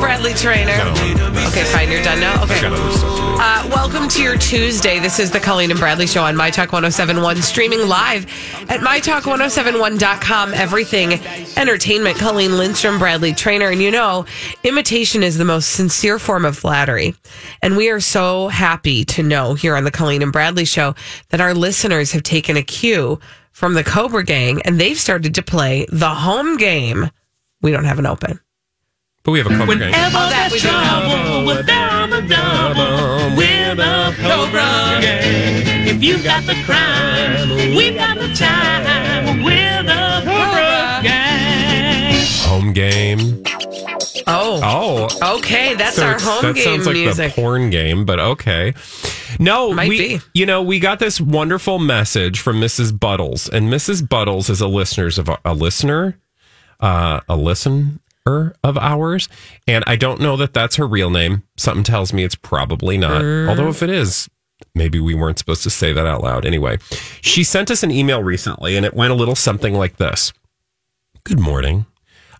Bradley 0.00 0.32
Traynor. 0.34 0.72
Okay, 1.48 1.64
fine. 1.64 1.90
You're 1.90 2.02
done 2.02 2.20
now. 2.20 2.42
Okay. 2.44 2.60
Uh, 2.64 3.68
welcome 3.70 4.08
to 4.08 4.22
your 4.22 4.36
Tuesday. 4.36 4.98
This 4.98 5.18
is 5.18 5.30
the 5.30 5.40
Colleen 5.40 5.70
and 5.70 5.78
Bradley 5.78 6.06
Show 6.06 6.22
on 6.22 6.36
My 6.36 6.50
Talk 6.50 6.72
1071, 6.72 7.42
streaming 7.42 7.88
live 7.88 8.24
at 8.70 8.80
MyTalk1071.com. 8.80 10.54
Everything 10.54 11.12
entertainment. 11.56 12.16
Colleen 12.18 12.56
Lindstrom, 12.56 12.98
Bradley 12.98 13.32
Traynor. 13.32 13.70
And 13.70 13.82
you 13.82 13.90
know, 13.90 14.26
imitation 14.64 15.22
is 15.22 15.38
the 15.38 15.44
most 15.44 15.70
sincere 15.70 16.18
form 16.18 16.44
of 16.44 16.56
flattery. 16.56 17.14
And 17.62 17.76
we 17.76 17.90
are 17.90 18.00
so 18.00 18.48
happy 18.48 19.04
to 19.06 19.22
know 19.22 19.54
here 19.54 19.76
on 19.76 19.84
the 19.84 19.90
Colleen 19.90 20.22
and 20.22 20.32
Bradley 20.32 20.64
Show 20.64 20.94
that 21.30 21.40
our 21.40 21.54
listeners 21.54 22.12
have 22.12 22.22
taken 22.22 22.56
a 22.56 22.62
cue 22.62 23.18
from 23.52 23.74
the 23.74 23.84
Cobra 23.84 24.24
Gang 24.24 24.62
and 24.62 24.80
they've 24.80 24.98
started 24.98 25.34
to 25.34 25.42
play 25.42 25.86
the 25.90 26.10
home 26.10 26.56
game. 26.56 27.10
We 27.62 27.72
don't 27.72 27.84
have 27.84 27.98
an 27.98 28.06
open. 28.06 28.40
But 29.24 29.32
we 29.32 29.38
have 29.38 29.46
a 29.48 29.56
Cobra 29.56 29.76
gang. 29.76 29.92
Oh, 29.94 30.10
that 30.30 30.50
we 30.52 30.58
do 30.60 30.68
have. 30.68 31.08
We're 33.36 33.74
the 33.74 34.14
Cobra 34.22 35.00
Gang. 35.00 35.86
If 35.88 36.02
you've 36.02 36.24
got 36.24 36.44
the 36.46 36.54
crime, 36.64 37.50
we've 37.76 37.94
got 37.94 38.16
the 38.18 38.32
time. 38.34 39.42
We're 39.42 39.82
the 39.82 40.22
Cobra 40.24 41.00
Gang. 41.02 42.24
Home 42.46 42.72
game. 42.72 43.42
Oh, 44.26 44.60
Oh, 45.20 45.36
okay. 45.38 45.74
That's 45.74 45.96
so 45.96 46.06
our 46.06 46.18
home 46.18 46.42
that 46.42 46.54
game 46.54 46.64
sounds 46.64 46.86
like 46.86 46.94
music. 46.96 47.34
the 47.34 47.40
porn 47.40 47.70
game, 47.70 48.04
but 48.04 48.18
okay. 48.20 48.74
No, 49.38 49.72
Might 49.72 49.88
we, 49.88 49.98
be. 49.98 50.20
you 50.34 50.46
know, 50.46 50.62
we 50.62 50.78
got 50.80 50.98
this 50.98 51.20
wonderful 51.20 51.78
message 51.78 52.40
from 52.40 52.60
Mrs. 52.60 52.98
Buttles, 52.98 53.48
and 53.48 53.70
Mrs. 53.72 54.06
Buttles 54.08 54.48
is 54.50 54.60
a 54.60 54.66
listeners 54.68 55.18
of 55.18 55.28
a 55.44 55.54
listener, 55.54 56.18
uh, 56.80 57.20
a 57.28 57.36
listener 58.28 58.54
of 58.62 58.78
ours, 58.78 59.28
and 59.66 59.84
I 59.86 59.96
don't 59.96 60.20
know 60.20 60.36
that 60.36 60.54
that's 60.54 60.76
her 60.76 60.86
real 60.86 61.10
name. 61.10 61.42
Something 61.56 61.84
tells 61.84 62.12
me 62.12 62.24
it's 62.24 62.34
probably 62.34 62.96
not. 62.96 63.22
Mm. 63.22 63.48
Although 63.48 63.68
if 63.68 63.82
it 63.82 63.90
is, 63.90 64.28
maybe 64.74 65.00
we 65.00 65.14
weren't 65.14 65.38
supposed 65.38 65.62
to 65.64 65.70
say 65.70 65.92
that 65.92 66.06
out 66.06 66.22
loud. 66.22 66.44
Anyway, 66.44 66.78
she 67.20 67.44
sent 67.44 67.70
us 67.70 67.82
an 67.82 67.90
email 67.90 68.22
recently, 68.22 68.76
and 68.76 68.84
it 68.84 68.94
went 68.94 69.12
a 69.12 69.16
little 69.16 69.36
something 69.36 69.74
like 69.74 69.96
this. 69.96 70.32
Good 71.24 71.40
morning. 71.40 71.86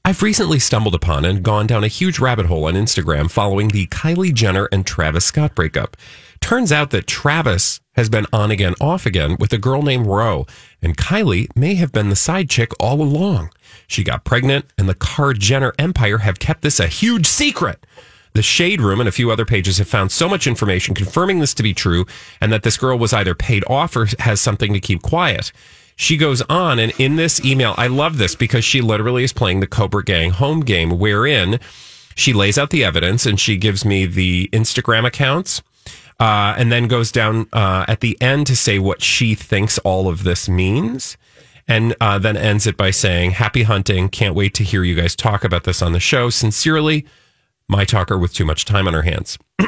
I've 0.04 0.22
recently 0.22 0.58
stumbled 0.58 0.94
upon 0.94 1.24
and 1.24 1.42
gone 1.42 1.66
down 1.66 1.84
a 1.84 1.88
huge 1.88 2.18
rabbit 2.18 2.46
hole 2.46 2.64
on 2.64 2.74
Instagram 2.74 3.30
following 3.30 3.68
the 3.68 3.86
Kylie 3.88 4.32
Jenner 4.32 4.68
and 4.72 4.86
Travis 4.86 5.26
Scott 5.26 5.54
breakup. 5.54 5.96
Turns 6.40 6.70
out 6.70 6.90
that 6.90 7.06
Travis 7.06 7.80
has 7.94 8.08
been 8.08 8.24
on 8.32 8.50
again, 8.50 8.74
off 8.80 9.04
again 9.06 9.36
with 9.40 9.52
a 9.52 9.58
girl 9.58 9.82
named 9.82 10.06
Ro, 10.06 10.46
and 10.82 10.96
Kylie 10.96 11.48
may 11.56 11.74
have 11.74 11.92
been 11.92 12.08
the 12.08 12.16
side 12.16 12.48
chick 12.48 12.72
all 12.80 13.00
along. 13.02 13.50
She 13.86 14.04
got 14.04 14.24
pregnant, 14.24 14.66
and 14.76 14.88
the 14.88 14.94
Card 14.94 15.40
Jenner 15.40 15.72
empire 15.78 16.18
have 16.18 16.38
kept 16.38 16.62
this 16.62 16.80
a 16.80 16.86
huge 16.86 17.26
secret. 17.26 17.84
The 18.34 18.42
Shade 18.42 18.80
Room 18.80 19.00
and 19.00 19.08
a 19.08 19.12
few 19.12 19.30
other 19.30 19.44
pages 19.44 19.78
have 19.78 19.88
found 19.88 20.12
so 20.12 20.28
much 20.28 20.46
information 20.46 20.94
confirming 20.94 21.40
this 21.40 21.54
to 21.54 21.62
be 21.62 21.74
true 21.74 22.06
and 22.40 22.52
that 22.52 22.62
this 22.62 22.76
girl 22.76 22.98
was 22.98 23.12
either 23.12 23.34
paid 23.34 23.64
off 23.68 23.96
or 23.96 24.06
has 24.20 24.40
something 24.40 24.72
to 24.72 24.80
keep 24.80 25.02
quiet. 25.02 25.50
She 25.96 26.16
goes 26.16 26.42
on, 26.42 26.78
and 26.78 26.92
in 27.00 27.16
this 27.16 27.44
email, 27.44 27.74
I 27.76 27.88
love 27.88 28.18
this 28.18 28.36
because 28.36 28.64
she 28.64 28.80
literally 28.80 29.24
is 29.24 29.32
playing 29.32 29.58
the 29.60 29.66
Cobra 29.66 30.04
Gang 30.04 30.30
home 30.30 30.60
game, 30.60 30.98
wherein 30.98 31.58
she 32.14 32.32
lays 32.32 32.58
out 32.58 32.70
the 32.70 32.84
evidence 32.84 33.26
and 33.26 33.40
she 33.40 33.56
gives 33.56 33.84
me 33.84 34.06
the 34.06 34.48
Instagram 34.52 35.04
accounts. 35.04 35.62
Uh, 36.20 36.54
and 36.58 36.72
then 36.72 36.88
goes 36.88 37.12
down 37.12 37.46
uh, 37.52 37.84
at 37.86 38.00
the 38.00 38.20
end 38.20 38.46
to 38.48 38.56
say 38.56 38.78
what 38.78 39.00
she 39.02 39.34
thinks 39.36 39.78
all 39.78 40.08
of 40.08 40.24
this 40.24 40.48
means. 40.48 41.16
And 41.68 41.94
uh, 42.00 42.18
then 42.18 42.36
ends 42.36 42.66
it 42.66 42.76
by 42.76 42.90
saying, 42.90 43.32
Happy 43.32 43.62
hunting. 43.62 44.08
Can't 44.08 44.34
wait 44.34 44.54
to 44.54 44.64
hear 44.64 44.82
you 44.82 44.94
guys 44.94 45.14
talk 45.14 45.44
about 45.44 45.64
this 45.64 45.80
on 45.82 45.92
the 45.92 46.00
show. 46.00 46.30
Sincerely, 46.30 47.04
my 47.68 47.84
talker 47.84 48.18
with 48.18 48.32
too 48.34 48.44
much 48.44 48.64
time 48.64 48.88
on 48.88 48.94
her 48.94 49.02
hands. 49.02 49.38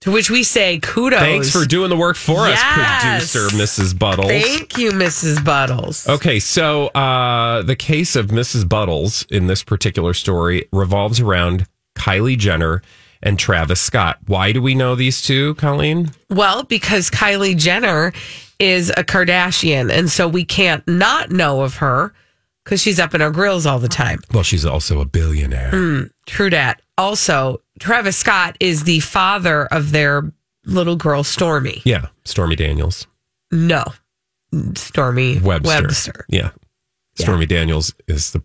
to 0.00 0.10
which 0.10 0.30
we 0.30 0.42
say 0.42 0.78
kudos. 0.78 1.18
Thanks 1.18 1.50
for 1.50 1.64
doing 1.64 1.90
the 1.90 1.96
work 1.96 2.16
for 2.16 2.46
Yes. 2.46 2.62
us, 2.62 3.32
producer 3.32 3.56
Mrs. 3.56 3.98
Buttles. 3.98 4.30
Thank 4.30 4.78
you, 4.78 4.92
Mrs. 4.92 5.44
Buttles. 5.44 6.08
Okay, 6.08 6.38
so 6.38 6.86
uh, 6.88 7.62
the 7.62 7.76
case 7.76 8.14
of 8.14 8.28
Mrs. 8.28 8.68
Buttles 8.68 9.26
in 9.30 9.48
this 9.48 9.64
particular 9.64 10.14
story 10.14 10.68
revolves 10.72 11.18
around 11.20 11.66
Kylie 11.96 12.38
Jenner 12.38 12.82
and 13.22 13.38
Travis 13.38 13.80
Scott. 13.80 14.18
Why 14.26 14.52
do 14.52 14.60
we 14.62 14.74
know 14.74 14.94
these 14.94 15.22
two, 15.22 15.54
Colleen? 15.56 16.10
Well, 16.30 16.62
because 16.64 17.10
Kylie 17.10 17.56
Jenner 17.56 18.12
is 18.58 18.90
a 18.96 19.04
Kardashian, 19.04 19.90
and 19.90 20.10
so 20.10 20.26
we 20.28 20.44
can't 20.44 20.86
not 20.88 21.30
know 21.30 21.62
of 21.62 21.76
her 21.76 22.12
because 22.64 22.80
she's 22.80 22.98
up 22.98 23.14
in 23.14 23.22
our 23.22 23.30
grills 23.30 23.66
all 23.66 23.78
the 23.78 23.88
time. 23.88 24.18
Well, 24.32 24.42
she's 24.42 24.64
also 24.66 25.00
a 25.00 25.04
billionaire. 25.04 25.70
Hmm, 25.70 26.02
true 26.26 26.50
that. 26.50 26.82
Also, 26.98 27.60
Travis 27.78 28.16
Scott 28.16 28.56
is 28.60 28.84
the 28.84 29.00
father 29.00 29.66
of 29.66 29.92
their 29.92 30.32
little 30.64 30.96
girl, 30.96 31.22
Stormy. 31.22 31.82
Yeah, 31.84 32.06
Stormy 32.24 32.56
Daniels, 32.56 33.06
No, 33.52 33.84
Stormy 34.74 35.38
Webster. 35.38 35.82
Webster. 35.82 36.26
Yeah, 36.28 36.50
Stormy 37.16 37.46
Daniels 37.46 37.94
is 38.08 38.32
the 38.32 38.42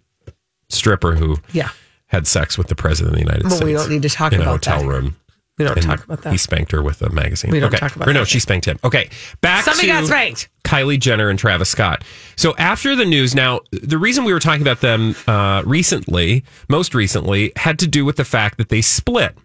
stripper 0.69 1.15
who 1.15 1.37
Yeah. 1.53 1.69
Had 2.11 2.27
sex 2.27 2.57
with 2.57 2.67
the 2.67 2.75
president 2.75 3.13
of 3.15 3.19
the 3.19 3.25
United 3.25 3.43
But 3.43 3.51
States. 3.51 3.63
we 3.65 3.73
don't 3.73 3.89
need 3.89 4.01
to 4.03 4.09
talk 4.09 4.33
in 4.33 4.39
a 4.39 4.43
about 4.43 4.51
hotel 4.65 4.81
that. 4.81 4.87
room. 4.87 5.15
We 5.57 5.65
don't 5.65 5.77
And 5.77 5.85
talk 5.85 6.03
about 6.03 6.21
that. 6.23 6.31
He 6.31 6.37
spanked 6.37 6.71
her 6.71 6.81
with 6.81 7.01
a 7.01 7.09
magazine. 7.09 7.51
We 7.51 7.59
don't 7.59 7.67
okay. 7.69 7.77
talk 7.77 7.95
about 7.95 8.07
Or 8.07 8.13
no, 8.13 8.21
that. 8.21 8.27
she 8.27 8.39
spanked 8.39 8.65
him. 8.65 8.79
Okay, 8.83 9.09
back 9.41 9.63
Somebody 9.65 9.87
to 9.87 9.93
got 9.93 10.05
spanked. 10.05 10.49
Kylie 10.63 10.99
Jenner 10.99 11.29
and 11.29 11.37
Travis 11.37 11.69
Scott. 11.69 12.03
So 12.35 12.55
after 12.57 12.95
the 12.95 13.05
news, 13.05 13.35
now 13.35 13.59
the 13.71 13.97
reason 13.97 14.23
we 14.23 14.33
were 14.33 14.39
talking 14.39 14.61
about 14.61 14.81
them 14.81 15.15
uh, 15.27 15.61
recently, 15.65 16.43
most 16.69 16.95
recently, 16.95 17.51
had 17.57 17.77
to 17.79 17.87
do 17.87 18.05
with 18.05 18.15
the 18.15 18.25
fact 18.25 18.57
that 18.57 18.69
they 18.69 18.81
split, 18.81 19.37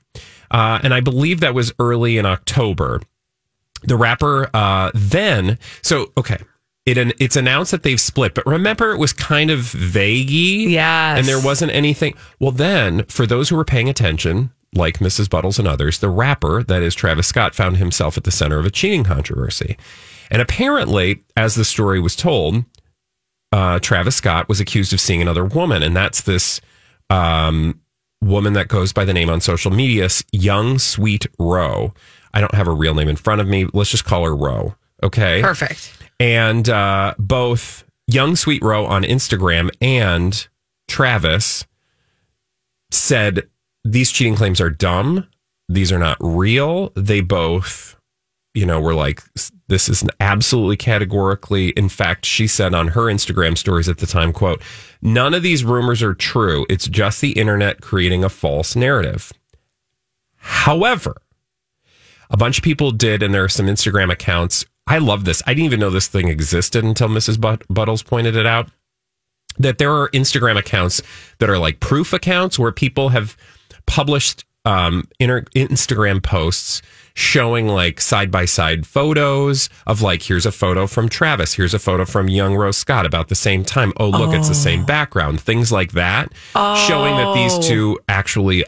uh, 0.50 0.78
and 0.83 0.94
I 0.94 1.00
believe 1.00 1.41
that 1.41 1.54
was 1.54 1.72
early 1.78 2.19
in 2.19 2.25
October. 2.27 3.00
The 3.83 3.97
rapper 3.97 4.48
uh, 4.54 4.91
then, 4.94 5.59
so 5.83 6.12
okay. 6.16 6.38
It, 6.86 6.97
it's 7.20 7.34
announced 7.34 7.72
that 7.72 7.82
they've 7.82 8.00
split, 8.00 8.34
but 8.34 8.47
remember 8.47 8.92
it 8.92 8.98
was 8.98 9.12
kind 9.12 9.50
of 9.50 9.60
vaguey. 9.60 10.70
Yes. 10.70 11.19
And 11.19 11.26
there 11.26 11.41
wasn't 11.41 11.72
anything. 11.72 12.14
Well, 12.38 12.52
then, 12.52 13.04
for 13.06 13.26
those 13.26 13.48
who 13.48 13.56
were 13.56 13.64
paying 13.64 13.88
attention, 13.88 14.53
like 14.72 14.98
Mrs. 14.98 15.28
Buttles 15.28 15.59
and 15.59 15.66
others, 15.66 15.98
the 15.98 16.09
rapper, 16.09 16.62
that 16.62 16.83
is 16.83 16.94
Travis 16.94 17.27
Scott, 17.27 17.54
found 17.54 17.78
himself 17.78 18.16
at 18.16 18.24
the 18.24 18.30
center 18.30 18.59
of 18.59 18.66
a 18.66 18.71
cheating 18.71 19.03
controversy. 19.03 19.77
And 20.30 20.41
apparently, 20.41 21.24
as 21.36 21.54
the 21.56 21.65
story 21.65 21.98
was 22.00 22.15
told, 22.15 22.65
uh, 23.53 23.78
Travis 23.80 24.16
Scott 24.16 24.48
was 24.48 24.60
accused 24.60 24.92
of 24.92 25.00
seeing 25.00 25.22
another 25.22 25.44
woman. 25.44 25.83
And 25.83 25.97
that's 25.97 26.21
this 26.22 26.60
um, 27.10 27.80
woman 28.21 28.53
that 28.54 28.68
goes 28.68 28.92
by 28.92 29.04
the 29.04 29.15
name 29.15 29.30
on 29.30 29.41
social 29.41 29.71
media, 29.71 30.09
Young 30.33 30.78
Sweet 30.78 31.27
Roe. 31.38 31.94
I 32.34 32.41
don't 32.41 32.54
have 32.54 32.68
a 32.68 32.72
real 32.72 32.94
name 32.94 33.09
in 33.09 33.16
front 33.16 33.41
of 33.41 33.48
me. 33.48 33.66
Let's 33.72 33.91
just 33.91 34.04
call 34.04 34.24
her 34.24 34.36
Roe. 34.36 34.74
Okay. 35.03 35.41
Perfect. 35.42 35.92
And 36.18 36.68
uh, 36.68 37.15
both 37.18 37.84
Young 38.07 38.36
Sweet 38.36 38.63
Row 38.63 38.86
on 38.86 39.03
Instagram 39.03 39.71
and 39.80 40.47
Travis 40.89 41.66
said 42.91 43.48
these 43.84 44.10
cheating 44.10 44.36
claims 44.36 44.60
are 44.60 44.71
dumb. 44.71 45.27
These 45.68 45.92
are 45.92 45.98
not 45.98 46.16
real. 46.21 46.92
They 46.95 47.21
both 47.21 47.97
you 48.57 48.65
know, 48.65 48.80
were 48.80 48.95
like, 48.95 49.22
this 49.68 49.86
is 49.86 50.03
absolutely 50.18 50.78
categorically. 50.78 51.68
In 51.71 51.91
fact, 51.91 52.24
she 52.24 52.47
said 52.47 52.72
on 52.72 52.89
her 52.89 53.03
Instagram 53.03 53.59
stories 53.59 53.86
at 53.86 53.98
the 53.98 54.07
time, 54.07 54.33
quote, 54.33 54.62
none 55.03 55.34
of 55.34 55.42
these 55.42 55.62
rumors 55.62 56.03
are 56.03 56.15
true. 56.15 56.65
It's 56.71 56.89
just 56.89 57.21
the 57.21 57.33
internet 57.33 57.83
creating 57.83 58.24
a 58.24 58.30
false 58.30 58.74
narrative. 58.74 59.30
However, 60.36 61.16
a 62.30 62.39
bunch 62.39 62.57
of 62.57 62.65
people 62.65 62.92
did, 62.92 63.22
and 63.22 63.34
there 63.34 63.45
are 63.45 63.48
some 63.48 63.66
Instagram 63.66 64.10
accounts. 64.10 64.65
I 64.86 64.98
love 64.98 65.24
this. 65.24 65.42
I 65.47 65.54
didn't 65.54 65.66
even 65.66 65.80
know 65.80 65.91
this 65.91 66.06
thing 66.09 66.28
existed 66.28 66.84
until 66.84 67.09
Mrs. 67.09 67.41
But- 67.41 67.62
Buttles 67.68 68.03
pointed 68.03 68.36
it 68.36 68.47
out. 68.47 68.68
That 69.59 69.78
there 69.78 69.91
are 69.92 70.10
Instagram 70.10 70.59
accounts 70.59 71.00
that 71.38 71.48
are 71.48 71.59
like 71.59 71.80
proof 71.80 72.12
accounts 72.12 72.59
where 72.59 72.72
people 72.72 73.09
have 73.09 73.36
published 73.86 74.44
um, 74.66 75.04
inter- 75.18 75.44
Instagram 75.54 76.22
posts 76.22 76.83
showing 77.15 77.66
like 77.66 77.98
side 77.98 78.30
by 78.30 78.44
side 78.44 78.86
photos 78.86 79.71
of 79.86 80.03
like, 80.03 80.22
here's 80.22 80.44
a 80.44 80.53
photo 80.53 80.86
from 80.86 81.09
Travis, 81.09 81.54
here's 81.54 81.72
a 81.72 81.78
photo 81.78 82.04
from 82.04 82.28
young 82.28 82.54
Rose 82.54 82.77
Scott 82.77 83.06
about 83.06 83.28
the 83.28 83.34
same 83.34 83.65
time. 83.65 83.94
Oh, 83.97 84.10
look, 84.10 84.34
it's 84.34 84.48
the 84.48 84.54
same 84.54 84.84
background. 84.84 85.41
Things 85.41 85.72
like 85.72 85.92
that, 85.92 86.30
showing 86.86 87.16
that 87.16 87.33
these 87.34 87.66
two 87.66 87.98
actually 88.10 88.62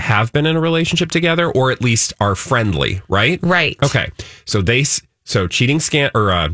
have 0.00 0.30
been 0.34 0.44
in 0.44 0.56
a 0.56 0.60
relationship 0.60 1.10
together 1.10 1.50
or 1.50 1.70
at 1.70 1.80
least 1.80 2.12
are 2.20 2.34
friendly, 2.34 3.00
right? 3.08 3.38
Right. 3.42 3.78
Okay. 3.82 4.10
So 4.44 4.60
they, 4.60 4.80
s- 4.82 5.00
so 5.24 5.46
cheating 5.46 5.80
scan 5.80 6.10
or 6.14 6.30
uh, 6.30 6.50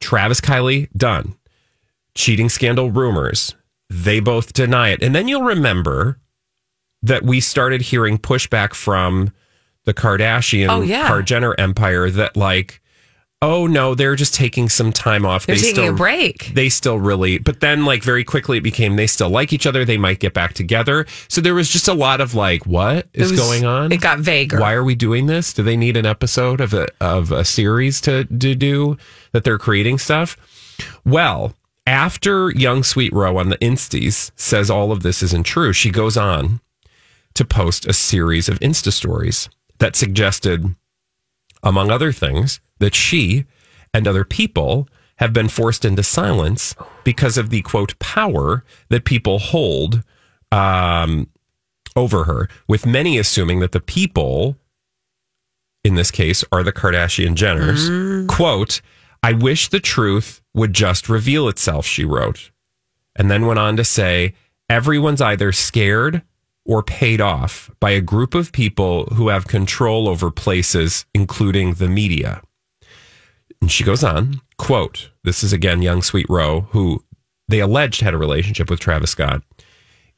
Travis 0.00 0.40
Kylie 0.40 0.88
done. 0.96 1.36
Cheating 2.14 2.48
scandal 2.48 2.90
rumors. 2.90 3.54
They 3.90 4.20
both 4.20 4.52
deny 4.52 4.90
it. 4.90 5.02
And 5.02 5.14
then 5.14 5.28
you'll 5.28 5.44
remember 5.44 6.18
that 7.02 7.22
we 7.22 7.40
started 7.40 7.80
hearing 7.80 8.18
pushback 8.18 8.74
from 8.74 9.32
the 9.84 9.94
Kardashian 9.94 10.68
Oh, 10.68 10.82
yeah. 10.82 11.22
Jenner 11.22 11.54
empire 11.58 12.10
that 12.10 12.36
like, 12.36 12.82
oh 13.40 13.66
no, 13.68 13.94
they're 13.94 14.16
just 14.16 14.34
taking 14.34 14.68
some 14.68 14.92
time 14.92 15.24
off. 15.24 15.46
They're 15.46 15.54
they 15.56 15.60
taking 15.62 15.74
still 15.76 15.94
a 15.94 15.96
break. 15.96 16.50
they 16.54 16.68
still 16.68 16.98
really 16.98 17.38
but 17.38 17.60
then 17.60 17.84
like 17.84 18.02
very 18.02 18.24
quickly 18.24 18.58
it 18.58 18.62
became 18.62 18.96
they 18.96 19.06
still 19.06 19.30
like 19.30 19.52
each 19.52 19.66
other 19.66 19.84
they 19.84 19.96
might 19.96 20.18
get 20.18 20.34
back 20.34 20.54
together 20.54 21.06
so 21.28 21.40
there 21.40 21.54
was 21.54 21.68
just 21.68 21.86
a 21.88 21.94
lot 21.94 22.20
of 22.20 22.34
like 22.34 22.66
what 22.66 23.06
is 23.14 23.30
was- 23.30 23.40
going 23.40 23.64
on 23.64 23.92
It 23.92 24.00
got 24.00 24.18
vaguer. 24.18 24.58
why 24.60 24.72
are 24.72 24.82
we 24.84 24.94
doing 24.94 25.26
this 25.26 25.52
do 25.52 25.62
they 25.62 25.76
need 25.76 25.96
an 25.96 26.06
episode 26.06 26.60
of 26.60 26.74
a 26.74 26.88
of 27.00 27.30
a 27.30 27.44
series 27.44 28.00
to 28.02 28.24
to 28.24 28.54
do 28.56 28.96
that 29.32 29.44
they're 29.44 29.58
creating 29.58 29.98
stuff 29.98 30.36
well 31.04 31.54
after 31.86 32.50
young 32.50 32.82
sweet 32.82 33.12
row 33.12 33.36
on 33.38 33.48
the 33.50 33.58
insties 33.58 34.30
says 34.36 34.68
all 34.70 34.90
of 34.90 35.02
this 35.02 35.22
isn't 35.22 35.44
true 35.46 35.72
she 35.72 35.90
goes 35.90 36.16
on 36.16 36.60
to 37.34 37.44
post 37.44 37.86
a 37.86 37.92
series 37.92 38.48
of 38.48 38.58
insta 38.60 38.92
stories 38.92 39.48
that 39.78 39.94
suggested 39.94 40.74
among 41.62 41.90
other 41.90 42.12
things, 42.12 42.60
that 42.78 42.94
she 42.94 43.44
and 43.92 44.06
other 44.06 44.24
people 44.24 44.88
have 45.16 45.32
been 45.32 45.48
forced 45.48 45.84
into 45.84 46.02
silence 46.02 46.74
because 47.04 47.36
of 47.36 47.50
the 47.50 47.62
quote 47.62 47.98
power 47.98 48.64
that 48.88 49.04
people 49.04 49.38
hold 49.38 50.02
um, 50.52 51.28
over 51.96 52.24
her, 52.24 52.48
with 52.68 52.86
many 52.86 53.18
assuming 53.18 53.60
that 53.60 53.72
the 53.72 53.80
people 53.80 54.56
in 55.84 55.94
this 55.94 56.10
case 56.10 56.44
are 56.52 56.62
the 56.62 56.72
Kardashian 56.72 57.34
Jenners. 57.34 57.88
Quote, 58.28 58.80
I 59.22 59.32
wish 59.32 59.68
the 59.68 59.80
truth 59.80 60.42
would 60.54 60.72
just 60.72 61.08
reveal 61.08 61.48
itself, 61.48 61.86
she 61.86 62.04
wrote. 62.04 62.50
And 63.16 63.30
then 63.30 63.46
went 63.46 63.58
on 63.58 63.76
to 63.76 63.84
say, 63.84 64.34
everyone's 64.68 65.20
either 65.20 65.50
scared 65.50 66.22
or 66.68 66.82
paid 66.82 67.20
off 67.20 67.70
by 67.80 67.90
a 67.90 68.00
group 68.00 68.34
of 68.34 68.52
people 68.52 69.06
who 69.14 69.28
have 69.28 69.48
control 69.48 70.06
over 70.06 70.30
places, 70.30 71.06
including 71.14 71.74
the 71.74 71.88
media. 71.88 72.42
And 73.60 73.72
she 73.72 73.82
goes 73.82 74.04
on, 74.04 74.42
quote, 74.58 75.10
this 75.24 75.42
is 75.42 75.52
again 75.52 75.80
young 75.80 76.02
Sweet 76.02 76.26
Row, 76.28 76.68
who 76.70 77.02
they 77.48 77.60
alleged 77.60 78.02
had 78.02 78.12
a 78.12 78.18
relationship 78.18 78.68
with 78.68 78.80
Travis 78.80 79.10
Scott. 79.10 79.42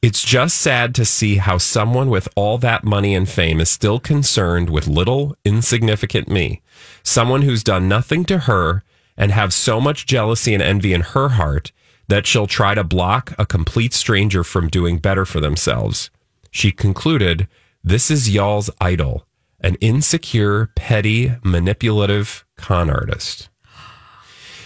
It's 0.01 0.23
just 0.23 0.57
sad 0.57 0.93
to 0.95 1.05
see 1.05 1.37
how 1.37 1.57
someone 1.57 2.09
with 2.09 2.27
all 2.35 2.57
that 2.57 2.83
money 2.83 3.15
and 3.15 3.29
fame 3.29 3.61
is 3.61 3.69
still 3.69 3.99
concerned 3.99 4.69
with 4.69 4.87
little, 4.87 5.37
insignificant 5.45 6.27
me. 6.27 6.61
Someone 7.01 7.43
who's 7.43 7.63
done 7.63 7.87
nothing 7.87 8.25
to 8.25 8.39
her 8.39 8.83
and 9.15 9.31
have 9.31 9.53
so 9.53 9.79
much 9.79 10.05
jealousy 10.05 10.53
and 10.53 10.61
envy 10.61 10.93
in 10.93 11.01
her 11.01 11.29
heart 11.29 11.71
that 12.09 12.27
she'll 12.27 12.47
try 12.47 12.73
to 12.73 12.83
block 12.83 13.33
a 13.39 13.45
complete 13.45 13.93
stranger 13.93 14.43
from 14.43 14.67
doing 14.67 14.97
better 14.97 15.25
for 15.25 15.39
themselves. 15.39 16.09
She 16.51 16.71
concluded, 16.71 17.47
This 17.83 18.11
is 18.11 18.29
y'all's 18.29 18.69
idol, 18.79 19.25
an 19.61 19.75
insecure, 19.75 20.69
petty, 20.75 21.33
manipulative 21.43 22.45
con 22.57 22.89
artist. 22.89 23.49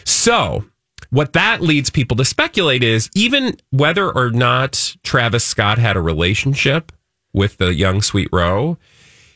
So, 0.03 0.65
what 1.11 1.33
that 1.33 1.61
leads 1.61 1.89
people 1.89 2.17
to 2.17 2.25
speculate 2.25 2.83
is 2.83 3.09
even 3.15 3.57
whether 3.69 4.11
or 4.11 4.31
not 4.31 4.95
Travis 5.03 5.45
Scott 5.45 5.77
had 5.77 5.95
a 5.95 6.01
relationship 6.01 6.91
with 7.33 7.57
the 7.57 7.73
young 7.73 8.01
Sweet 8.01 8.29
Row, 8.31 8.77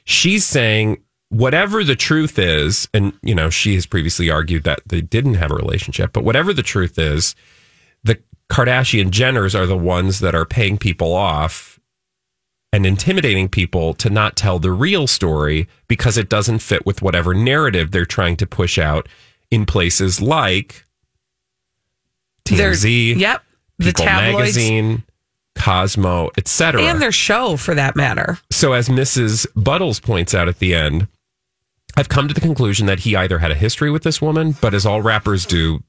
she's 0.03 0.45
saying 0.45 1.01
whatever 1.29 1.83
the 1.83 1.95
truth 1.95 2.39
is, 2.39 2.89
and 2.93 3.13
you 3.21 3.35
know, 3.35 3.49
she 3.49 3.75
has 3.75 3.85
previously 3.85 4.29
argued 4.29 4.63
that 4.63 4.81
they 4.85 5.01
didn't 5.01 5.35
have 5.35 5.51
a 5.51 5.55
relationship, 5.55 6.11
but 6.13 6.23
whatever 6.23 6.53
the 6.53 6.63
truth 6.63 6.97
is, 6.97 7.35
the 8.03 8.19
Kardashian 8.49 9.11
Jenners 9.11 9.53
are 9.53 9.67
the 9.67 9.77
ones 9.77 10.21
that 10.21 10.33
are 10.33 10.45
paying 10.45 10.77
people 10.77 11.13
off 11.13 11.78
and 12.71 12.85
intimidating 12.85 13.49
people 13.49 13.93
to 13.95 14.09
not 14.09 14.35
tell 14.35 14.59
the 14.59 14.71
real 14.71 15.07
story 15.07 15.67
because 15.87 16.17
it 16.17 16.29
doesn't 16.29 16.59
fit 16.59 16.85
with 16.85 17.01
whatever 17.01 17.33
narrative 17.33 17.91
they're 17.91 18.05
trying 18.05 18.35
to 18.37 18.45
push 18.45 18.77
out 18.77 19.07
in 19.49 19.65
places 19.65 20.21
like 20.21 20.85
TMZ, 22.45 23.15
Yep. 23.17 23.43
The 23.77 23.85
People 23.85 24.05
tabloids 24.05 24.37
Magazine, 24.39 25.03
Cosmo, 25.57 26.31
etc. 26.37 26.83
and 26.83 27.01
their 27.01 27.13
show 27.13 27.55
for 27.55 27.73
that 27.75 27.95
matter. 27.95 28.37
So, 28.51 28.73
as 28.73 28.89
Mrs. 28.89 29.47
Buttles 29.55 30.01
points 30.01 30.33
out 30.33 30.49
at 30.49 30.59
the 30.59 30.75
end, 30.75 31.07
I've 31.95 32.09
come 32.09 32.27
to 32.27 32.33
the 32.33 32.41
conclusion 32.41 32.87
that 32.87 32.99
he 32.99 33.15
either 33.15 33.39
had 33.39 33.51
a 33.51 33.55
history 33.55 33.89
with 33.89 34.03
this 34.03 34.21
woman, 34.21 34.55
but 34.59 34.73
as 34.73 34.85
all 34.85 35.01
rappers 35.01 35.45
do, 35.45 35.81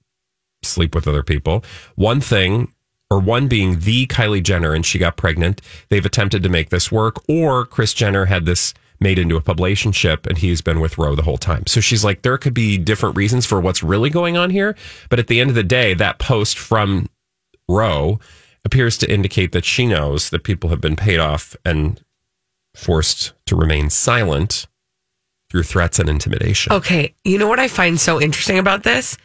sleep 0.62 0.94
with 0.94 1.09
other 1.09 1.23
people. 1.25 1.65
One 1.97 2.21
thing, 2.21 2.73
or 3.11 3.19
one 3.19 3.49
being 3.49 3.81
the 3.81 4.07
Kylie 4.07 4.43
Jenner, 4.43 4.73
and 4.73 4.87
she 4.87 4.99
got 4.99 5.17
pregnant. 5.17 5.61
They've 5.89 6.07
attempted 6.07 6.43
to 6.45 6.49
make 6.49 6.71
this 6.71 6.93
work, 6.93 7.17
or 7.29 7.67
Kris 7.67 7.93
Jenner 7.93 8.27
had 8.27 8.47
this 8.47 8.73
made 9.01 9.19
into 9.19 9.37
a 9.37 9.41
publicationship 9.41 10.27
and 10.27 10.37
he's 10.39 10.61
been 10.61 10.79
with 10.79 10.99
Roe 10.99 11.15
the 11.15 11.23
whole 11.23 11.39
time. 11.39 11.67
So 11.67 11.81
she's 11.81 12.05
like, 12.05 12.23
there 12.23 12.37
could 12.37 12.53
be 12.53 12.77
different 12.77 13.17
reasons 13.17 13.47
for 13.47 13.59
what's 13.59 13.83
really 13.83 14.11
going 14.11 14.37
on 14.37 14.51
here. 14.51 14.77
But 15.09 15.19
at 15.19 15.27
the 15.27 15.41
end 15.41 15.49
of 15.49 15.57
the 15.57 15.62
day, 15.62 15.95
that 15.95 16.19
post 16.19 16.59
from 16.59 17.09
Roe 17.67 18.21
appears 18.62 18.99
to 18.99 19.11
indicate 19.11 19.53
that 19.53 19.65
she 19.65 19.87
knows 19.87 20.29
that 20.31 20.45
people 20.45 20.69
have 20.69 20.83
been 20.83 20.97
paid 20.97 21.19
off 21.19 21.57
and 21.65 22.03
forced 22.75 23.33
to 23.47 23.57
remain 23.57 23.88
silent 23.88 24.67
through 25.50 25.62
threats 25.62 25.99
and 25.99 26.09
intimidation. 26.09 26.73
Okay. 26.73 27.14
You 27.25 27.38
know 27.38 27.49
what 27.49 27.59
I 27.59 27.69
find 27.69 27.99
so 27.99 28.21
interesting 28.21 28.59
about 28.59 28.83
this 28.83 29.17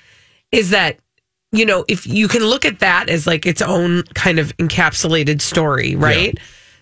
is 0.53 0.69
that, 0.69 0.99
you 1.57 1.65
know, 1.65 1.85
if 1.87 2.05
you 2.07 2.27
can 2.27 2.43
look 2.43 2.65
at 2.65 2.79
that 2.79 3.09
as 3.09 3.25
like 3.27 3.45
its 3.45 3.61
own 3.61 4.03
kind 4.13 4.39
of 4.39 4.55
encapsulated 4.57 5.41
story, 5.41 5.95
right? 5.95 6.37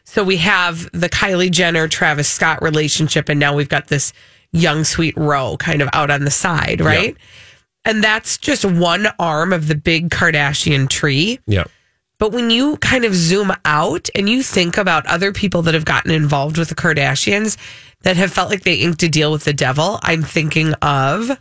So 0.06 0.24
we 0.24 0.38
have 0.38 0.89
the 0.92 1.10
Kylie 1.10 1.51
Jenner 1.51 1.88
Travis 1.88 2.27
Scott 2.27 2.62
relationship, 2.62 3.30
and 3.30 3.39
now 3.39 3.56
we've 3.56 3.70
got 3.70 3.88
this 3.88 4.12
young 4.51 4.84
sweet 4.84 5.15
row 5.18 5.58
kind 5.58 5.82
of 5.82 5.89
out 5.94 6.12
on 6.12 6.25
the 6.25 6.32
side, 6.32 6.82
right? 6.82 7.15
And 7.86 8.03
that's 8.03 8.38
just 8.38 8.63
one 8.65 9.08
arm 9.20 9.51
of 9.53 9.68
the 9.68 9.75
big 9.75 10.10
Kardashian 10.10 10.89
tree. 10.89 11.39
Yeah. 11.48 11.65
But 12.20 12.32
when 12.32 12.50
you 12.50 12.77
kind 12.77 13.03
of 13.03 13.13
zoom 13.15 13.51
out 13.65 14.10
and 14.15 14.30
you 14.30 14.44
think 14.44 14.77
about 14.77 15.06
other 15.08 15.34
people 15.34 15.62
that 15.63 15.74
have 15.74 15.84
gotten 15.84 16.12
involved 16.12 16.58
with 16.58 16.70
the 16.70 16.75
Kardashians 16.75 17.58
that 18.03 18.15
have 18.15 18.32
felt 18.32 18.50
like 18.50 18.63
they 18.63 18.75
inked 18.75 19.03
a 19.03 19.10
deal 19.10 19.32
with 19.32 19.44
the 19.44 19.51
devil, 19.53 20.00
I'm 20.03 20.22
thinking 20.24 20.74
of 20.82 21.32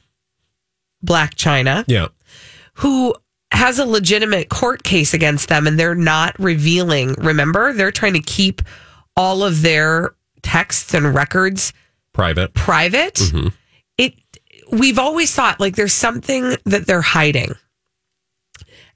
Blac 1.05 1.35
Chyna, 1.35 1.85
Yeah. 1.87 2.09
who 2.75 3.15
has 3.52 3.78
a 3.78 3.85
legitimate 3.85 4.49
court 4.49 4.82
case 4.82 5.14
against 5.14 5.49
them 5.49 5.66
and 5.66 5.78
they're 5.78 5.94
not 5.94 6.35
revealing. 6.38 7.14
Remember, 7.18 7.73
they're 7.73 7.92
trying 7.92 8.14
to 8.14 8.21
keep 8.21 8.62
all 9.16 9.44
of 9.44 9.62
their 9.62 10.14
texts 10.42 10.94
and 10.94 11.14
records 11.14 11.73
Private. 12.12 12.54
private. 12.54 13.14
Mm-hmm. 13.14 13.49
It 13.99 14.14
we've 14.71 14.99
always 14.99 15.35
thought 15.35 15.61
like 15.61 15.76
there's 15.76 15.92
something 15.92 16.56
that 16.64 16.87
they're 16.87 17.02
hiding. 17.02 17.54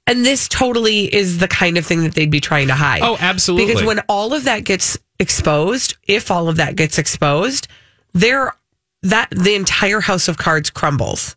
And 0.07 0.25
this 0.25 0.47
totally 0.47 1.13
is 1.13 1.37
the 1.37 1.49
kind 1.49 1.77
of 1.77 1.85
thing 1.85 2.03
that 2.03 2.15
they'd 2.15 2.31
be 2.31 2.39
trying 2.39 2.67
to 2.67 2.73
hide. 2.73 3.01
Oh, 3.03 3.17
absolutely. 3.19 3.67
Because 3.67 3.83
when 3.83 3.99
all 4.07 4.33
of 4.33 4.45
that 4.45 4.63
gets 4.63 4.97
exposed, 5.19 5.97
if 6.07 6.31
all 6.31 6.47
of 6.47 6.57
that 6.57 6.75
gets 6.75 6.97
exposed, 6.97 7.67
there 8.13 8.55
that 9.03 9.29
the 9.31 9.55
entire 9.55 9.99
house 9.99 10.27
of 10.27 10.37
cards 10.37 10.69
crumbles. 10.69 11.35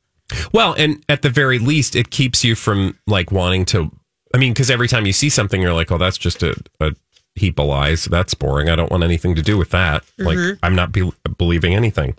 Well, 0.52 0.74
and 0.78 1.04
at 1.08 1.22
the 1.22 1.30
very 1.30 1.58
least, 1.58 1.96
it 1.96 2.10
keeps 2.10 2.44
you 2.44 2.54
from 2.54 2.98
like 3.06 3.30
wanting 3.32 3.64
to. 3.66 3.90
I 4.34 4.38
mean, 4.38 4.52
because 4.52 4.70
every 4.70 4.88
time 4.88 5.06
you 5.06 5.12
see 5.12 5.28
something, 5.28 5.60
you're 5.60 5.72
like, 5.74 5.90
"Oh, 5.90 5.98
that's 5.98 6.18
just 6.18 6.42
a, 6.42 6.54
a 6.80 6.92
heap 7.34 7.58
of 7.58 7.66
lies. 7.66 8.04
That's 8.04 8.34
boring. 8.34 8.68
I 8.68 8.76
don't 8.76 8.90
want 8.90 9.02
anything 9.02 9.34
to 9.34 9.42
do 9.42 9.56
with 9.58 9.70
that." 9.70 10.04
Like, 10.18 10.38
I'm 10.62 10.74
not 10.74 10.92
be- 10.92 11.12
believing 11.38 11.74
anything. 11.74 12.14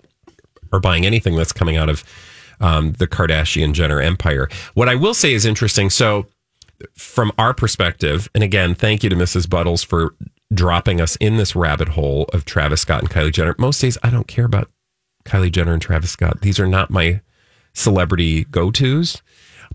or 0.72 0.80
buying 0.80 1.04
anything 1.04 1.36
that's 1.36 1.52
coming 1.52 1.76
out 1.76 1.88
of 1.90 2.02
um, 2.60 2.92
the 2.92 3.06
Kardashian 3.06 3.72
Jenner 3.74 4.00
empire. 4.00 4.48
What 4.74 4.88
I 4.88 4.94
will 4.94 5.14
say 5.14 5.32
is 5.34 5.44
interesting. 5.44 5.90
So, 5.90 6.26
from 6.94 7.30
our 7.38 7.52
perspective, 7.54 8.28
and 8.34 8.42
again, 8.42 8.74
thank 8.74 9.02
you 9.02 9.10
to 9.10 9.16
Mrs. 9.16 9.48
Buttles 9.48 9.82
for 9.82 10.14
dropping 10.52 11.00
us 11.00 11.16
in 11.16 11.36
this 11.36 11.54
rabbit 11.56 11.88
hole 11.88 12.28
of 12.32 12.44
Travis 12.44 12.82
Scott 12.82 13.00
and 13.00 13.10
Kylie 13.10 13.32
Jenner. 13.32 13.54
Most 13.58 13.80
days, 13.80 13.96
I 14.02 14.10
don't 14.10 14.26
care 14.26 14.44
about 14.44 14.70
Kylie 15.24 15.52
Jenner 15.52 15.72
and 15.72 15.80
Travis 15.82 16.10
Scott. 16.10 16.40
These 16.42 16.58
are 16.60 16.66
not 16.66 16.90
my 16.90 17.20
celebrity 17.74 18.44
go 18.44 18.70
tos. 18.70 19.22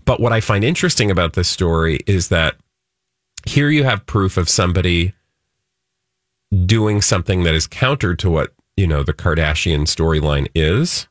But 0.04 0.20
what 0.20 0.32
I 0.32 0.40
find 0.40 0.64
interesting 0.64 1.10
about 1.10 1.34
this 1.34 1.48
story 1.48 2.00
is 2.06 2.28
that 2.28 2.56
here 3.46 3.68
you 3.70 3.84
have 3.84 4.06
proof 4.06 4.36
of 4.36 4.48
somebody 4.48 5.12
doing 6.66 7.02
something 7.02 7.42
that 7.44 7.54
is 7.54 7.66
counter 7.66 8.14
to 8.16 8.30
what, 8.30 8.52
you 8.76 8.86
know, 8.86 9.02
the 9.02 9.12
Kardashian 9.12 9.82
storyline 9.82 10.48
is, 10.54 11.08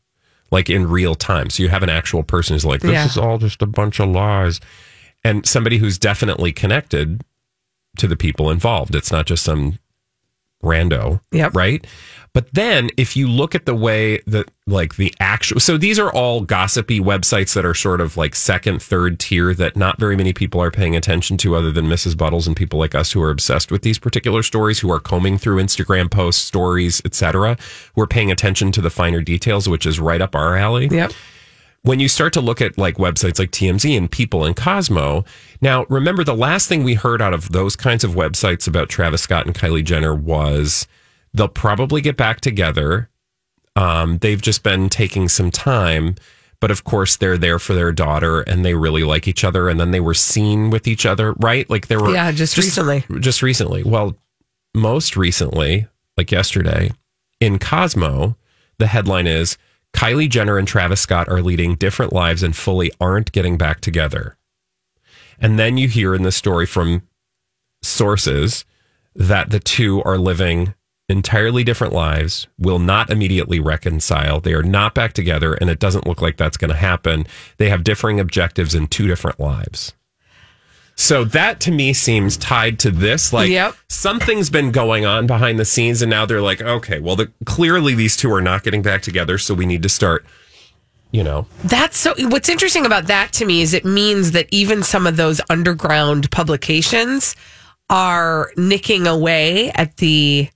like 0.51 0.69
in 0.69 0.89
real 0.89 1.15
time. 1.15 1.49
So 1.49 1.63
you 1.63 1.69
have 1.69 1.83
an 1.83 1.89
actual 1.89 2.23
person 2.23 2.55
who's 2.55 2.65
like, 2.65 2.81
this 2.81 2.91
Yeah. 2.91 3.05
is 3.05 3.17
all 3.17 3.37
just 3.37 3.61
a 3.61 3.65
bunch 3.67 3.99
of 3.99 4.09
lies. 4.09 4.59
And 5.23 5.45
somebody 5.45 5.77
who's 5.77 5.97
definitely 5.97 6.51
connected 6.51 7.21
to 7.97 8.07
the 8.07 8.15
people 8.15 8.49
involved. 8.49 8.95
It's 8.95 9.11
not 9.11 9.25
just 9.25 9.43
some 9.43 9.77
rando. 10.63 11.21
Yep. 11.31 11.55
Right. 11.55 11.85
But 12.33 12.53
then 12.53 12.91
if 12.97 13.17
you 13.17 13.27
look 13.27 13.55
at 13.55 13.65
the 13.65 13.73
way 13.73 14.19
that 14.27 14.51
like 14.67 14.95
the 14.97 15.11
actual 15.19 15.59
so 15.59 15.75
these 15.75 15.97
are 15.97 16.11
all 16.13 16.41
gossipy 16.41 16.99
websites 16.99 17.55
that 17.55 17.65
are 17.65 17.73
sort 17.73 17.99
of 17.99 18.15
like 18.15 18.35
second, 18.35 18.79
third 18.79 19.19
tier 19.19 19.55
that 19.55 19.75
not 19.75 19.99
very 19.99 20.15
many 20.15 20.33
people 20.33 20.61
are 20.61 20.69
paying 20.69 20.95
attention 20.95 21.37
to 21.37 21.55
other 21.55 21.71
than 21.71 21.87
Mrs. 21.87 22.15
Buttles 22.15 22.45
and 22.45 22.55
people 22.55 22.77
like 22.77 22.93
us 22.93 23.11
who 23.11 23.21
are 23.23 23.31
obsessed 23.31 23.71
with 23.71 23.81
these 23.81 23.97
particular 23.97 24.43
stories, 24.43 24.79
who 24.79 24.91
are 24.91 24.99
combing 24.99 25.39
through 25.39 25.61
Instagram 25.61 26.11
posts, 26.11 26.43
stories, 26.43 27.01
etc., 27.05 27.57
who 27.95 28.01
are 28.01 28.07
paying 28.07 28.31
attention 28.31 28.71
to 28.71 28.81
the 28.81 28.91
finer 28.91 29.21
details, 29.21 29.67
which 29.67 29.85
is 29.85 29.99
right 29.99 30.21
up 30.21 30.35
our 30.35 30.55
alley 30.55 30.87
Yep. 30.91 31.13
When 31.83 31.99
you 31.99 32.09
start 32.09 32.33
to 32.33 32.41
look 32.41 32.61
at 32.61 32.77
like 32.77 32.97
websites 32.97 33.39
like 33.39 33.51
TMZ 33.51 33.97
and 33.97 34.11
People 34.11 34.43
and 34.43 34.55
Cosmo, 34.55 35.23
now 35.61 35.85
remember 35.89 36.23
the 36.23 36.35
last 36.35 36.67
thing 36.67 36.83
we 36.83 36.95
heard 36.95 37.21
out 37.21 37.33
of 37.33 37.51
those 37.51 37.75
kinds 37.75 38.03
of 38.03 38.11
websites 38.11 38.67
about 38.67 38.89
Travis 38.89 39.21
Scott 39.21 39.45
and 39.45 39.55
Kylie 39.55 39.83
Jenner 39.83 40.13
was 40.13 40.87
they'll 41.33 41.47
probably 41.47 42.01
get 42.01 42.17
back 42.17 42.41
together. 42.41 43.09
Um, 43.75 44.17
they've 44.17 44.41
just 44.41 44.63
been 44.63 44.89
taking 44.89 45.29
some 45.29 45.51
time, 45.51 46.15
but 46.59 46.71
of 46.71 46.83
course 46.83 47.15
they're 47.17 47.37
there 47.37 47.59
for 47.59 47.73
their 47.73 47.91
daughter 47.91 48.41
and 48.41 48.65
they 48.65 48.73
really 48.73 49.03
like 49.03 49.27
each 49.27 49.43
other. 49.43 49.69
And 49.69 49.79
then 49.79 49.91
they 49.91 49.99
were 49.99 50.15
seen 50.15 50.69
with 50.69 50.87
each 50.87 51.05
other, 51.05 51.33
right? 51.33 51.69
Like 51.69 51.87
there 51.87 51.99
were 51.99 52.11
Yeah, 52.11 52.31
just 52.31 52.57
recently. 52.57 53.05
Just 53.19 53.41
recently. 53.41 53.83
Well, 53.83 54.15
most 54.73 55.15
recently, 55.15 55.87
like 56.17 56.31
yesterday, 56.31 56.91
in 57.39 57.59
Cosmo, 57.59 58.35
the 58.79 58.87
headline 58.87 59.27
is 59.27 59.57
Kylie 59.95 60.29
Jenner 60.29 60.57
and 60.57 60.67
Travis 60.67 61.01
Scott 61.01 61.27
are 61.29 61.41
leading 61.41 61.75
different 61.75 62.13
lives 62.13 62.43
and 62.43 62.55
fully 62.55 62.91
aren't 62.99 63.31
getting 63.31 63.57
back 63.57 63.81
together. 63.81 64.37
And 65.39 65.57
then 65.57 65.77
you 65.77 65.87
hear 65.87 66.13
in 66.15 66.23
the 66.23 66.31
story 66.31 66.65
from 66.65 67.03
sources 67.81 68.65
that 69.15 69.49
the 69.49 69.59
two 69.59 70.03
are 70.03 70.17
living 70.17 70.73
entirely 71.09 71.63
different 71.63 71.93
lives, 71.93 72.47
will 72.57 72.79
not 72.79 73.09
immediately 73.09 73.59
reconcile. 73.59 74.41
They 74.41 74.53
are 74.53 74.63
not 74.63 74.93
back 74.93 75.13
together, 75.13 75.53
and 75.53 75.69
it 75.69 75.79
doesn't 75.79 76.05
look 76.05 76.21
like 76.21 76.37
that's 76.37 76.57
going 76.57 76.71
to 76.71 76.77
happen. 76.77 77.25
They 77.57 77.69
have 77.69 77.83
differing 77.83 78.19
objectives 78.19 78.75
in 78.75 78.87
two 78.87 79.07
different 79.07 79.39
lives. 79.39 79.93
So 80.99 81.23
that 81.25 81.59
to 81.61 81.71
me 81.71 81.93
seems 81.93 82.37
tied 82.37 82.79
to 82.79 82.89
this. 82.91 83.31
Like 83.31 83.49
Yep. 83.49 83.75
something's 83.87 84.49
been 84.49 84.71
going 84.71 85.05
on 85.05 85.27
behind 85.27 85.59
the 85.59 85.65
scenes, 85.65 86.01
and 86.01 86.09
now 86.09 86.25
they're 86.25 86.41
like, 86.41 86.59
okay, 86.59 86.99
well, 86.99 87.15
the, 87.15 87.31
clearly 87.45 87.93
these 87.93 88.17
two 88.17 88.33
are 88.33 88.41
not 88.41 88.63
getting 88.63 88.81
back 88.81 89.03
together, 89.03 89.37
so 89.37 89.53
we 89.53 89.67
need 89.67 89.83
to 89.83 89.89
start, 89.89 90.25
you 91.11 91.23
know, 91.23 91.45
That's 91.63 91.97
so. 91.97 92.15
What's 92.17 92.49
interesting 92.49 92.85
about 92.85 93.05
that 93.07 93.31
to 93.33 93.45
me 93.45 93.61
is 93.61 93.75
it 93.75 93.85
means 93.85 94.31
that 94.31 94.47
even 94.51 94.81
some 94.81 95.05
of 95.05 95.17
those 95.17 95.39
underground 95.51 96.31
publications 96.31 97.35
are 97.91 98.51
nicking 98.57 99.05
away 99.05 99.69
at 99.71 99.97
the 99.97 100.49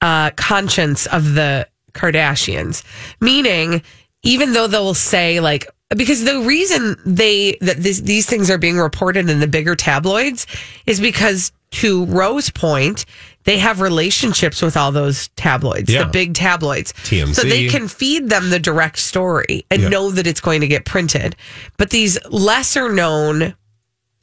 uh, 0.00 0.30
conscience 0.32 1.06
of 1.06 1.34
the 1.34 1.68
Kardashians. 1.92 2.82
Meaning, 3.20 3.80
even 4.24 4.54
though 4.54 4.66
they'll 4.66 4.92
say 4.92 5.38
like, 5.38 5.66
because 5.94 6.24
the 6.24 6.40
reason 6.40 6.96
they 7.04 7.56
that 7.60 7.78
this, 7.78 8.00
these 8.00 8.26
things 8.26 8.50
are 8.50 8.58
being 8.58 8.78
reported 8.78 9.28
in 9.28 9.40
the 9.40 9.46
bigger 9.46 9.74
tabloids 9.76 10.46
is 10.86 11.00
because 11.00 11.52
to 11.72 12.04
Rose 12.06 12.50
Point, 12.50 13.06
they 13.44 13.58
have 13.58 13.80
relationships 13.80 14.60
with 14.62 14.76
all 14.76 14.92
those 14.92 15.28
tabloids, 15.36 15.90
Yeah. 15.90 16.04
the 16.04 16.10
big 16.10 16.34
tabloids, 16.34 16.92
TMZ. 17.04 17.34
so 17.34 17.42
they 17.42 17.68
can 17.68 17.88
feed 17.88 18.28
them 18.28 18.50
the 18.50 18.58
direct 18.58 18.98
story 18.98 19.64
and 19.70 19.82
Yeah. 19.82 19.88
know 19.88 20.10
that 20.10 20.26
it's 20.26 20.40
going 20.40 20.60
to 20.60 20.66
get 20.68 20.84
printed. 20.84 21.34
But 21.78 21.90
these 21.90 22.18
lesser 22.30 22.92
known 22.92 23.54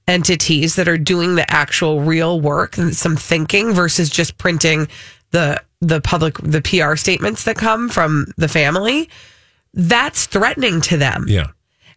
entities 0.08 0.76
that 0.76 0.88
are 0.88 0.98
doing 0.98 1.36
the 1.36 1.52
actual 1.52 2.02
real 2.02 2.40
work 2.42 2.78
and 2.78 2.96
some 2.96 3.16
thinking 3.16 3.74
versus 3.74 4.10
just 4.10 4.38
printing 4.38 4.88
the 5.32 5.62
the 5.82 6.02
public 6.02 6.36
the 6.40 6.62
PR 6.62 6.96
statements 6.96 7.44
that 7.46 7.56
come 7.56 7.90
from 7.90 8.26
the 8.38 8.48
family 8.48 9.08
that's 9.74 10.26
threatening 10.26 10.82
to 10.82 10.98
them. 10.98 11.26
yeah. 11.28 11.48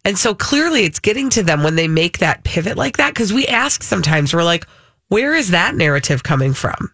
And 0.04 0.18
so 0.18 0.34
clearly 0.34 0.84
it's 0.84 0.98
getting 0.98 1.30
to 1.30 1.42
them 1.42 1.62
when 1.62 1.76
they 1.76 1.88
make 1.88 2.18
that 2.18 2.44
pivot 2.44 2.76
like 2.76 2.96
that 2.96 3.14
cuz 3.14 3.32
we 3.32 3.46
ask 3.46 3.82
sometimes 3.82 4.34
we're 4.34 4.44
like 4.44 4.66
where 5.08 5.34
is 5.34 5.50
that 5.50 5.74
narrative 5.74 6.22
coming 6.22 6.54
from? 6.54 6.90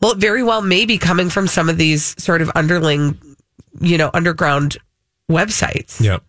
Well, 0.00 0.12
it 0.12 0.18
very 0.18 0.42
well 0.42 0.62
may 0.62 0.84
be 0.84 0.98
coming 0.98 1.30
from 1.30 1.46
some 1.46 1.68
of 1.68 1.78
these 1.78 2.20
sort 2.20 2.42
of 2.42 2.50
underling, 2.56 3.16
you 3.80 3.96
know, 3.96 4.10
underground 4.12 4.78
websites. 5.30 6.00
Yep. 6.00 6.24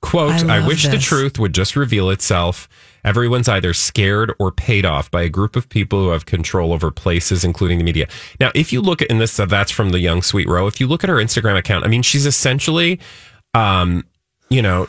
Quote, 0.00 0.44
I 0.44 0.58
I, 0.58 0.66
wish 0.66 0.86
the 0.86 0.98
truth 0.98 1.38
would 1.38 1.52
just 1.52 1.74
reveal 1.74 2.10
itself. 2.10 2.68
Everyone's 3.04 3.48
either 3.48 3.74
scared 3.74 4.32
or 4.38 4.52
paid 4.52 4.84
off 4.84 5.10
by 5.10 5.22
a 5.22 5.28
group 5.28 5.56
of 5.56 5.68
people 5.68 6.00
who 6.00 6.08
have 6.10 6.26
control 6.26 6.72
over 6.72 6.92
places, 6.92 7.44
including 7.44 7.78
the 7.78 7.84
media. 7.84 8.06
Now, 8.38 8.52
if 8.54 8.72
you 8.72 8.80
look 8.80 9.02
at, 9.02 9.10
and 9.10 9.20
this, 9.20 9.38
uh, 9.38 9.46
that's 9.46 9.72
from 9.72 9.90
the 9.90 9.98
young 9.98 10.22
sweet 10.22 10.48
row. 10.48 10.66
If 10.66 10.80
you 10.80 10.86
look 10.86 11.02
at 11.02 11.10
her 11.10 11.16
Instagram 11.16 11.56
account, 11.56 11.84
I 11.84 11.88
mean, 11.88 12.02
she's 12.02 12.26
essentially, 12.26 13.00
um, 13.54 14.04
you 14.48 14.62
know, 14.62 14.88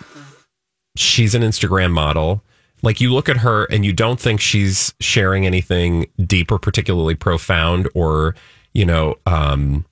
she's 0.96 1.34
an 1.36 1.42
Instagram 1.42 1.92
model. 1.92 2.44
Like 2.82 3.00
you 3.00 3.14
look 3.14 3.30
at 3.30 3.38
her 3.38 3.64
and 3.66 3.86
you 3.86 3.94
don't 3.94 4.20
think 4.20 4.42
she's 4.42 4.94
sharing 5.00 5.46
anything 5.46 6.08
deep 6.26 6.52
or 6.52 6.60
particularly 6.60 7.16
profound 7.16 7.88
or, 7.96 8.36
you 8.74 8.86
know, 8.86 9.16
um, 9.26 9.86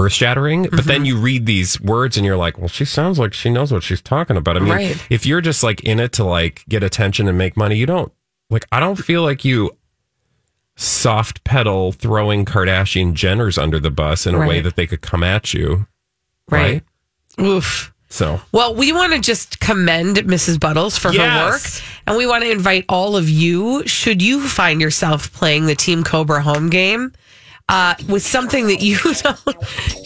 earth 0.00 0.12
shattering. 0.12 0.64
But 0.64 0.72
Mm-hmm. 0.72 0.88
then 0.88 1.04
you 1.04 1.16
read 1.16 1.46
these 1.46 1.80
words 1.80 2.16
and 2.16 2.26
you're 2.26 2.36
like, 2.36 2.58
well, 2.58 2.66
she 2.68 2.84
sounds 2.84 3.18
like 3.20 3.32
she 3.34 3.50
knows 3.50 3.70
what 3.72 3.84
she's 3.84 4.00
talking 4.02 4.36
about. 4.36 4.56
I 4.56 4.60
mean, 4.60 4.70
Right. 4.70 5.06
if 5.10 5.24
you're 5.24 5.40
just 5.40 5.62
like 5.62 5.84
in 5.84 6.00
it 6.00 6.12
to 6.14 6.24
like 6.24 6.64
get 6.68 6.82
attention 6.82 7.28
and 7.28 7.38
make 7.38 7.56
money, 7.56 7.76
you 7.76 7.86
don't 7.86 8.12
like, 8.50 8.66
I 8.72 8.80
don't 8.80 8.96
feel 8.96 9.22
like 9.22 9.44
you 9.44 9.70
soft 10.76 11.44
pedal 11.44 11.92
throwing 11.92 12.44
Kardashian 12.44 13.12
Jenners 13.12 13.62
under 13.62 13.78
the 13.78 13.90
bus 13.90 14.26
in 14.26 14.34
a 14.34 14.46
way 14.46 14.60
that 14.60 14.74
they 14.74 14.86
could 14.86 15.02
come 15.02 15.22
at 15.22 15.54
you. 15.54 15.86
Right. 16.50 16.82
Oof. 17.40 17.91
So 18.12 18.42
Well, 18.52 18.74
we 18.74 18.92
want 18.92 19.14
to 19.14 19.20
just 19.20 19.58
commend 19.58 20.16
Mrs. 20.18 20.60
Buttles 20.60 20.98
for 20.98 21.10
her 21.12 21.50
work. 21.50 21.62
And 22.06 22.16
we 22.16 22.26
want 22.26 22.44
to 22.44 22.50
invite 22.50 22.84
all 22.88 23.16
of 23.16 23.28
you, 23.30 23.86
should 23.86 24.20
you 24.20 24.46
find 24.46 24.80
yourself 24.82 25.32
playing 25.32 25.64
the 25.64 25.74
Team 25.74 26.04
Cobra 26.04 26.42
home 26.42 26.68
game 26.68 27.12
uh, 27.70 27.94
with 28.10 28.22
something 28.22 28.66
that 28.66 28.82
you 28.82 28.98
don't, 29.22 29.40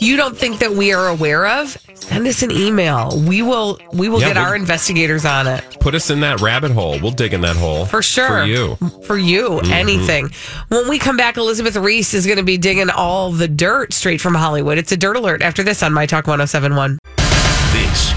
you 0.01 0.17
don't 0.17 0.37
think 0.37 0.61
that 0.61 0.71
we 0.73 0.93
are 0.93 1.09
aware 1.09 1.47
of, 1.47 1.77
send 1.95 2.27
us 2.29 2.43
an 2.43 2.53
email. 2.53 3.11
We 3.27 3.43
will 3.43 3.81
we 3.93 4.09
will 4.09 4.21
Yeah, 4.21 4.29
get 4.29 4.37
we'll- 4.37 4.45
our 4.47 4.55
investigators 4.55 5.25
on 5.25 5.49
it. 5.49 5.65
put 5.81 5.95
us 5.97 6.09
in 6.09 6.21
that 6.21 6.41
rabbit 6.41 6.71
hole. 6.71 7.01
We'll 7.01 7.11
dig 7.11 7.35
in 7.35 7.41
that 7.41 7.57
hole. 7.57 7.87
For 7.87 8.03
sure. 8.03 8.29
For 8.29 8.45
you. 8.45 8.77
For 9.07 9.17
you, 9.19 9.49
Mm-hmm. 9.49 9.73
anything. 9.73 10.31
When 10.69 10.89
we 10.89 11.01
come 11.01 11.17
back, 11.17 11.39
Elizabeth 11.39 11.75
Reese 11.75 12.15
is 12.15 12.25
going 12.25 12.39
to 12.39 12.45
be 12.45 12.57
digging 12.59 12.89
all 12.91 13.33
the 13.33 13.49
dirt 13.49 13.93
straight 13.93 14.21
from 14.21 14.35
Hollywood. 14.37 14.79
It's 14.79 14.93
a 14.93 14.97
dirt 14.97 15.17
alert 15.17 15.43
after 15.43 15.65
this 15.65 15.83
on 15.83 15.93
My 15.93 16.07
Talk 16.07 16.29
1071. 16.29 16.99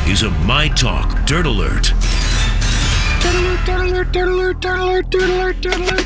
Is 0.10 0.24
a 0.24 0.32
My 0.32 0.68
Talk 0.70 1.24
Dirt 1.28 1.46
Alert. 1.46 1.94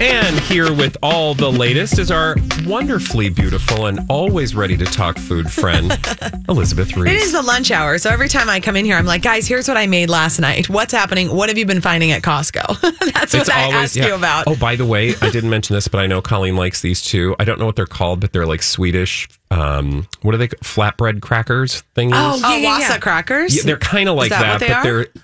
And 0.02 0.40
here 0.40 0.74
with 0.74 0.98
all 1.04 1.36
the 1.36 1.52
latest 1.52 2.00
is 2.00 2.10
our 2.10 2.36
wonderfully 2.66 3.30
beautiful 3.30 3.86
and 3.86 4.00
always 4.10 4.56
ready 4.56 4.76
to 4.78 4.86
talk 4.86 5.18
food 5.20 5.52
friend, 5.52 5.92
Elizabeth 6.50 6.98
Reese. 6.98 7.14
It 7.14 7.18
is 7.22 7.32
the 7.34 7.44
lunch 7.44 7.70
hour. 7.70 8.00
So 8.00 8.10
every 8.10 8.30
time 8.30 8.50
I 8.50 8.60
come 8.60 8.76
in 8.76 8.86
here, 8.86 8.96
I'm 8.96 9.06
like, 9.06 9.22
guys, 9.22 9.48
here's 9.48 9.68
what 9.68 9.78
I 9.78 9.86
made 9.86 10.10
last 10.10 10.40
night. 10.40 10.70
What's 10.70 10.92
happening? 10.92 11.36
What 11.36 11.50
have 11.50 11.58
you 11.58 11.68
been 11.68 11.82
finding 11.82 12.12
at 12.12 12.24
Costco? 12.24 12.82
That's 13.14 13.34
what 13.34 13.52
I 13.52 13.70
asked 13.70 13.96
yeah. 13.96 14.08
you 14.08 14.16
about. 14.16 14.46
Oh, 14.48 14.56
by 14.56 14.76
the 14.76 14.86
way, 14.86 15.14
I 15.22 15.30
didn't 15.30 15.52
mention 15.52 15.76
this, 15.76 15.88
but 15.88 16.00
I 16.00 16.08
know 16.08 16.20
Colleen 16.22 16.56
likes 16.56 16.82
these 16.82 17.02
too. 17.02 17.36
I 17.38 17.46
don't 17.46 17.60
know 17.60 17.66
what 17.68 17.76
they're 17.76 17.86
called, 17.86 18.22
but 18.22 18.34
they're 18.34 18.48
like 18.48 18.64
Swedish. 18.64 19.30
Um, 19.52 20.08
what 20.24 20.34
are 20.34 20.40
they? 20.40 20.48
Flatbread 20.48 21.22
crackers 21.22 21.84
thingies. 21.96 22.14
Oh, 22.16 22.42
Oh, 22.44 22.56
yeah, 22.58 22.80
yeah, 22.80 22.80
yeah. 22.80 22.98
crackers? 22.98 23.56
Yeah, 23.56 23.62
they're 23.66 23.78
kind 23.78 24.10
of 24.10 24.16
like 24.16 24.30
that 24.30 24.42
that, 24.42 24.52
what 24.54 24.60
they 24.60 24.68
but 24.68 24.78
are? 24.78 24.84
they're 24.84 25.23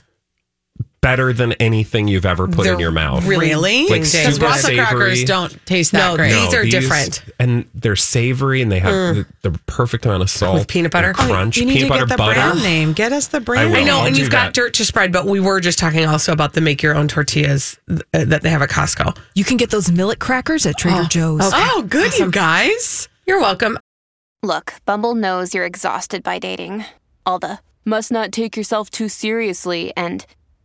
better 1.02 1.32
than 1.32 1.54
anything 1.54 2.08
you've 2.08 2.26
ever 2.26 2.46
put 2.48 2.60
in 2.68 2.74
They're 2.74 2.80
your 2.82 2.92
mouth. 2.92 3.26
Really? 3.26 3.54
Like 3.88 3.88
Because 4.02 4.12
super 4.12 4.46
Wasa 4.46 4.76
crackers 4.76 5.20
savory. 5.20 5.26
don't 5.26 5.66
taste 5.66 5.92
that 5.94 6.10
No, 6.12 6.18
great. 6.18 6.34
these 6.34 6.54
are 6.54 6.66
different. 6.66 7.24
and 7.40 7.66
they're 7.74 7.96
savory, 7.96 8.62
and 8.62 8.72
they 8.72 8.80
have 8.80 9.16
the, 9.16 9.26
the 9.44 9.52
perfect 9.66 10.06
amount 10.06 10.24
of 10.24 10.30
salt 10.30 10.56
With 10.60 10.68
peanut 10.68 10.92
butter? 10.92 11.08
and 11.10 11.16
crunch, 11.18 11.58
you 11.58 11.66
need 11.66 11.74
peanut 11.76 11.88
to 11.88 11.90
butter 11.90 12.06
get 12.06 12.10
the 12.14 12.18
butter. 12.18 12.34
brand 12.34 12.64
name. 12.64 12.94
Get 12.94 13.14
us 13.14 13.28
the 13.28 13.40
brand 13.40 13.70
I 13.70 13.72
will. 13.72 13.78
I 13.80 13.84
know, 13.86 14.00
I'll 14.00 14.08
and 14.08 14.18
you've 14.18 14.30
got 14.30 14.54
dirt 14.54 14.74
to 14.76 14.86
spread, 14.86 15.12
but 15.14 15.26
we 15.26 15.40
were 15.40 15.60
just 15.60 15.80
talking 15.80 16.06
also 16.06 16.32
about 16.34 16.54
the 16.54 16.62
make 16.62 16.84
your 16.84 16.96
own 16.96 17.08
tortillas 17.08 17.80
uh, 17.90 18.00
that 18.12 18.42
they 18.42 18.50
have 18.50 18.62
at 18.62 18.70
Costco. 18.70 19.18
You 19.36 19.44
can 19.46 19.58
get 19.58 19.70
those 19.70 19.90
millet 19.92 20.20
crackers 20.20 20.66
at 20.66 20.78
Trader 20.78 21.06
Joe's. 21.06 21.40
Oh, 21.44 21.86
good, 21.88 22.18
you 22.20 22.30
guys. 22.30 23.08
You're 23.26 23.40
welcome. 23.40 23.78
Look, 24.44 24.74
Bumble 24.86 25.16
knows 25.16 25.54
you're 25.54 25.66
exhausted 25.66 26.24
by 26.24 26.40
dating. 26.40 26.86
All 27.26 27.40
the 27.40 27.60
must 27.86 28.12
not 28.12 28.32
take 28.32 28.56
yourself 28.56 28.90
too 28.90 29.10
seriously 29.10 29.92
and 29.98 30.26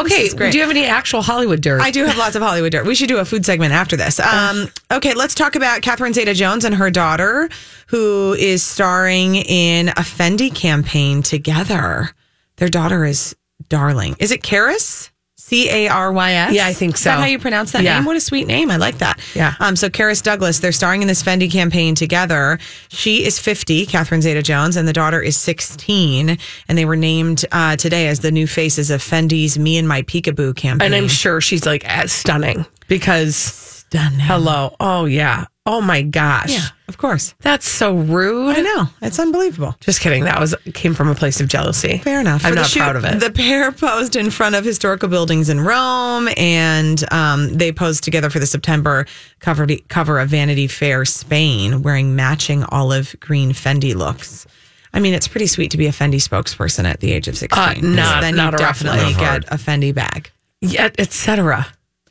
Okay, 0.00 0.28
do 0.28 0.56
you 0.56 0.60
have 0.62 0.70
any 0.70 0.84
actual 0.84 1.22
Hollywood 1.22 1.60
dirt? 1.60 1.80
I 1.80 1.90
do 1.90 2.04
have 2.04 2.16
lots 2.16 2.36
of 2.36 2.42
Hollywood 2.42 2.72
dirt. 2.72 2.86
We 2.86 2.94
should 2.94 3.08
do 3.08 3.18
a 3.18 3.24
food 3.24 3.44
segment 3.44 3.72
after 3.72 3.96
this. 3.96 4.18
Um, 4.20 4.68
okay, 4.90 5.14
let's 5.14 5.34
talk 5.34 5.56
about 5.56 5.82
Catherine 5.82 6.12
Zeta 6.12 6.34
Jones 6.34 6.64
and 6.64 6.74
her 6.74 6.90
daughter, 6.90 7.48
who 7.88 8.34
is 8.34 8.62
starring 8.62 9.36
in 9.36 9.88
a 9.90 10.02
Fendi 10.02 10.54
campaign 10.54 11.22
together. 11.22 12.10
Their 12.56 12.68
daughter 12.68 13.04
is 13.04 13.36
darling. 13.68 14.16
Is 14.18 14.30
it 14.30 14.42
Carys? 14.42 15.09
C 15.50 15.68
A 15.68 15.88
R 15.88 16.12
Y 16.12 16.32
S? 16.32 16.52
Yeah, 16.54 16.66
I 16.68 16.72
think 16.72 16.94
Is 16.94 17.02
that 17.02 17.16
so. 17.16 17.20
how 17.22 17.26
you 17.26 17.40
pronounce 17.40 17.72
that 17.72 17.82
Yeah. 17.82 17.96
name? 17.96 18.04
What 18.04 18.14
a 18.16 18.20
sweet 18.20 18.46
name. 18.46 18.70
I 18.70 18.76
like 18.76 18.98
that. 18.98 19.18
Yeah. 19.34 19.54
Um, 19.58 19.74
so 19.74 19.90
Carys 19.90 20.22
Douglas, 20.22 20.60
they're 20.60 20.70
starring 20.70 21.02
in 21.02 21.08
this 21.08 21.24
Fendi 21.24 21.50
campaign 21.50 21.96
together. 21.96 22.60
She 22.90 23.24
is 23.24 23.40
50, 23.40 23.84
Catherine 23.86 24.22
Zeta 24.22 24.42
Jones, 24.42 24.76
and 24.76 24.86
the 24.86 24.92
daughter 24.92 25.20
is 25.20 25.36
16. 25.36 26.38
And 26.68 26.78
they 26.78 26.84
were 26.84 26.94
named 26.94 27.44
uh, 27.50 27.74
today 27.74 28.06
as 28.06 28.20
the 28.20 28.30
new 28.30 28.46
faces 28.46 28.90
of 28.90 29.02
Fendi's 29.02 29.58
Me 29.58 29.76
and 29.76 29.88
My 29.88 30.02
Peekaboo 30.02 30.54
campaign. 30.54 30.86
and 30.86 30.94
I'm 30.94 31.08
sure 31.08 31.40
she's 31.40 31.66
like 31.66 31.84
as 31.84 32.12
stunning 32.12 32.64
because 32.86 33.34
Stunning. 33.36 34.20
hello. 34.20 34.76
Oh 34.78 35.04
yeah. 35.06 35.46
Oh 35.66 35.80
my 35.80 36.02
gosh. 36.02 36.50
Yeah, 36.52 36.66
of 36.90 36.98
course. 36.98 37.34
That's 37.40 37.66
so 37.66 37.94
rude. 37.96 38.56
I 38.58 38.60
know. 38.60 38.84
It's 39.00 39.18
unbelievable. 39.18 39.74
Just 39.80 40.00
kidding. 40.00 40.24
That 40.24 40.38
was 40.38 40.54
came 40.74 40.92
from 40.92 41.08
a 41.08 41.14
place 41.14 41.40
of 41.40 41.48
jealousy. 41.48 41.98
Fair 41.98 42.20
enough. 42.20 42.44
I'm 42.44 42.50
For 42.52 42.56
not 42.56 42.66
shoot, 42.66 42.80
proud 42.80 42.96
of 42.96 43.04
it. 43.06 43.20
The 43.20 43.30
pair 43.30 43.72
posed 43.72 44.16
in 44.16 44.30
front 44.30 44.54
of 44.56 44.64
historical 44.64 45.08
buildings 45.08 45.48
in 45.48 45.60
Rome, 45.60 46.28
and 46.36 47.02
um, 47.12 47.54
they 47.54 47.72
posed 47.72 48.04
together 48.04 48.28
for 48.28 48.38
the 48.40 48.46
September 48.46 49.06
cover 49.38 49.66
cover 49.88 50.18
of 50.18 50.28
Vanity 50.28 50.66
Fair 50.66 51.04
Spain, 51.04 51.82
wearing 51.82 52.14
matching 52.14 52.64
olive 52.64 53.14
green 53.20 53.52
Fendi 53.52 53.94
looks. 53.94 54.46
I 54.92 54.98
mean, 54.98 55.14
it's 55.14 55.28
pretty 55.28 55.46
sweet 55.46 55.70
to 55.70 55.76
be 55.78 55.86
a 55.86 55.92
Fendi 55.92 56.16
spokesperson 56.16 56.84
at 56.84 56.98
the 56.98 57.12
age 57.12 57.28
of 57.28 57.38
sixteen. 57.38 57.62
Uh, 57.92 57.94
not- 57.94 58.20
then 58.22 58.34
not 58.36 58.52
you 58.52 58.58
definitely 58.58 59.14
get 59.14 59.44
a 59.52 59.56
Fendi 59.56 59.94
bag, 59.94 60.30
yeah, 60.60 60.90
etc. 60.98 61.66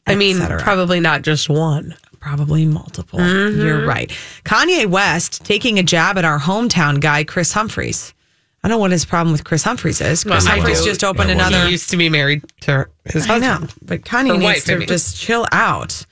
I 0.08 0.16
mean, 0.16 0.38
cetera. 0.38 0.60
probably 0.62 1.00
not 1.02 1.22
just 1.22 1.50
one. 1.50 1.94
Probably 2.20 2.66
multiple. 2.66 3.20
Mm-hmm. 3.20 3.62
You're 3.62 3.86
right. 3.86 4.10
Kanye 4.44 4.86
West 4.88 5.44
taking 5.46 5.80
a 5.80 5.84
jab 5.84 6.18
at 6.18 6.26
our 6.26 6.40
hometown 6.40 7.00
guy, 7.00 7.24
Kris 7.24 7.54
Humphries. 7.54 8.14
I 8.62 8.68
don't 8.68 8.76
know 8.76 8.80
what 8.82 8.92
his 8.92 9.06
problem 9.06 9.32
with 9.32 9.46
Kris 9.46 9.64
Humphries 9.64 10.02
is. 10.02 10.24
Chris 10.26 10.46
Well, 10.46 10.56
Humphries 10.56 10.84
just 10.84 11.04
opened 11.04 11.30
I 11.30 11.34
another 11.34 11.64
He 11.66 11.72
used 11.72 11.90
to 11.92 11.98
be 11.98 12.10
married 12.10 12.44
to 12.62 12.90
his 13.06 13.24
I 13.30 13.40
husband. 13.40 13.70
know, 13.70 13.74
but 13.84 14.02
Kanye 14.02 14.32
Or 14.32 14.34
needs 14.34 14.44
wife, 14.44 14.66
to 14.66 14.74
I 14.74 14.78
mean. 14.80 14.88
just 14.90 15.16
chill 15.18 15.46
out. 15.54 16.06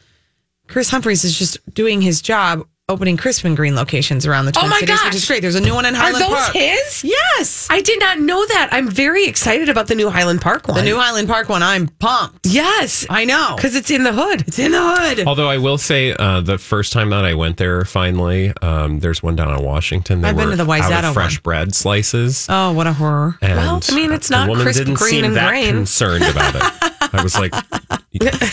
Kris 0.67 0.89
Humphries 0.89 1.25
is 1.25 1.37
just 1.37 1.57
doing 1.73 2.01
his 2.01 2.21
job, 2.21 2.65
opening 2.89 3.17
Crisp 3.17 3.45
& 3.47 3.55
Green 3.55 3.75
locations 3.75 4.25
around 4.25 4.45
the 4.45 4.53
Twin 4.53 4.65
Oh 4.65 4.69
my 4.69 4.79
Cities, 4.79 4.93
which 4.93 5.01
gosh. 5.11 5.15
is 5.15 5.25
great. 5.25 5.41
There's 5.41 5.55
a 5.55 5.61
new 5.61 5.73
one 5.73 5.85
in 5.85 5.93
Highland 5.93 6.23
Park. 6.23 6.31
Are 6.31 6.51
Highland 6.53 6.55
those 6.55 6.71
Park. 6.71 6.83
his? 6.85 7.03
Yes, 7.03 7.67
I 7.69 7.81
did 7.81 7.99
not 7.99 8.19
know 8.21 8.45
that. 8.45 8.69
I'm 8.71 8.87
very 8.89 9.25
excited 9.25 9.67
about 9.67 9.87
the 9.87 9.95
new 9.95 10.09
Highland 10.09 10.39
Park 10.39 10.69
one. 10.69 10.77
the 10.77 10.83
new 10.83 10.95
Highland 10.97 11.27
Park 11.27 11.49
one. 11.49 11.61
I'm 11.63 11.89
pumped. 11.89 12.45
yes, 12.47 13.05
I 13.09 13.25
know 13.25 13.55
because 13.57 13.75
it's 13.75 13.91
in 13.91 14.03
the 14.03 14.13
hood. 14.13 14.45
it's 14.47 14.57
in 14.57 14.71
the 14.71 14.79
hood. 14.81 15.27
Although 15.27 15.49
I 15.49 15.57
will 15.57 15.77
say, 15.77 16.13
uh, 16.13 16.39
the 16.39 16.57
first 16.57 16.93
time 16.93 17.09
that 17.09 17.25
I 17.25 17.33
went 17.33 17.57
there, 17.57 17.83
finally, 17.83 18.53
um, 18.61 18.99
there's 18.99 19.21
one 19.21 19.35
down 19.35 19.53
in 19.57 19.65
Washington. 19.65 20.21
They 20.21 20.29
I've 20.29 20.37
been 20.37 20.51
to 20.51 20.55
the 20.55 20.71
out 20.71 21.03
of 21.03 21.13
fresh 21.13 21.35
one. 21.39 21.41
bread 21.43 21.75
slices. 21.75 22.47
Oh, 22.49 22.71
what 22.71 22.87
a 22.87 22.93
horror! 22.93 23.37
And 23.41 23.57
Well, 23.57 23.81
I 23.89 23.95
mean, 23.95 24.13
it's 24.13 24.29
the 24.29 24.35
not 24.37 24.47
woman 24.47 24.63
crisp, 24.63 24.79
didn't 24.79 24.93
green, 24.93 25.09
seem 25.11 25.25
and 25.25 25.35
that 25.35 25.49
grain. 25.49 25.73
concerned 25.73 26.23
about 26.23 26.55
it. 26.55 26.93
I 27.13 27.23
was 27.23 27.37
like, 27.37 27.53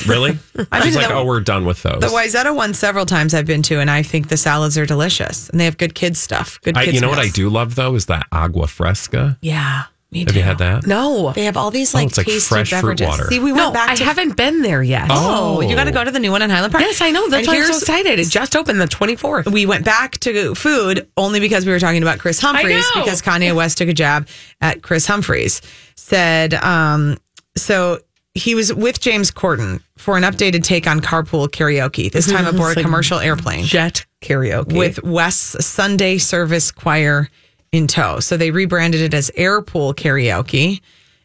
really? 0.07 0.31
I 0.73 0.81
been 0.81 0.87
was 0.87 0.97
like, 0.97 1.09
the- 1.09 1.15
oh, 1.15 1.25
we're 1.25 1.41
done 1.41 1.65
with 1.65 1.83
those. 1.83 2.01
The 2.01 2.09
Wayzata 2.09 2.55
one 2.55 2.75
several 2.75 3.07
times 3.07 3.35
I've 3.35 3.47
been 3.47 3.63
to, 3.65 3.81
and 3.81 3.91
I 3.91 4.03
think 4.03 4.29
the 4.29 4.37
salads 4.37 4.77
are 4.79 4.87
delicious, 4.87 5.49
and 5.51 5.61
they 5.61 5.65
have 5.65 5.79
good 5.79 5.95
kids 5.95 6.21
stuff. 6.21 6.61
Good 6.63 6.77
I, 6.77 6.83
you 6.85 7.01
know 7.01 7.09
what 7.09 7.19
I 7.19 7.29
do 7.29 7.49
love 7.49 7.75
though 7.75 7.95
is 7.95 8.07
that 8.07 8.27
agua 8.33 8.67
fresca. 8.67 9.39
Yeah, 9.41 9.85
me 10.11 10.21
Have 10.21 10.29
too. 10.29 10.37
you 10.39 10.43
had 10.43 10.59
that? 10.59 10.87
No, 10.87 11.33
They 11.33 11.45
have 11.47 11.57
all 11.57 11.71
these 11.71 11.95
Oh, 11.95 11.99
like 11.99 12.09
it's 12.09 12.17
like 12.19 12.27
tasty 12.27 12.49
fresh 12.55 12.71
fruit 12.71 12.79
beverages. 12.99 13.07
water. 13.09 13.25
See, 13.29 13.39
we 13.41 13.53
went 13.53 13.57
no, 13.67 13.73
back 13.73 13.91
I 13.91 13.95
to 13.97 14.05
haven't 14.05 14.37
been 14.37 14.63
there 14.63 14.83
yet. 14.83 15.09
Oh, 15.11 15.57
Oh. 15.57 15.61
you 15.61 15.75
got 15.75 15.85
to 15.85 15.93
go 15.93 16.05
to 16.05 16.11
the 16.11 16.21
new 16.21 16.31
one 16.31 16.43
in 16.43 16.51
Highland 16.51 16.73
Park. 16.73 16.85
Yes, 16.85 17.01
I 17.01 17.11
know. 17.11 17.29
That's 17.29 17.49
And 17.49 17.57
why 17.57 17.63
I'm 17.65 17.73
so 17.73 17.79
excited. 17.79 18.19
It 18.21 18.29
just 18.29 18.55
opened 18.55 18.81
the 18.81 18.87
24th. 18.87 19.51
we 19.53 19.67
went 19.67 19.85
back 19.85 20.19
to 20.21 20.55
food 20.55 21.09
only 21.17 21.41
because 21.41 21.67
we 21.67 21.73
were 21.73 21.81
talking 21.81 22.03
about 22.03 22.19
Kris 22.21 22.39
Humphries 22.41 22.87
because 22.95 23.23
Kanye 23.23 23.55
West 23.57 23.79
took 23.79 23.89
a 23.89 23.93
jab 23.95 24.29
at 24.61 24.83
Kris 24.83 25.07
Humphries. 25.07 25.61
Said 25.97 26.55
um, 26.55 27.17
so 27.57 27.99
he 28.35 28.55
was 28.55 28.75
with 28.75 29.01
James 29.01 29.31
Corden 29.31 29.81
for 29.97 30.17
an 30.17 30.25
updated 30.25 30.65
take 30.65 30.87
on 30.87 31.01
carpool 31.01 31.49
karaoke. 31.49 32.11
This 32.11 32.31
time 32.31 32.47
aboard 32.55 32.73
a 32.73 32.81
like 32.81 32.85
commercial 32.85 33.19
airplane 33.19 33.65
Jet 33.65 34.05
karaoke. 34.21 34.77
with 34.77 35.03
West's 35.05 35.65
Sunday 35.65 36.19
Service 36.19 36.73
Choir 36.73 37.29
in 37.73 37.87
tow. 37.87 38.21
So 38.21 38.37
they 38.37 38.51
rebranded 38.51 39.01
it 39.01 39.15
as 39.15 39.31
Airpool 39.37 39.95
Karaoke, 39.95 40.81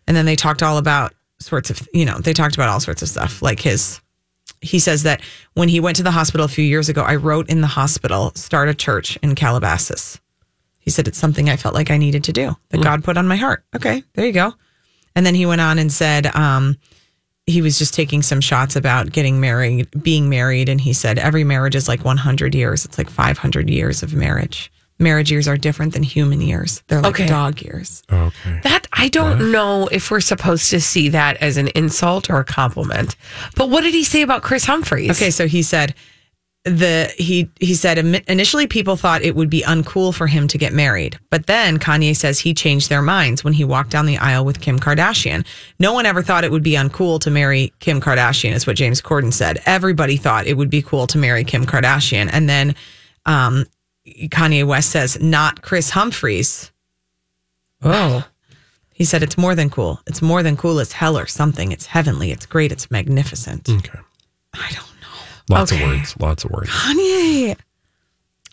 and 0.08 0.16
then 0.16 0.26
they 0.26 0.36
talked 0.36 0.64
all 0.64 0.78
about 0.78 1.14
sorts 1.40 1.70
of 1.70 1.88
you 1.94 2.06
know 2.06 2.20
they 2.20 2.34
talked 2.34 2.56
about 2.56 2.70
all 2.70 2.80
sorts 2.80 3.02
of 3.02 3.08
stuff 3.08 3.42
like 3.42 3.62
his 3.62 4.02
he 4.62 4.80
says 4.80 5.04
that 5.04 5.22
when 5.54 5.70
he 5.70 5.80
went 5.80 5.96
to 5.98 6.04
the 6.04 6.12
hospital 6.12 6.46
a 6.46 6.50
few 6.50 6.66
years 6.66 6.90
ago, 6.90 7.02
I 7.02 7.16
wrote 7.16 7.50
in 7.50 7.62
the 7.62 7.68
hospital, 7.68 8.34
start 8.36 8.68
a 8.68 8.74
church 8.74 9.18
in 9.22 9.36
Calabasas. 9.36 10.20
He 10.80 10.90
said, 10.90 11.08
it's 11.08 11.18
something 11.18 11.50
I 11.50 11.56
felt 11.56 11.76
like 11.76 11.92
I 11.92 11.98
needed 11.98 12.26
to 12.26 12.34
do 12.34 12.56
that 12.70 12.82
God 12.82 13.04
put 13.04 13.16
on 13.16 13.28
my 13.28 13.38
heart. 13.38 13.64
Okay, 13.74 14.04
there 14.16 14.26
you 14.26 14.34
go. 14.34 14.54
And 15.16 15.26
then 15.26 15.36
he 15.36 15.46
went 15.46 15.62
on 15.62 15.80
and 15.80 15.92
said, 15.92 16.26
um, 16.36 16.78
he 17.50 17.62
was 17.62 17.78
just 17.78 17.94
taking 17.94 18.22
some 18.22 18.42
shots 18.42 18.76
about 18.76 19.12
getting 19.12 19.40
married, 19.40 19.88
being 20.04 20.30
married. 20.30 20.70
And 20.70 20.80
he 20.80 20.94
said, 20.94 21.18
every 21.20 21.44
marriage 21.44 21.76
is 21.76 21.88
like 21.88 22.06
100 22.06 22.54
years. 22.56 22.86
It's 22.86 22.98
like 22.98 23.10
500 23.10 23.70
years 23.70 24.04
of 24.04 24.14
marriage. 24.14 24.72
Marriage 25.02 25.32
years 25.32 25.48
are 25.48 25.56
different 25.58 25.94
than 25.94 26.04
human 26.04 26.42
years. 26.42 26.84
They're 26.88 27.02
like 27.02 27.16
Okay. 27.16 27.26
dog 27.28 27.62
years. 27.62 28.04
Okay. 28.12 28.60
that 28.64 28.86
I 28.92 29.08
don't 29.08 29.52
know 29.52 29.88
if 29.92 30.12
we're 30.12 30.20
supposed 30.20 30.70
to 30.72 30.82
see 30.82 31.10
that 31.10 31.38
as 31.38 31.56
an 31.58 31.70
insult 31.70 32.30
or 32.30 32.38
a 32.40 32.44
compliment. 32.44 33.16
But 33.56 33.70
what 33.70 33.82
did 33.82 33.94
he 33.94 34.04
say 34.04 34.22
about 34.24 34.44
Kris 34.44 34.66
Humphries? 34.66 35.12
Okay, 35.12 35.32
so 35.32 35.48
he 35.48 35.64
said 35.64 35.96
the 36.70 37.14
he 37.18 37.50
he 37.60 37.74
said 37.74 37.98
initially 37.98 38.68
people 38.68 38.96
thought 38.96 39.22
it 39.22 39.36
would 39.36 39.50
be 39.50 39.62
uncool 39.64 40.14
for 40.14 40.28
him 40.28 40.48
to 40.48 40.58
get 40.58 40.74
married, 40.74 41.20
but 41.30 41.48
then 41.48 41.78
Kanye 41.78 42.16
says 42.16 42.40
he 42.40 42.54
changed 42.54 42.90
their 42.90 43.02
minds 43.02 43.44
when 43.44 43.54
he 43.54 43.64
walked 43.64 43.90
down 43.90 44.06
the 44.06 44.18
aisle 44.18 44.46
with 44.46 44.62
Kim 44.62 44.80
Kardashian. 44.80 45.46
No 45.80 45.94
one 45.94 46.06
ever 46.06 46.22
thought 46.22 46.44
it 46.44 46.52
would 46.52 46.64
be 46.64 46.74
uncool 46.74 47.20
to 47.22 47.32
marry 47.32 47.74
Kim 47.80 48.00
Kardashian, 48.00 48.54
is 48.54 48.66
what 48.66 48.76
James 48.76 49.02
Corden 49.02 49.34
said. 49.34 49.62
Everybody 49.66 50.18
thought 50.18 50.48
it 50.48 50.58
would 50.58 50.70
be 50.70 50.82
cool 50.82 51.08
to 51.08 51.18
marry 51.18 51.44
Kim 51.44 51.66
Kardashian, 51.66 52.30
and 52.32 52.50
then 52.50 52.76
um, 53.26 53.66
Kanye 54.08 54.66
West 54.66 54.90
says 54.90 55.20
not 55.20 55.62
Kris 55.62 55.90
Humphries. 55.90 56.72
Oh. 57.84 58.26
He 58.92 59.06
said 59.06 59.24
it's 59.24 59.38
more 59.38 59.56
than 59.56 59.70
cool. 59.70 60.02
It's 60.08 60.22
more 60.22 60.44
than 60.44 60.58
cool. 60.58 60.80
It's 60.80 60.92
hell 60.92 61.18
or 61.18 61.26
something. 61.26 61.72
It's 61.72 61.86
heavenly. 61.86 62.32
It's 62.32 62.46
great. 62.46 62.72
It's 62.72 62.92
magnificent. 62.92 63.70
Okay. 63.70 64.00
I 64.54 64.72
don't 64.74 64.89
Lots 65.50 65.72
Okay. 65.74 65.84
of 65.84 65.90
words. 65.90 66.16
Lots 66.20 66.44
of 66.46 66.52
words. 66.52 66.70
Kanye. 66.70 67.56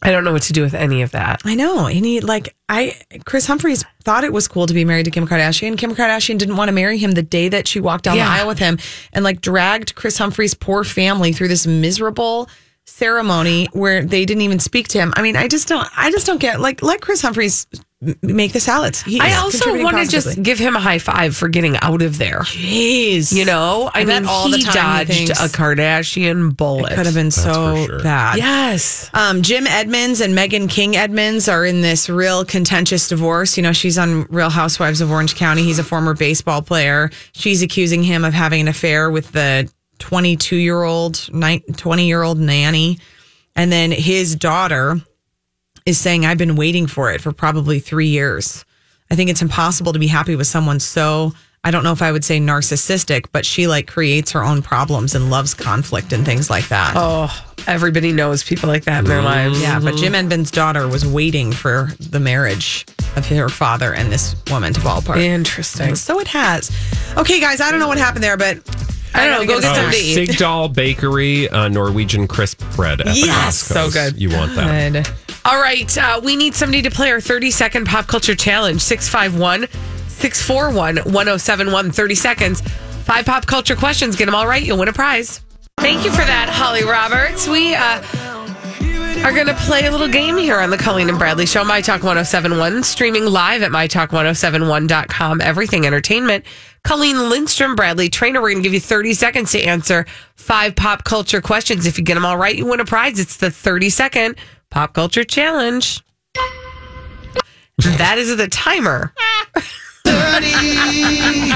I 0.02 0.10
don't 0.10 0.24
know 0.24 0.32
what 0.32 0.42
to 0.42 0.52
do 0.52 0.62
with 0.62 0.74
any 0.74 1.00
of 1.02 1.12
that. 1.12 1.40
I 1.44 1.54
know. 1.54 1.86
And 1.86 2.04
he 2.04 2.20
like 2.20 2.54
I 2.68 2.96
Kris 3.24 3.46
Humphries 3.46 3.84
thought 4.02 4.24
it 4.24 4.32
was 4.32 4.46
cool 4.46 4.66
to 4.66 4.74
be 4.74 4.84
married 4.84 5.04
to 5.06 5.10
Kim 5.10 5.26
Kardashian. 5.26 5.78
Kim 5.78 5.94
Kardashian 5.94 6.36
didn't 6.38 6.56
want 6.56 6.68
to 6.68 6.72
marry 6.72 6.98
him 6.98 7.12
the 7.12 7.22
day 7.22 7.48
that 7.48 7.66
she 7.66 7.80
walked 7.80 8.04
down 8.04 8.16
Yeah. 8.16 8.26
the 8.26 8.30
aisle 8.42 8.46
with 8.48 8.58
him 8.58 8.78
and 9.12 9.24
like 9.24 9.40
dragged 9.40 9.94
Kris 9.94 10.18
Humphries' 10.18 10.54
poor 10.54 10.84
family 10.84 11.32
through 11.32 11.48
this 11.48 11.66
miserable 11.66 12.48
ceremony 12.84 13.68
where 13.72 14.04
they 14.04 14.24
didn't 14.24 14.42
even 14.42 14.58
speak 14.58 14.88
to 14.88 14.98
him. 14.98 15.12
I 15.16 15.22
mean, 15.22 15.34
I 15.36 15.48
just 15.48 15.66
don't 15.66 15.88
I 15.96 16.10
just 16.10 16.26
don't 16.26 16.40
get 16.40 16.60
like 16.60 16.82
let 16.82 17.00
Kris 17.00 17.22
Humphries 17.22 17.66
m- 17.74 17.80
make 18.22 18.52
the 18.52 18.60
salads. 18.60 19.02
He 19.02 19.18
I 19.20 19.36
also 19.36 19.82
want 19.82 19.96
to 19.96 20.06
just 20.06 20.42
give 20.42 20.58
him 20.58 20.76
a 20.76 20.80
high 20.80 20.98
five 20.98 21.34
for 21.34 21.48
getting 21.48 21.76
out 21.78 22.02
of 22.02 22.18
there. 22.18 22.40
Jeez. 22.40 23.32
You 23.34 23.46
know, 23.46 23.90
I, 23.94 24.02
I 24.02 24.04
mean, 24.04 24.26
all 24.26 24.50
the 24.50 24.58
he 24.58 24.62
time 24.64 24.72
he 24.72 24.78
dodged 24.78 25.10
thinks- 25.28 25.40
a 25.44 25.48
Kardashian 25.48 26.54
bullet. 26.56 26.92
It 26.92 26.96
could 26.96 27.06
have 27.06 27.14
been 27.14 27.30
for 27.30 27.40
so 27.40 27.86
sure. 27.86 28.02
bad. 28.02 28.36
Yes. 28.36 29.10
Um, 29.14 29.40
Jim 29.42 29.66
Edmonds 29.66 30.20
and 30.20 30.34
Meghan 30.34 30.68
King 30.68 30.94
Edmonds 30.94 31.48
are 31.48 31.64
in 31.64 31.80
this 31.80 32.10
real 32.10 32.44
contentious 32.44 33.08
divorce. 33.08 33.56
You 33.56 33.62
know, 33.62 33.72
she's 33.72 33.96
on 33.96 34.24
Real 34.24 34.50
Housewives 34.50 35.00
of 35.00 35.10
Orange 35.10 35.34
County. 35.34 35.62
He's 35.62 35.78
a 35.78 35.84
former 35.84 36.12
baseball 36.14 36.60
player. 36.60 37.10
She's 37.32 37.62
accusing 37.62 38.02
him 38.02 38.24
of 38.24 38.34
having 38.34 38.60
an 38.60 38.68
affair 38.68 39.10
with 39.10 39.32
the 39.32 39.70
22 40.00 40.56
year 40.56 40.82
old, 40.82 41.28
20 41.32 42.06
year 42.06 42.22
old 42.22 42.38
nanny. 42.38 42.98
And 43.54 43.72
then 43.72 43.90
his 43.90 44.36
daughter 44.36 45.00
is 45.86 45.98
saying, 45.98 46.26
I've 46.26 46.38
been 46.38 46.56
waiting 46.56 46.86
for 46.86 47.10
it 47.12 47.20
for 47.20 47.32
probably 47.32 47.78
three 47.80 48.08
years. 48.08 48.64
I 49.10 49.14
think 49.14 49.30
it's 49.30 49.40
impossible 49.42 49.92
to 49.92 49.98
be 49.98 50.08
happy 50.08 50.34
with 50.36 50.48
someone 50.48 50.80
so, 50.80 51.32
I 51.62 51.70
don't 51.70 51.84
know 51.84 51.92
if 51.92 52.02
I 52.02 52.10
would 52.12 52.24
say 52.24 52.38
narcissistic, 52.40 53.26
but 53.32 53.46
she 53.46 53.66
like 53.68 53.86
creates 53.86 54.32
her 54.32 54.42
own 54.42 54.62
problems 54.62 55.14
and 55.14 55.30
loves 55.30 55.54
conflict 55.54 56.12
and 56.12 56.24
things 56.24 56.50
like 56.50 56.68
that. 56.68 56.94
Oh, 56.96 57.32
everybody 57.66 58.12
knows 58.12 58.42
people 58.44 58.68
like 58.68 58.84
that 58.84 59.00
in 59.00 59.04
their 59.06 59.22
lives. 59.22 59.60
Yeah, 59.62 59.78
but 59.80 59.96
Jim 59.96 60.14
Edmonds' 60.14 60.50
daughter 60.50 60.86
was 60.88 61.06
waiting 61.06 61.52
for 61.52 61.88
the 61.98 62.20
marriage 62.20 62.84
of 63.16 63.26
her 63.28 63.48
father 63.48 63.94
and 63.94 64.12
this 64.12 64.34
woman 64.50 64.72
to 64.74 64.80
fall 64.80 64.98
apart. 64.98 65.18
Interesting. 65.18 65.94
So 65.94 66.18
it 66.20 66.28
has. 66.28 66.70
Okay, 67.16 67.40
guys, 67.40 67.60
I 67.60 67.70
don't 67.70 67.80
know 67.80 67.88
what 67.88 67.98
happened 67.98 68.24
there, 68.24 68.36
but 68.36 68.58
I 69.14 69.26
don't 69.26 69.46
know. 69.46 69.46
gotta 69.46 69.46
Go 69.46 69.60
get 69.60 69.76
some 69.76 69.88
a 69.88 69.92
to 69.92 69.96
eat. 69.98 70.28
Sigdal 70.30 70.72
Bakery 70.74 71.48
uh, 71.48 71.68
Norwegian 71.68 72.26
crisp 72.28 72.62
bread 72.74 73.00
at 73.00 73.06
the 73.06 73.12
Yes. 73.14 73.68
Costco. 73.68 73.72
So 73.72 73.90
good. 73.90 74.20
You 74.20 74.30
want 74.30 74.54
that? 74.56 74.92
Good. 74.92 75.06
All 75.46 75.60
right. 75.60 75.96
Uh, 75.96 76.20
we 76.24 76.34
need 76.34 76.56
somebody 76.56 76.82
to 76.82 76.90
play 76.90 77.12
our 77.12 77.20
30 77.20 77.52
second 77.52 77.86
pop 77.86 78.08
culture 78.08 78.34
challenge 78.34 78.80
651 78.80 79.68
641 80.08 80.96
1071. 80.96 81.92
30 81.92 82.14
seconds. 82.16 82.60
Five 82.60 83.26
pop 83.26 83.46
culture 83.46 83.76
questions. 83.76 84.16
Get 84.16 84.26
them 84.26 84.34
all 84.34 84.48
right. 84.48 84.64
You'll 84.64 84.78
win 84.78 84.88
a 84.88 84.92
prize. 84.92 85.42
Thank 85.78 86.04
you 86.04 86.10
for 86.10 86.24
that, 86.24 86.48
Holly 86.48 86.82
Roberts. 86.82 87.46
We 87.46 87.76
uh, 87.76 88.02
are 89.24 89.32
going 89.32 89.46
to 89.46 89.54
play 89.54 89.86
a 89.86 89.90
little 89.92 90.08
game 90.08 90.36
here 90.36 90.58
on 90.58 90.70
the 90.70 90.78
Colleen 90.78 91.08
and 91.08 91.18
Bradley 91.18 91.46
Show, 91.46 91.62
My 91.62 91.80
Talk 91.80 92.02
1071, 92.02 92.82
streaming 92.82 93.26
live 93.26 93.62
at 93.62 93.70
MyTalk1071.com. 93.70 95.40
Everything 95.42 95.86
Entertainment. 95.86 96.44
Colleen 96.82 97.28
Lindstrom, 97.28 97.76
Bradley 97.76 98.08
Traynor. 98.08 98.40
We're 98.42 98.50
going 98.50 98.62
to 98.64 98.68
give 98.68 98.74
you 98.74 98.80
30 98.80 99.14
seconds 99.14 99.52
to 99.52 99.62
answer 99.62 100.06
five 100.34 100.74
pop 100.74 101.04
culture 101.04 101.40
questions. 101.40 101.86
If 101.86 101.98
you 101.98 102.04
get 102.04 102.14
them 102.14 102.24
all 102.24 102.36
right, 102.36 102.56
you 102.56 102.66
win 102.66 102.80
a 102.80 102.84
prize. 102.84 103.20
It's 103.20 103.36
the 103.36 103.50
30 103.52 103.90
second 103.90 104.36
pop 104.76 104.92
culture 104.92 105.24
challenge. 105.24 106.04
That 107.96 108.18
is 108.18 108.36
the 108.36 108.46
timer. 108.46 109.14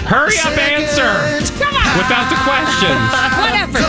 Hurry 0.08 0.38
up, 0.38 0.56
answer 0.56 1.12
without 1.98 2.30
the 2.30 2.36
questions. 2.46 3.12
Whatever. 3.36 3.84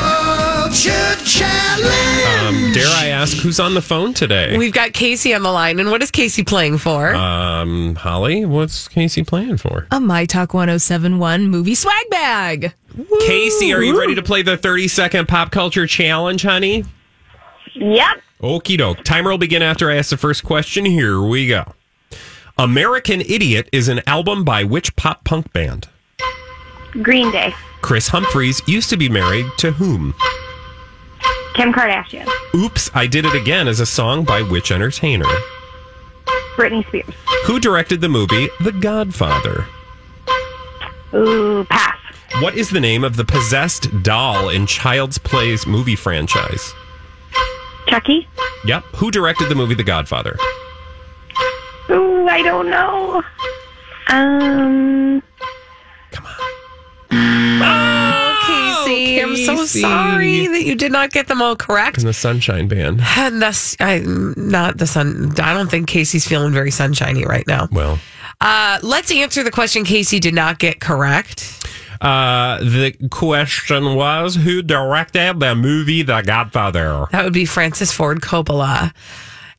Um, 2.41 2.74
dare 2.74 2.88
I 2.88 3.08
ask 3.08 3.38
who's 3.38 3.62
on 3.62 3.74
the 3.74 3.82
phone 3.82 4.13
today? 4.13 4.58
We've 4.58 4.74
got 4.74 4.91
Casey 4.91 5.34
on 5.34 5.44
the 5.44 5.52
line. 5.54 5.80
And 5.80 5.91
what 5.91 6.04
is 6.04 6.12
Casey 6.12 6.44
playing 6.44 6.80
for? 6.80 7.15
Um, 7.15 7.96
Holly, 7.96 8.44
what's 8.44 8.89
Casey 8.89 9.24
playing 9.24 9.56
for? 9.56 9.88
A 9.91 10.02
My 10.02 10.26
Talk 10.26 10.54
1071 10.54 11.48
movie 11.48 11.76
swag 11.76 12.10
bag. 12.10 12.74
Casey, 13.22 13.72
are 13.72 13.82
you 13.82 13.98
ready 13.98 14.15
to 14.15 14.24
play 14.24 14.41
the 14.41 14.58
30 14.58 14.89
second 14.89 15.30
pop 15.30 15.52
culture 15.52 15.88
challenge, 15.88 16.44
honey? 16.44 16.84
Yep. 17.76 18.22
Okie 18.42 18.78
doke. 18.78 19.04
Timer 19.04 19.30
will 19.30 19.38
begin 19.38 19.62
after 19.62 19.92
I 19.92 19.96
ask 19.96 20.10
the 20.10 20.18
first 20.18 20.44
question. 20.44 20.86
Here 20.86 21.22
we 21.22 21.48
go. 21.48 21.74
American 22.58 23.22
Idiot 23.22 23.70
is 23.72 23.88
an 23.88 24.02
album 24.08 24.44
by 24.44 24.64
which 24.64 24.96
pop 24.96 25.24
punk 25.24 25.54
band? 25.54 25.88
Green 27.02 27.32
Day. 27.32 27.54
Kris 27.82 28.08
Humphries 28.10 28.62
used 28.68 28.90
to 28.90 28.98
be 28.98 29.10
married 29.10 29.46
to 29.60 29.72
whom? 29.72 30.14
Kim 31.56 31.72
Kardashian. 31.72 32.28
Oops, 32.56 32.90
I 32.94 33.08
Did 33.08 33.26
It 33.26 33.36
Again 33.36 33.68
is 33.68 33.80
a 33.80 33.86
song 33.86 34.24
by 34.24 34.42
which 34.42 34.72
entertainer? 34.72 35.26
Britney 36.56 36.86
Spears. 36.88 37.14
Who 37.46 37.60
directed 37.60 38.02
the 38.02 38.10
movie 38.10 38.50
The 38.62 38.72
Godfather? 38.72 39.66
Ooh, 41.14 41.66
pass. 41.70 41.98
What 42.40 42.56
is 42.56 42.70
the 42.70 42.80
name 42.80 43.04
of 43.04 43.18
the 43.18 43.26
possessed 43.26 44.04
doll 44.04 44.50
in 44.50 44.66
Child's 44.66 45.18
Play's 45.18 45.68
movie 45.68 45.96
franchise? 45.96 46.74
Chucky. 47.88 48.28
Yep. 48.65 48.84
Who 48.96 49.12
directed 49.12 49.50
the 49.50 49.56
movie 49.56 49.76
The 49.76 49.84
Godfather? 49.84 50.38
Ooh, 51.89 52.28
I 52.28 52.41
don't 52.41 52.70
know. 52.70 53.22
Um, 54.08 55.22
Come 56.12 56.26
on. 56.26 56.34
Oh, 57.63 58.84
Casey, 58.86 59.22
I'm 59.22 59.36
so 59.36 59.56
Casey. 59.58 59.82
sorry 59.82 60.48
that 60.48 60.63
you 60.63 60.76
did 60.76 60.91
not 60.91 61.12
get 61.12 61.28
them 61.28 61.41
all 61.41 61.56
correct. 61.56 61.98
In 62.00 62.06
the 62.06 62.13
Sunshine 62.13 62.67
Band. 62.67 63.02
And 63.17 63.41
that's 63.41 63.76
I 63.80 64.00
not 64.00 64.78
the 64.78 64.88
sun. 64.88 65.34
I 65.39 65.54
don't 65.54 65.70
think 65.70 65.88
Casey's 65.88 66.28
feeling 66.28 66.54
very 66.54 66.72
sunshiny 66.72 67.26
right 67.26 67.46
now. 67.48 67.67
Well, 67.72 68.00
Uh, 68.39 68.80
let's 68.82 69.12
answer 69.12 69.44
the 69.44 69.52
question 69.52 69.84
Casey 69.84 70.20
did 70.20 70.34
not 70.34 70.58
get 70.60 70.80
correct. 70.80 71.58
Uh, 72.02 72.58
the 72.60 72.96
question 73.12 73.96
was 73.96 74.36
who 74.36 74.62
directed 74.62 75.40
the 75.40 75.56
movie 75.56 76.02
The 76.02 76.22
Godfather? 76.22 77.06
That 77.12 77.24
would 77.24 77.34
be 77.34 77.46
Francis 77.46 77.92
Ford 77.92 78.22
Coppola. 78.22 78.94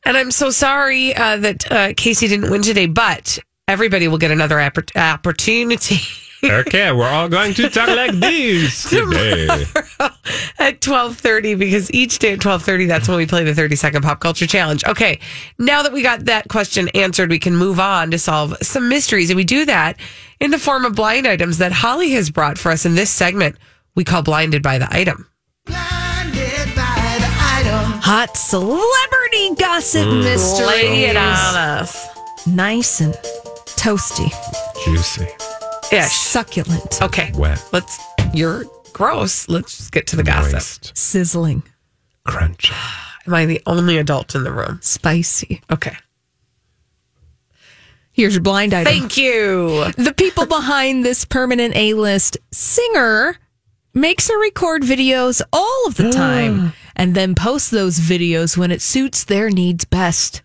And 0.05 0.17
I'm 0.17 0.31
so 0.31 0.49
sorry 0.49 1.15
uh, 1.15 1.37
that 1.37 1.71
uh, 1.71 1.93
Casey 1.95 2.27
didn't 2.27 2.51
win 2.51 2.61
today, 2.61 2.87
but 2.87 3.39
everybody 3.67 4.09
will 4.09 4.17
get 4.17 4.31
another 4.31 4.57
oppor- 4.57 4.95
opportunity 4.97 5.97
okay, 6.43 6.91
we're 6.91 7.07
all 7.07 7.29
going 7.29 7.53
to 7.53 7.69
talk 7.69 7.87
like 7.87 8.11
this 8.11 8.83
today. 8.89 9.47
at 10.59 10.81
12:30 10.81 11.57
because 11.57 11.91
each 11.93 12.19
day 12.19 12.33
at 12.33 12.39
12:30 12.39 12.87
that's 12.87 13.07
when 13.07 13.17
we 13.17 13.25
play 13.25 13.43
the 13.43 13.55
30 13.55 13.75
second 13.75 14.01
pop 14.01 14.19
culture 14.19 14.47
challenge. 14.47 14.83
Okay. 14.85 15.19
Now 15.57 15.83
that 15.83 15.93
we 15.93 16.01
got 16.01 16.25
that 16.25 16.49
question 16.49 16.89
answered, 16.89 17.29
we 17.29 17.39
can 17.39 17.55
move 17.55 17.79
on 17.79 18.11
to 18.11 18.19
solve 18.19 18.57
some 18.61 18.89
mysteries 18.89 19.29
and 19.29 19.37
we 19.37 19.43
do 19.43 19.65
that 19.65 19.97
in 20.43 20.51
the 20.51 20.59
form 20.59 20.83
of 20.83 20.93
blind 20.93 21.25
items 21.25 21.59
that 21.59 21.71
Holly 21.71 22.11
has 22.11 22.29
brought 22.29 22.57
for 22.57 22.69
us 22.69 22.85
in 22.85 22.95
this 22.95 23.09
segment 23.09 23.55
we 23.95 24.03
call 24.03 24.21
blinded 24.21 24.61
by 24.61 24.77
the 24.77 24.87
item. 24.93 25.27
Hot 28.05 28.35
celebrity 28.35 29.55
gossip 29.55 30.05
mm. 30.05 30.23
mysteries. 30.23 30.67
Lay 30.67 31.05
it 31.05 31.15
on 31.15 31.55
us. 31.55 32.07
Nice 32.45 32.99
and 32.99 33.13
toasty. 33.77 34.29
Juicy. 34.83 35.27
Ish. 35.95 36.11
Succulent. 36.11 37.01
Okay. 37.01 37.31
Wet. 37.35 37.63
Let's 37.71 37.97
you're 38.33 38.65
gross. 38.91 39.47
Let's 39.47 39.77
just 39.77 39.93
get 39.93 40.07
to 40.07 40.17
the 40.17 40.23
gossip. 40.23 40.97
Sizzling. 40.97 41.63
Crunchy. 42.27 42.73
Am 43.25 43.33
I 43.33 43.45
the 43.45 43.61
only 43.65 43.97
adult 43.97 44.35
in 44.35 44.43
the 44.43 44.51
room? 44.51 44.79
Spicy. 44.81 45.61
Okay. 45.71 45.95
Here's 48.13 48.35
your 48.35 48.43
blind 48.43 48.73
item. 48.73 48.91
Thank 48.93 49.17
you. 49.17 49.85
the 49.97 50.13
people 50.15 50.45
behind 50.45 51.03
this 51.03 51.25
permanent 51.25 51.75
A-list 51.75 52.37
singer 52.51 53.37
makes 53.93 54.29
her 54.29 54.39
record 54.39 54.83
videos 54.83 55.41
all 55.51 55.87
of 55.87 55.95
the 55.95 56.11
time 56.11 56.73
and 56.95 57.15
then 57.15 57.35
posts 57.35 57.69
those 57.69 57.99
videos 57.99 58.55
when 58.55 58.71
it 58.71 58.81
suits 58.81 59.23
their 59.23 59.49
needs 59.49 59.83
best. 59.85 60.41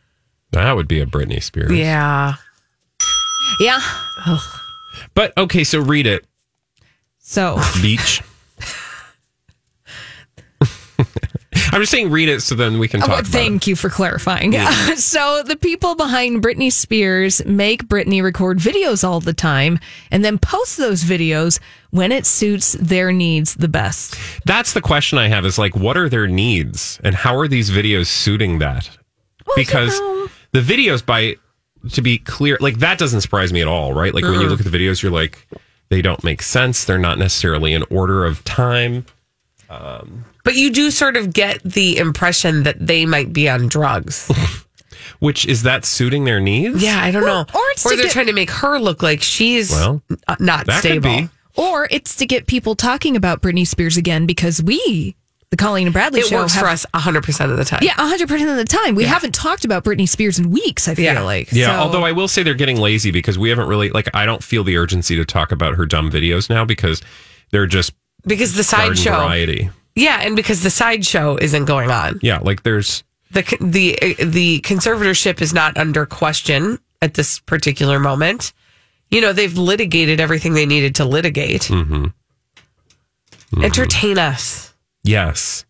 That 0.53 0.73
would 0.73 0.89
be 0.89 1.01
a 1.01 1.07
Britney 1.07 1.43
Spears. 1.43 1.71
Yeah. 1.73 2.35
Yeah. 3.61 3.81
But 5.15 5.37
okay, 5.37 5.65
so 5.65 5.81
read 5.81 6.07
it. 6.07 6.27
So 7.19 7.61
Beach. 7.83 8.23
I'm 11.73 11.81
just 11.81 11.93
saying 11.93 12.11
read 12.11 12.29
it 12.29 12.41
so 12.41 12.55
then 12.55 12.79
we 12.79 12.89
can 12.89 13.03
oh, 13.03 13.07
talk 13.07 13.17
Oh, 13.17 13.19
about 13.21 13.31
thank 13.33 13.67
you 13.67 13.77
for 13.77 13.89
clarifying. 13.91 14.53
Yeah. 14.53 14.71
so 14.95 15.43
the 15.45 15.57
people 15.57 15.95
behind 15.95 16.43
Britney 16.43 16.73
Spears 16.73 17.45
make 17.45 17.85
Britney 17.89 18.23
record 18.23 18.59
videos 18.59 19.07
all 19.07 19.21
the 19.21 19.33
time 19.33 19.79
and 20.11 20.25
then 20.25 20.39
post 20.39 20.77
those 20.77 21.05
videos 21.05 21.61
when 21.91 22.13
it 22.13 22.27
suits 22.27 22.73
their 22.81 23.13
needs 23.13 23.55
the 23.55 23.69
best. 23.69 24.17
That's 24.45 24.73
the 24.73 24.81
question 24.81 25.19
I 25.19 25.29
have 25.29 25.45
is 25.45 25.59
like 25.59 25.77
what 25.77 25.97
are 25.97 26.09
their 26.09 26.27
needs 26.27 27.01
and 27.05 27.15
how 27.15 27.37
are 27.37 27.49
these 27.49 27.71
videos 27.71 28.07
suiting 28.07 28.59
that? 28.59 28.91
because 29.57 29.99
the 30.53 30.61
videos 30.61 31.05
by 31.05 31.37
to 31.93 32.03
be 32.03 32.19
clear, 32.19 32.59
like 32.61 32.79
that 32.81 32.99
doesn't 32.99 33.23
surprise 33.23 33.53
me 33.53 33.61
at 33.63 33.69
all, 33.69 33.95
right? 33.95 34.13
Like 34.13 34.25
when 34.25 34.41
you 34.41 34.49
look 34.49 34.61
at 34.61 34.71
the 34.71 34.77
videos 34.77 35.03
you're 35.03 35.13
like 35.13 35.47
they 35.89 36.03
don't 36.03 36.23
make 36.23 36.43
sense. 36.43 36.85
They're 36.85 36.99
not 36.99 37.19
necessarily 37.19 37.73
in 37.73 37.83
order 37.91 38.25
of 38.25 38.45
time. 38.45 39.07
Um, 39.71 40.25
But 40.49 40.57
you 40.57 40.71
do 40.71 40.91
sort 40.91 41.19
of 41.19 41.35
get 41.35 41.63
the 41.63 41.99
impression 41.99 42.63
that 42.63 42.77
they 42.81 43.05
might 43.05 43.35
be 43.35 43.51
on 43.51 43.69
drugs. 43.69 44.33
Which 45.19 45.45
is 45.47 45.65
that 45.65 45.85
suiting 45.85 46.25
their 46.25 46.41
needs? 46.41 46.83
yeah, 46.83 47.03
I 47.03 47.11
don't 47.11 47.27
know. 47.27 47.41
or 47.41 47.61
it's 47.73 47.85
or 47.85 47.91
to 47.91 47.97
they're 47.97 48.05
get- 48.07 48.13
trying 48.13 48.27
to 48.29 48.33
make 48.33 48.51
her 48.51 48.79
look 48.79 49.03
like 49.03 49.21
she's 49.23 49.71
Well, 49.71 50.01
n- 50.11 50.17
uh, 50.27 50.37
not 50.39 50.67
that 50.67 50.81
could 50.83 51.03
stable. 51.03 51.11
be. 51.23 51.29
Or 51.57 51.87
it's 51.91 52.17
to 52.17 52.27
get 52.27 52.47
people 52.47 52.75
talking 52.77 53.15
about 53.17 53.43
Britney 53.43 53.67
Spears 53.67 53.97
again 53.97 54.27
because 54.27 54.63
we, 54.63 55.17
the 55.51 55.57
Colleen 55.57 55.87
and 55.89 55.93
Bradley 55.93 56.21
It 56.21 56.27
show, 56.29 56.37
works 56.37 56.55
have, 56.55 56.63
for 56.63 56.69
us 56.69 56.87
100% 56.95 57.51
of 57.51 57.57
the 57.57 57.65
time. 57.65 57.81
Yeah, 57.83 57.95
100% 57.95 58.23
of 58.51 58.57
the 58.57 58.65
time. 58.65 58.95
We 58.95 59.05
haven't 59.05 59.35
talked 59.35 59.65
about 59.65 59.83
Britney 59.85 60.09
Spears 60.09 60.39
in 60.39 60.51
weeks, 60.51 60.87
I 60.89 60.95
feel 60.95 61.05
Yeah. 61.15 61.21
like. 61.23 61.51
Yeah, 61.53 61.67
So- 61.67 61.73
although 61.83 62.05
I 62.05 62.13
will 62.13 62.29
say 62.29 62.43
they're 62.43 62.55
getting 62.55 62.79
lazy 62.79 63.11
because 63.11 63.39
we 63.39 63.49
haven't 63.51 63.67
really 63.69 63.91
like 63.91 64.09
I 64.15 64.25
don't 64.25 64.43
feel 64.43 64.63
the 64.65 64.77
urgency 64.79 65.17
to 65.17 65.25
talk 65.25 65.53
about 65.53 65.75
her 65.75 65.85
dumb 65.85 66.11
videos 66.11 66.49
now 66.49 66.65
because 66.65 67.03
they're 67.51 67.67
just 67.67 67.93
Because 68.27 68.55
the 68.55 68.63
garden 68.77 68.97
sideshow. 68.97 69.17
variety. 69.19 69.71
Yeah, 69.99 70.21
and 70.23 70.37
because 70.37 70.63
the 70.63 70.71
sideshow 70.71 71.37
isn't 71.37 71.65
going 71.65 71.91
on. 71.91 72.21
Yeah, 72.23 72.39
like 72.39 72.63
there's 72.63 73.03
The 73.33 73.43
the 73.61 74.15
the 74.25 74.61
conservatorship 74.61 75.43
is 75.43 75.53
not 75.53 75.77
under 75.77 76.07
question 76.07 76.79
at 77.03 77.15
this 77.15 77.41
particular 77.41 77.99
moment. 77.99 78.53
You 79.11 79.21
know, 79.21 79.33
they've 79.33 79.57
litigated 79.57 80.21
everything 80.21 80.55
they 80.55 80.67
needed 80.67 80.95
to 80.97 81.05
litigate. 81.05 81.63
Mm-hmm. 81.63 82.07
Entertain 83.65 84.19
us. 84.19 84.73
yes. 85.03 85.65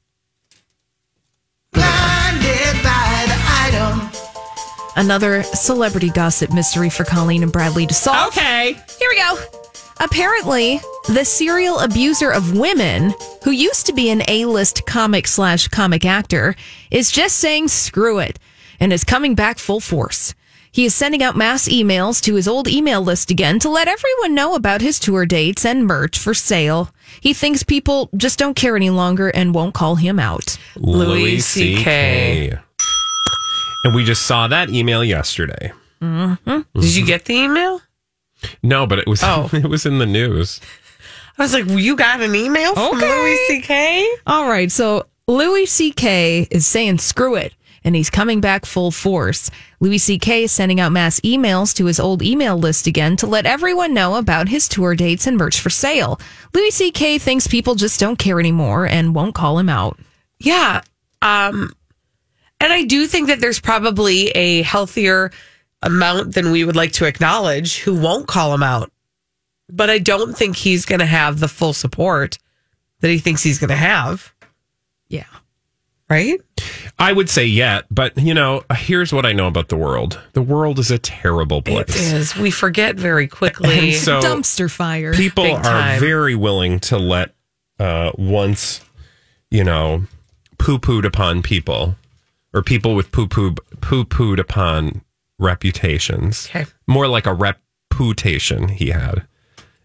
Another 4.96 5.44
celebrity 5.44 6.10
gossip 6.10 6.52
mystery 6.52 6.90
for 6.90 7.04
Colleen 7.04 7.44
and 7.44 7.52
Bradley 7.52 7.86
to 7.86 7.94
solve. 7.94 8.28
Okay. 8.36 8.72
Here 8.98 9.08
we 9.08 9.16
go. 9.16 9.67
Apparently, 10.00 10.80
the 11.08 11.24
serial 11.24 11.80
abuser 11.80 12.30
of 12.30 12.56
women, 12.56 13.12
who 13.42 13.50
used 13.50 13.86
to 13.86 13.92
be 13.92 14.10
an 14.10 14.22
A-list 14.28 14.86
comic 14.86 15.26
slash 15.26 15.66
comic 15.68 16.04
actor, 16.04 16.54
is 16.90 17.10
just 17.10 17.38
saying 17.38 17.68
screw 17.68 18.18
it 18.18 18.38
and 18.78 18.92
is 18.92 19.02
coming 19.02 19.34
back 19.34 19.58
full 19.58 19.80
force. 19.80 20.34
He 20.70 20.84
is 20.84 20.94
sending 20.94 21.22
out 21.22 21.36
mass 21.36 21.68
emails 21.68 22.22
to 22.22 22.34
his 22.34 22.46
old 22.46 22.68
email 22.68 23.02
list 23.02 23.32
again 23.32 23.58
to 23.60 23.68
let 23.68 23.88
everyone 23.88 24.34
know 24.34 24.54
about 24.54 24.80
his 24.80 25.00
tour 25.00 25.26
dates 25.26 25.64
and 25.64 25.86
merch 25.86 26.16
for 26.18 26.34
sale. 26.34 26.90
He 27.20 27.34
thinks 27.34 27.64
people 27.64 28.10
just 28.16 28.38
don't 28.38 28.54
care 28.54 28.76
any 28.76 28.90
longer 28.90 29.28
and 29.30 29.54
won't 29.54 29.74
call 29.74 29.96
him 29.96 30.20
out. 30.20 30.56
Louis 30.76 31.42
CK. 31.42 32.60
And 33.84 33.94
we 33.94 34.04
just 34.04 34.26
saw 34.26 34.46
that 34.46 34.70
email 34.70 35.02
yesterday. 35.02 35.72
Mm-hmm. 36.00 36.80
Did 36.80 36.94
you 36.96 37.04
get 37.04 37.24
the 37.24 37.34
email? 37.34 37.80
No, 38.62 38.86
but 38.86 38.98
it 38.98 39.06
was 39.06 39.22
Oh. 39.22 39.48
it 39.52 39.68
was 39.68 39.86
in 39.86 39.98
the 39.98 40.06
news. 40.06 40.60
I 41.38 41.42
was 41.42 41.52
like, 41.54 41.66
you 41.68 41.94
got 41.96 42.20
an 42.20 42.34
email 42.34 42.74
from 42.74 42.96
Okay. 42.98 43.08
Louis 43.08 43.36
C.K.? 43.48 44.08
All 44.26 44.48
right, 44.48 44.70
so 44.72 45.06
Louis 45.28 45.66
C.K. 45.66 46.48
is 46.50 46.66
saying 46.66 46.98
screw 46.98 47.36
it, 47.36 47.54
and 47.84 47.94
he's 47.94 48.10
coming 48.10 48.40
back 48.40 48.66
full 48.66 48.90
force. 48.90 49.48
Louis 49.78 49.98
C.K. 49.98 50.44
is 50.44 50.52
sending 50.52 50.80
out 50.80 50.90
mass 50.90 51.20
emails 51.20 51.72
to 51.76 51.84
his 51.84 52.00
old 52.00 52.22
email 52.22 52.56
list 52.58 52.88
again 52.88 53.16
to 53.18 53.26
let 53.28 53.46
everyone 53.46 53.94
know 53.94 54.16
about 54.16 54.48
his 54.48 54.66
tour 54.68 54.96
dates 54.96 55.28
and 55.28 55.36
merch 55.36 55.60
for 55.60 55.70
sale. 55.70 56.20
Louis 56.54 56.70
C.K. 56.72 57.18
thinks 57.18 57.46
people 57.46 57.76
just 57.76 58.00
don't 58.00 58.18
care 58.18 58.40
anymore 58.40 58.86
and 58.86 59.14
won't 59.14 59.34
call 59.36 59.58
him 59.60 59.68
out. 59.68 59.96
Yeah. 60.40 60.80
Um, 61.22 61.72
and 62.60 62.72
I 62.72 62.82
do 62.84 63.06
think 63.06 63.28
that 63.28 63.40
there's 63.40 63.60
probably 63.60 64.30
a 64.30 64.62
healthier 64.62 65.30
amount 65.82 66.34
than 66.34 66.50
we 66.50 66.64
would 66.64 66.76
like 66.76 66.92
to 66.92 67.04
acknowledge 67.06 67.78
who 67.80 67.94
won't 67.98 68.26
call 68.26 68.52
him 68.54 68.62
out. 68.62 68.90
But 69.70 69.90
I 69.90 69.98
don't 69.98 70.36
think 70.36 70.56
he's 70.56 70.86
going 70.86 71.00
to 71.00 71.06
have 71.06 71.40
the 71.40 71.48
full 71.48 71.72
support 71.72 72.38
that 73.00 73.08
he 73.08 73.18
thinks 73.18 73.42
he's 73.42 73.58
going 73.58 73.68
to 73.68 73.76
have. 73.76 74.32
Yeah. 75.08 75.26
Right? 76.08 76.40
I 76.98 77.12
would 77.12 77.28
say 77.28 77.44
yet, 77.44 77.84
but 77.90 78.16
you 78.16 78.32
know, 78.32 78.64
here's 78.74 79.12
what 79.12 79.26
I 79.26 79.32
know 79.34 79.46
about 79.46 79.68
the 79.68 79.76
world. 79.76 80.18
The 80.32 80.42
world 80.42 80.78
is 80.78 80.90
a 80.90 80.98
terrible 80.98 81.60
place. 81.60 81.94
is. 82.12 82.34
We 82.34 82.50
forget 82.50 82.96
very 82.96 83.28
quickly. 83.28 83.92
So 83.92 84.20
Dumpster 84.22 84.70
fire. 84.70 85.12
people 85.12 85.44
Big 85.44 85.56
are 85.56 85.62
time. 85.62 86.00
very 86.00 86.34
willing 86.34 86.80
to 86.80 86.98
let 86.98 87.34
uh, 87.78 88.12
once, 88.16 88.80
you 89.50 89.62
know, 89.64 90.04
poo 90.56 90.78
pooed 90.78 91.04
upon 91.04 91.42
people 91.42 91.94
or 92.54 92.62
people 92.62 92.94
with 92.94 93.12
poo 93.12 93.28
poo 93.28 93.54
poo 93.80 94.04
pooed 94.04 94.38
upon 94.40 95.02
reputations. 95.38 96.48
Okay. 96.48 96.66
More 96.86 97.08
like 97.08 97.26
a 97.26 97.34
reputation 97.34 98.68
he 98.68 98.90
had. 98.90 99.26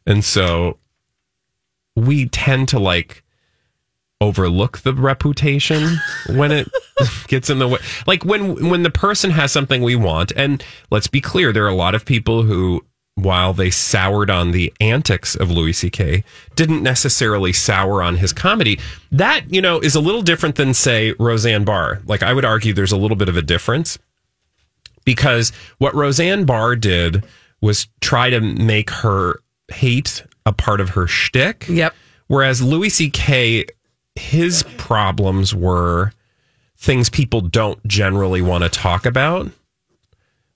And 0.06 0.24
so 0.24 0.80
we 1.96 2.28
tend 2.28 2.68
to 2.70 2.80
like 2.80 3.24
overlook 4.22 4.80
the 4.80 4.94
reputation 4.94 5.98
when 6.36 6.52
it 6.52 6.70
gets 7.28 7.50
in 7.50 7.60
the 7.60 7.68
way 7.68 7.80
like 8.08 8.24
when 8.24 8.70
when 8.70 8.84
the 8.84 8.90
person 8.90 9.32
has 9.32 9.52
something 9.52 9.82
we 9.82 9.96
want 9.96 10.32
and 10.38 10.64
let's 10.92 11.08
be 11.08 11.20
clear 11.20 11.52
there 11.52 11.66
are 11.66 11.70
a 11.70 11.76
lot 11.76 11.94
of 11.94 12.06
people 12.06 12.44
who 12.44 12.84
while 13.16 13.54
they 13.54 13.70
soured 13.70 14.30
on 14.32 14.52
the 14.52 14.74
antics 14.80 15.36
of 15.36 15.52
Louis 15.52 15.74
CK 15.74 16.24
didn't 16.56 16.82
necessarily 16.82 17.52
sour 17.52 18.02
on 18.02 18.16
his 18.16 18.32
comedy 18.32 18.80
that 19.12 19.44
you 19.54 19.62
know 19.62 19.80
is 19.80 19.94
a 19.94 20.00
little 20.00 20.22
different 20.22 20.56
than 20.56 20.74
say 20.74 21.14
Roseanne 21.20 21.66
Barr 21.66 22.02
like 22.06 22.24
I 22.24 22.34
would 22.34 22.46
argue 22.46 22.72
there's 22.72 22.94
a 22.94 22.98
little 22.98 23.18
bit 23.18 23.30
of 23.30 23.36
a 23.36 23.42
difference 23.42 24.00
because 25.04 25.52
what 25.78 25.94
Roseanne 25.94 26.46
Barr 26.46 26.76
did 26.76 27.26
was 27.62 27.88
try 28.02 28.30
to 28.30 28.42
make 28.42 28.90
her 28.90 29.40
hate 29.72 30.24
a 30.46 30.52
part 30.52 30.82
of 30.82 30.90
her 30.90 31.08
shtick. 31.08 31.66
Yep. 31.68 31.94
Whereas 32.28 32.62
Louis 32.62 32.90
C.K., 32.90 33.66
his 34.16 34.64
problems 34.78 35.56
were 35.56 36.12
things 36.78 37.10
people 37.10 37.42
don't 37.42 37.86
generally 37.88 38.42
want 38.42 38.64
to 38.64 38.70
talk 38.70 39.06
about, 39.06 39.50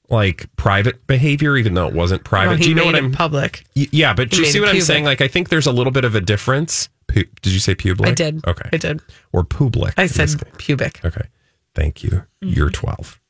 like 0.10 0.54
private 0.58 1.06
behavior, 1.08 1.58
even 1.58 1.74
though 1.74 1.88
it 1.88 1.94
wasn't 1.94 2.24
private. 2.24 2.50
Well, 2.50 2.58
Do 2.60 2.70
you 2.70 2.76
know 2.76 2.86
what 2.86 2.96
I'm? 2.96 3.12
public. 3.12 3.66
Yeah, 3.74 4.14
but 4.14 4.30
do 4.30 4.38
you 4.38 4.46
see 4.46 4.60
what 4.60 4.70
I'm 4.70 4.82
saying? 4.82 5.06
Like, 5.06 5.22
I 5.22 5.28
think 5.28 5.50
there's 5.50 5.68
a 5.68 5.72
little 5.72 5.92
bit 5.92 6.06
of 6.06 6.16
a 6.16 6.22
difference. 6.22 6.90
Pu- 7.08 7.26
did 7.42 7.54
you 7.54 7.60
say 7.60 7.76
public? 7.76 8.10
I 8.10 8.14
did. 8.14 8.46
Okay. 8.46 8.70
I 8.72 8.78
did. 8.78 9.02
Or 9.32 9.44
public. 9.44 9.94
I 9.98 10.08
said 10.08 10.30
pubic. 10.58 11.04
Okay. 11.04 11.28
Thank 11.74 12.04
you. 12.04 12.26
You're 12.42 12.70
mm-hmm. 12.70 12.86
12. 12.86 13.22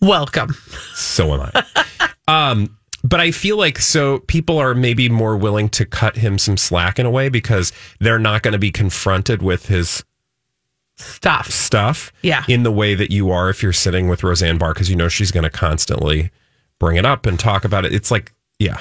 Welcome. 0.00 0.54
So 0.94 1.34
am 1.34 1.50
I. 1.54 2.50
um, 2.50 2.76
but 3.04 3.20
I 3.20 3.30
feel 3.30 3.56
like 3.56 3.78
so 3.78 4.18
people 4.20 4.58
are 4.58 4.74
maybe 4.74 5.08
more 5.08 5.36
willing 5.36 5.68
to 5.70 5.84
cut 5.86 6.16
him 6.16 6.38
some 6.38 6.56
slack 6.56 6.98
in 6.98 7.06
a 7.06 7.10
way 7.10 7.28
because 7.28 7.72
they're 8.00 8.18
not 8.18 8.42
going 8.42 8.52
to 8.52 8.58
be 8.58 8.70
confronted 8.70 9.42
with 9.42 9.66
his 9.66 10.04
Stuff. 10.96 11.48
stuff 11.50 12.12
Yeah. 12.22 12.42
in 12.48 12.64
the 12.64 12.72
way 12.72 12.96
that 12.96 13.12
you 13.12 13.30
are 13.30 13.48
if 13.50 13.62
you're 13.62 13.72
sitting 13.72 14.08
with 14.08 14.24
Roseanne 14.24 14.58
Barr 14.58 14.74
because 14.74 14.90
you 14.90 14.96
know 14.96 15.06
she's 15.08 15.30
going 15.30 15.44
to 15.44 15.50
constantly 15.50 16.30
bring 16.80 16.96
it 16.96 17.06
up 17.06 17.24
and 17.24 17.38
talk 17.38 17.64
about 17.64 17.84
it. 17.84 17.92
It's 17.94 18.10
like, 18.10 18.32
yeah. 18.58 18.80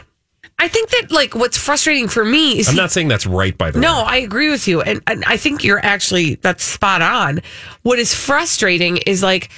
I 0.57 0.67
think 0.67 0.89
that 0.89 1.11
like 1.11 1.35
what's 1.35 1.57
frustrating 1.59 2.07
for 2.07 2.25
me 2.25 2.57
is 2.57 2.69
I'm 2.69 2.73
he- 2.73 2.79
not 2.81 2.91
saying 2.91 3.07
that's 3.07 3.27
right 3.27 3.55
by 3.55 3.69
the 3.69 3.79
No, 3.79 3.93
way. 3.97 3.99
No, 4.01 4.03
I 4.07 4.15
agree 4.17 4.49
with 4.49 4.67
you. 4.67 4.81
And, 4.81 4.99
and 5.05 5.23
I 5.25 5.37
think 5.37 5.63
you're 5.63 5.83
actually, 5.85 6.35
that's 6.35 6.63
spot 6.63 7.03
on. 7.03 7.41
What 7.83 7.99
is 7.99 8.15
frustrating 8.15 8.97
is 9.05 9.21
like, 9.21 9.49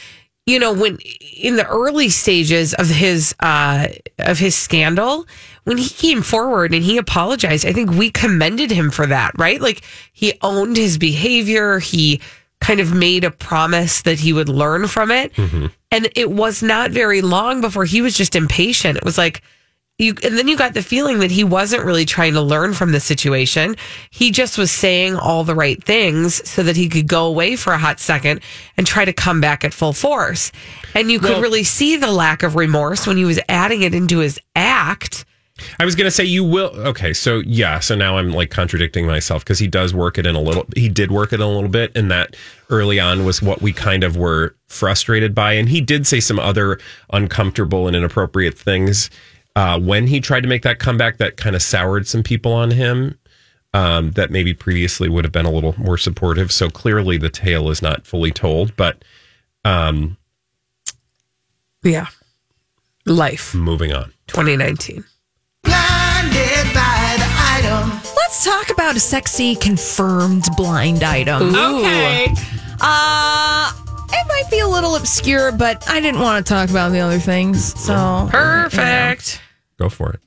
you 0.49 0.59
know, 0.59 0.73
when 0.73 0.97
in 1.37 1.55
the 1.55 1.67
early 1.67 2.09
stages 2.09 2.73
of 2.73 2.87
his, 2.87 3.35
uh, 3.39 3.87
of 4.17 4.39
his 4.39 4.55
scandal, 4.55 5.27
when 5.63 5.77
he 5.77 5.89
came 5.89 6.21
forward 6.21 6.73
and 6.73 6.83
he 6.83 6.97
apologized, 6.97 7.65
I 7.65 7.73
think 7.73 7.91
we 7.91 8.09
commended 8.09 8.71
him 8.71 8.89
for 8.89 9.05
that, 9.05 9.31
right? 9.37 9.61
Like 9.61 9.81
he 10.11 10.33
owned 10.41 10.77
his 10.77 10.97
behavior. 10.97 11.79
He 11.79 12.19
kind 12.59 12.79
of 12.79 12.93
made 12.93 13.23
a 13.23 13.31
promise 13.31 14.01
that 14.01 14.19
he 14.19 14.33
would 14.33 14.49
learn 14.49 14.87
from 14.87 15.11
it. 15.11 15.31
And 15.91 16.09
it 16.15 16.31
was 16.31 16.61
not 16.63 16.91
very 16.91 17.21
long 17.21 17.61
before 17.61 17.85
he 17.85 18.01
was 18.01 18.17
just 18.17 18.35
impatient. 18.35 18.97
It 18.97 19.05
was 19.05 19.17
like, 19.17 19.41
you 19.99 20.15
and 20.23 20.37
then 20.37 20.47
you 20.47 20.57
got 20.57 20.73
the 20.73 20.81
feeling 20.81 21.19
that 21.19 21.29
he 21.29 21.43
wasn't 21.43 21.83
really 21.83 22.05
trying 22.05 22.33
to 22.33 22.41
learn 22.41 22.73
from 22.73 22.93
the 22.93 22.99
situation. 22.99 23.75
He 24.09 24.31
just 24.31 24.57
was 24.57 24.71
saying 24.71 25.15
all 25.15 25.43
the 25.43 25.53
right 25.53 25.81
things 25.83 26.49
so 26.49 26.63
that 26.63 26.77
he 26.77 26.87
could 26.89 27.07
go 27.07 27.25
away 27.25 27.55
for 27.57 27.73
a 27.73 27.77
hot 27.77 27.99
second 27.99 28.41
and 28.77 28.87
try 28.87 29.05
to 29.05 29.13
come 29.13 29.41
back 29.41 29.63
at 29.63 29.73
full 29.73 29.93
force. 29.93 30.51
And 30.95 31.11
you 31.11 31.19
could 31.19 31.31
Well- 31.31 31.41
really 31.41 31.63
see 31.65 31.97
the 31.97 32.11
lack 32.11 32.41
of 32.41 32.55
remorse 32.55 33.05
when 33.05 33.17
he 33.17 33.25
was 33.25 33.39
adding 33.49 33.81
it 33.81 33.93
into 33.93 34.19
his 34.19 34.39
act. 34.55 35.25
I 35.77 35.83
was 35.83 35.95
going 35.95 36.05
to 36.05 36.11
say 36.11 36.23
you 36.23 36.45
will. 36.45 36.71
Okay, 36.73 37.11
so 37.11 37.43
yeah, 37.45 37.79
so 37.79 37.93
now 37.93 38.17
I'm 38.17 38.31
like 38.31 38.49
contradicting 38.49 39.05
myself 39.05 39.43
because 39.43 39.59
he 39.59 39.67
does 39.67 39.93
work 39.93 40.17
it 40.17 40.25
in 40.25 40.33
a 40.33 40.39
little. 40.41 40.65
He 40.73 40.87
did 40.87 41.11
work 41.11 41.33
it 41.33 41.35
in 41.35 41.41
a 41.41 41.49
little 41.49 41.69
bit, 41.69 41.91
and 41.97 42.09
that 42.09 42.37
early 42.69 42.97
on 42.97 43.25
was 43.25 43.41
what 43.41 43.61
we 43.61 43.73
kind 43.73 44.05
of 44.05 44.15
were 44.15 44.55
frustrated 44.67 45.35
by. 45.35 45.51
And 45.53 45.67
he 45.67 45.81
did 45.81 46.07
say 46.07 46.21
some 46.21 46.39
other 46.39 46.79
uncomfortable 47.11 47.87
and 47.87 47.95
inappropriate 47.97 48.57
things 48.57 49.09
uh, 49.59 49.77
when 49.77 50.07
he 50.07 50.21
tried 50.21 50.39
to 50.41 50.47
make 50.47 50.61
that 50.61 50.79
comeback 50.79 51.17
that 51.17 51.35
kind 51.35 51.53
of 51.53 51.61
soured 51.61 52.07
some 52.07 52.23
people 52.23 52.53
on 52.53 52.71
him. 52.71 53.19
Um, 53.71 54.13
that 54.13 54.31
maybe 54.31 54.55
previously 54.55 55.09
would 55.09 55.25
have 55.25 55.31
been 55.31 55.45
a 55.45 55.51
little 55.51 55.75
more 55.77 55.95
supportive. 55.95 56.51
So 56.51 56.71
clearly 56.71 57.19
the 57.19 57.29
tale 57.29 57.69
is 57.69 57.83
not 57.83 58.07
fully 58.07 58.31
told, 58.31 58.75
but 58.75 59.03
um, 59.63 60.17
Yeah. 61.83 62.07
Life 63.05 63.53
moving 63.53 63.93
on. 63.93 64.11
2019. 64.25 65.03
Let's 65.65 66.33
let's 68.15 68.43
talk 68.43 68.71
about 68.71 68.95
a 68.95 68.99
sexy 68.99 69.55
confirmed 69.55 70.45
blind 70.57 71.03
item. 71.03 71.53
Ooh. 71.53 71.79
Okay. 71.81 72.27
Uh 72.81 73.71
it 74.11 74.27
might 74.27 74.49
be 74.49 74.59
a 74.59 74.67
little 74.67 74.95
obscure, 74.95 75.51
but 75.51 75.87
I 75.89 75.99
didn't 75.99 76.21
want 76.21 76.43
to 76.45 76.53
talk 76.53 76.69
about 76.71 76.91
the 76.91 76.99
other 77.01 77.19
things. 77.19 77.79
So 77.79 78.27
Perfect. 78.31 79.41
Go 79.79 79.89
for 79.89 80.11
it. 80.11 80.19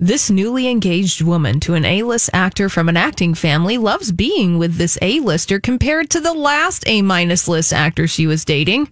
This 0.00 0.28
newly 0.28 0.66
engaged 0.66 1.22
woman 1.22 1.60
to 1.60 1.74
an 1.74 1.84
A-list 1.84 2.30
actor 2.32 2.68
from 2.68 2.88
an 2.88 2.96
acting 2.96 3.34
family 3.34 3.78
loves 3.78 4.10
being 4.10 4.58
with 4.58 4.74
this 4.74 4.98
A-lister 5.00 5.60
compared 5.60 6.10
to 6.10 6.20
the 6.20 6.34
last 6.34 6.82
A-minus 6.88 7.46
list 7.46 7.72
actor 7.72 8.08
she 8.08 8.26
was 8.26 8.44
dating. 8.44 8.90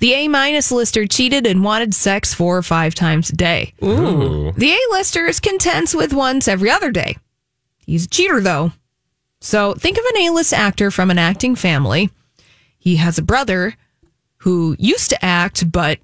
The 0.00 0.12
A-minus 0.12 0.70
lister 0.70 1.06
cheated 1.06 1.46
and 1.46 1.64
wanted 1.64 1.94
sex 1.94 2.34
four 2.34 2.58
or 2.58 2.62
five 2.62 2.94
times 2.94 3.30
a 3.30 3.36
day. 3.36 3.72
Ooh. 3.82 4.52
The 4.52 4.72
A-lister 4.72 5.26
is 5.26 5.40
content 5.40 5.94
with 5.94 6.12
once 6.12 6.46
every 6.46 6.70
other 6.70 6.90
day. 6.90 7.16
He's 7.86 8.04
a 8.04 8.08
cheater, 8.08 8.40
though. 8.40 8.72
So 9.40 9.72
think 9.72 9.96
of 9.96 10.04
an 10.04 10.22
A-list 10.24 10.52
actor 10.52 10.90
from 10.90 11.10
an 11.10 11.18
acting 11.18 11.56
family. 11.56 12.10
He 12.78 12.96
has 12.96 13.16
a 13.16 13.22
brother 13.22 13.74
who 14.38 14.76
used 14.78 15.08
to 15.10 15.24
act, 15.24 15.72
but 15.72 15.98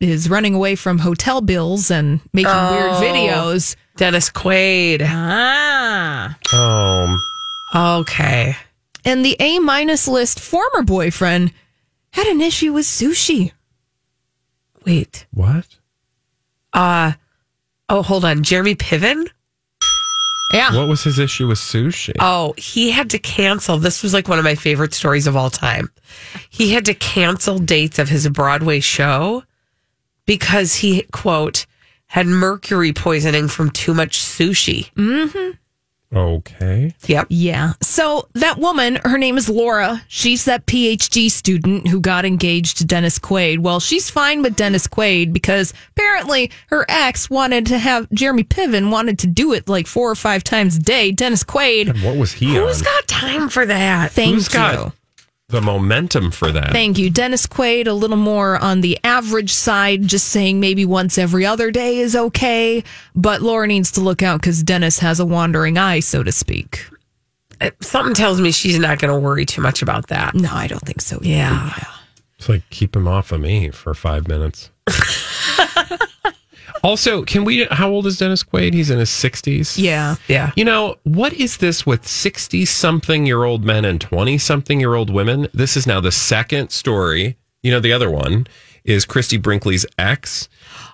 is 0.00 0.30
running 0.30 0.54
away 0.54 0.74
from 0.74 0.98
hotel 0.98 1.40
bills 1.40 1.90
and 1.90 2.20
making 2.32 2.50
weird 2.50 2.90
Oh. 2.92 3.00
videos. 3.02 3.76
Dennis 3.96 4.30
Quaid. 4.30 5.02
Ah. 5.06 6.36
Um, 6.54 7.22
Okay. 7.74 8.56
And 9.04 9.24
the 9.24 9.36
A 9.40 9.58
minus 9.60 10.08
list 10.08 10.40
former 10.40 10.82
boyfriend 10.82 11.52
had 12.12 12.26
an 12.26 12.40
issue 12.40 12.72
with 12.72 12.86
sushi. 12.86 13.52
Wait. 14.86 15.26
what? 15.32 15.66
Uh 16.72 17.12
oh, 17.88 18.02
hold 18.02 18.24
on. 18.24 18.42
Jeremy 18.42 18.74
Piven? 18.74 19.28
Yeah. 20.52 20.74
What 20.76 20.88
was 20.88 21.04
his 21.04 21.18
issue 21.18 21.46
with 21.46 21.58
sushi? 21.58 22.14
Oh, 22.18 22.54
he 22.56 22.90
had 22.90 23.10
to 23.10 23.18
cancel. 23.18 23.78
This 23.78 24.02
was 24.02 24.12
like 24.12 24.26
one 24.28 24.38
of 24.38 24.44
my 24.44 24.54
favorite 24.56 24.94
stories 24.94 25.26
of 25.28 25.36
all 25.36 25.50
time. 25.50 25.90
He 26.48 26.70
had 26.72 26.84
to 26.86 26.94
cancel 26.94 27.58
dates 27.58 27.98
of 28.00 28.08
his 28.08 28.28
Broadway 28.28 28.80
show 28.80 29.44
because 30.26 30.76
he, 30.76 31.02
quote, 31.12 31.66
had 32.06 32.26
mercury 32.26 32.92
poisoning 32.92 33.48
from 33.48 33.70
too 33.70 33.94
much 33.94 34.18
sushi. 34.18 34.92
Mm-hmm. 34.94 35.56
Okay. 36.12 36.92
Yep. 37.06 37.28
Yeah. 37.30 37.74
So 37.82 38.28
that 38.34 38.58
woman, 38.58 38.98
her 39.04 39.16
name 39.16 39.38
is 39.38 39.48
Laura. 39.48 40.02
She's 40.08 40.44
that 40.46 40.66
PhD 40.66 41.30
student 41.30 41.86
who 41.86 42.00
got 42.00 42.24
engaged 42.24 42.78
to 42.78 42.84
Dennis 42.84 43.20
Quaid. 43.20 43.60
Well, 43.60 43.78
she's 43.78 44.10
fine 44.10 44.42
with 44.42 44.56
Dennis 44.56 44.88
Quaid 44.88 45.32
because 45.32 45.72
apparently 45.90 46.50
her 46.66 46.84
ex 46.88 47.30
wanted 47.30 47.66
to 47.66 47.78
have 47.78 48.10
Jeremy 48.10 48.42
Piven 48.42 48.90
wanted 48.90 49.20
to 49.20 49.28
do 49.28 49.52
it 49.52 49.68
like 49.68 49.86
four 49.86 50.10
or 50.10 50.16
five 50.16 50.42
times 50.42 50.74
a 50.76 50.80
day. 50.80 51.12
Dennis 51.12 51.44
Quaid. 51.44 51.90
And 51.90 52.02
What 52.02 52.16
was 52.16 52.32
he 52.32 52.54
Who's 52.56 52.78
on? 52.80 52.84
got 52.84 53.06
time 53.06 53.48
for 53.48 53.64
that? 53.66 54.10
Thank 54.10 54.34
Who's 54.34 54.48
you. 54.48 54.58
got 54.58 54.94
the 55.50 55.60
momentum 55.60 56.30
for 56.30 56.50
that? 56.52 56.72
Thank 56.72 56.98
you. 56.98 57.10
Dennis 57.10 57.46
Quaid, 57.46 57.86
a 57.86 57.92
little 57.92 58.16
more 58.16 58.56
on 58.58 58.80
the 58.80 58.98
average 59.04 59.52
side, 59.52 60.06
just 60.06 60.28
saying 60.28 60.60
maybe 60.60 60.84
once 60.84 61.18
every 61.18 61.44
other 61.46 61.70
day 61.70 61.98
is 61.98 62.14
okay. 62.16 62.82
But 63.14 63.42
Laura 63.42 63.66
needs 63.66 63.92
to 63.92 64.00
look 64.00 64.22
out 64.22 64.40
because 64.40 64.62
Dennis 64.62 64.98
has 65.00 65.20
a 65.20 65.26
wandering 65.26 65.78
eye, 65.78 66.00
so 66.00 66.22
to 66.22 66.32
speak. 66.32 66.84
Uh, 67.60 67.70
Something 67.80 68.14
tells 68.14 68.40
me 68.40 68.52
she's 68.52 68.78
not 68.78 68.98
going 68.98 69.12
to 69.12 69.18
worry 69.20 69.44
too 69.44 69.60
much 69.60 69.82
about 69.82 70.08
that. 70.08 70.34
No, 70.34 70.50
I 70.52 70.66
don't 70.66 70.82
think 70.82 71.00
so. 71.00 71.18
Yeah. 71.22 71.72
It's 72.38 72.48
like 72.48 72.62
keep 72.70 72.96
him 72.96 73.06
off 73.06 73.32
of 73.32 73.40
me 73.40 73.70
for 73.70 73.92
five 73.92 74.26
minutes. 74.26 74.70
also, 76.82 77.22
can 77.22 77.44
we? 77.44 77.64
How 77.70 77.90
old 77.90 78.06
is 78.06 78.18
Dennis 78.18 78.42
Quaid? 78.42 78.74
He's 78.74 78.90
in 78.90 78.98
his 78.98 79.10
sixties. 79.10 79.78
Yeah. 79.78 80.16
Yeah. 80.28 80.52
You 80.56 80.64
know 80.64 80.96
what 81.04 81.32
is 81.34 81.58
this 81.58 81.84
with 81.86 82.06
sixty-something-year-old 82.06 83.64
men 83.64 83.84
and 83.84 84.00
twenty-something-year-old 84.00 85.10
women? 85.10 85.48
This 85.52 85.76
is 85.76 85.86
now 85.86 86.00
the 86.00 86.12
second 86.12 86.70
story. 86.70 87.36
You 87.62 87.70
know, 87.70 87.80
the 87.80 87.92
other 87.92 88.10
one 88.10 88.46
is 88.84 89.04
Christie 89.04 89.38
Brinkley's 89.38 89.84
ex. 89.98 90.48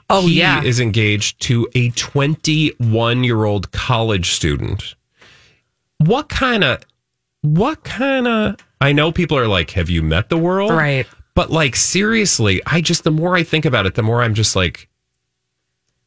Oh, 0.08 0.26
he 0.26 0.38
yeah. 0.38 0.62
is 0.62 0.80
engaged 0.80 1.40
to 1.42 1.68
a 1.74 1.90
twenty-one-year-old 1.90 3.72
college 3.72 4.30
student. 4.30 4.94
What 5.98 6.28
kind 6.28 6.64
of? 6.64 6.82
What 7.42 7.84
kind 7.84 8.26
of? 8.26 8.56
I 8.80 8.92
know 8.92 9.12
people 9.12 9.38
are 9.38 9.48
like, 9.48 9.70
"Have 9.70 9.88
you 9.88 10.02
met 10.02 10.28
the 10.28 10.38
world?" 10.38 10.72
Right. 10.72 11.06
But 11.34 11.50
like 11.50 11.76
seriously, 11.76 12.60
I 12.66 12.80
just 12.80 13.04
the 13.04 13.10
more 13.10 13.36
I 13.36 13.42
think 13.42 13.64
about 13.64 13.86
it, 13.86 13.94
the 13.94 14.02
more 14.02 14.22
I'm 14.22 14.34
just 14.34 14.56
like, 14.56 14.88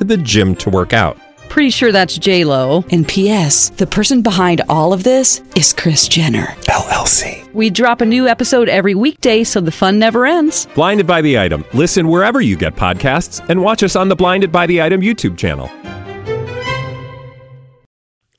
to 0.00 0.04
the 0.04 0.16
gym 0.16 0.56
to 0.56 0.70
work 0.70 0.94
out. 0.94 1.18
Pretty 1.50 1.68
sure 1.70 1.92
that's 1.92 2.16
J 2.16 2.44
Lo. 2.44 2.84
And 2.90 3.06
P.S. 3.06 3.70
The 3.70 3.86
person 3.86 4.22
behind 4.22 4.62
all 4.68 4.92
of 4.92 5.02
this 5.02 5.42
is 5.56 5.72
Kris 5.72 6.08
Jenner 6.08 6.46
LLC. 6.68 7.52
We 7.52 7.70
drop 7.70 8.00
a 8.00 8.06
new 8.06 8.26
episode 8.26 8.68
every 8.68 8.94
weekday, 8.94 9.44
so 9.44 9.60
the 9.60 9.72
fun 9.72 9.98
never 9.98 10.24
ends. 10.26 10.66
Blinded 10.74 11.06
by 11.06 11.20
the 11.20 11.38
item. 11.38 11.64
Listen 11.74 12.08
wherever 12.08 12.40
you 12.40 12.56
get 12.56 12.76
podcasts, 12.76 13.46
and 13.50 13.62
watch 13.62 13.82
us 13.82 13.94
on 13.94 14.08
the 14.08 14.16
Blinded 14.16 14.50
by 14.50 14.66
the 14.66 14.80
Item 14.80 15.00
YouTube 15.02 15.36
channel. 15.36 15.68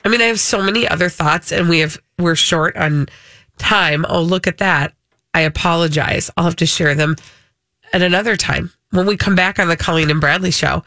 I 0.04 0.10
mean, 0.10 0.21
I 0.21 0.26
have 0.26 0.39
so 0.39 0.63
many 0.63 0.88
other 0.88 1.10
thoughts, 1.10 1.52
and 1.52 1.69
we 1.69 1.80
have 1.80 2.00
we're 2.17 2.36
short 2.36 2.76
on 2.76 3.08
time. 3.58 4.06
Oh, 4.10 4.21
look 4.21 4.47
at 4.47 4.58
that! 4.60 4.93
I 5.34 5.41
apologize. 5.41 6.32
I'll 6.38 6.45
have 6.45 6.56
to 6.56 6.65
share 6.65 6.95
them 6.95 7.17
at 7.93 8.02
another 8.02 8.36
time 8.36 8.71
when 8.91 9.06
we 9.06 9.15
come 9.15 9.36
back 9.36 9.60
on 9.60 9.67
the 9.67 9.78
Colleen 9.78 10.10
and 10.10 10.21
Bradley 10.21 10.52
show. 10.52 10.84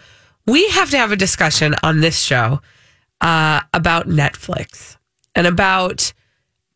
We 0.46 0.68
have 0.70 0.90
to 0.90 0.98
have 0.98 1.12
a 1.12 1.16
discussion 1.16 1.74
on 1.82 2.00
this 2.00 2.18
show 2.18 2.60
uh, 3.20 3.60
about 3.72 4.08
Netflix 4.08 4.96
and 5.34 5.46
about 5.46 6.12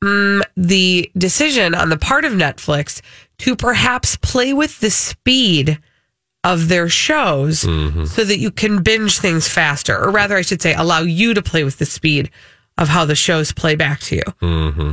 mm, 0.02 0.42
the 0.56 1.10
decision 1.16 1.74
on 1.74 1.90
the 1.90 1.98
part 1.98 2.24
of 2.24 2.32
Netflix 2.32 3.02
to 3.38 3.54
perhaps 3.54 4.16
play 4.16 4.52
with 4.52 4.80
the 4.80 4.90
speed 4.90 5.78
of 6.44 6.68
their 6.68 6.88
shows 6.88 7.60
so 7.60 8.24
that 8.24 8.38
you 8.38 8.50
can 8.50 8.82
binge 8.82 9.18
things 9.18 9.48
faster, 9.48 9.96
or 9.98 10.10
rather, 10.10 10.36
I 10.36 10.42
should 10.42 10.62
say, 10.62 10.72
allow 10.72 11.00
you 11.00 11.34
to 11.34 11.42
play 11.42 11.64
with 11.64 11.78
the 11.78 11.84
speed 11.84 12.30
of 12.78 12.88
how 12.88 13.04
the 13.04 13.16
shows 13.16 13.52
play 13.52 13.74
back 13.74 14.00
to 14.00 14.16
you. 14.16 14.22
Mm-hmm. 14.40 14.92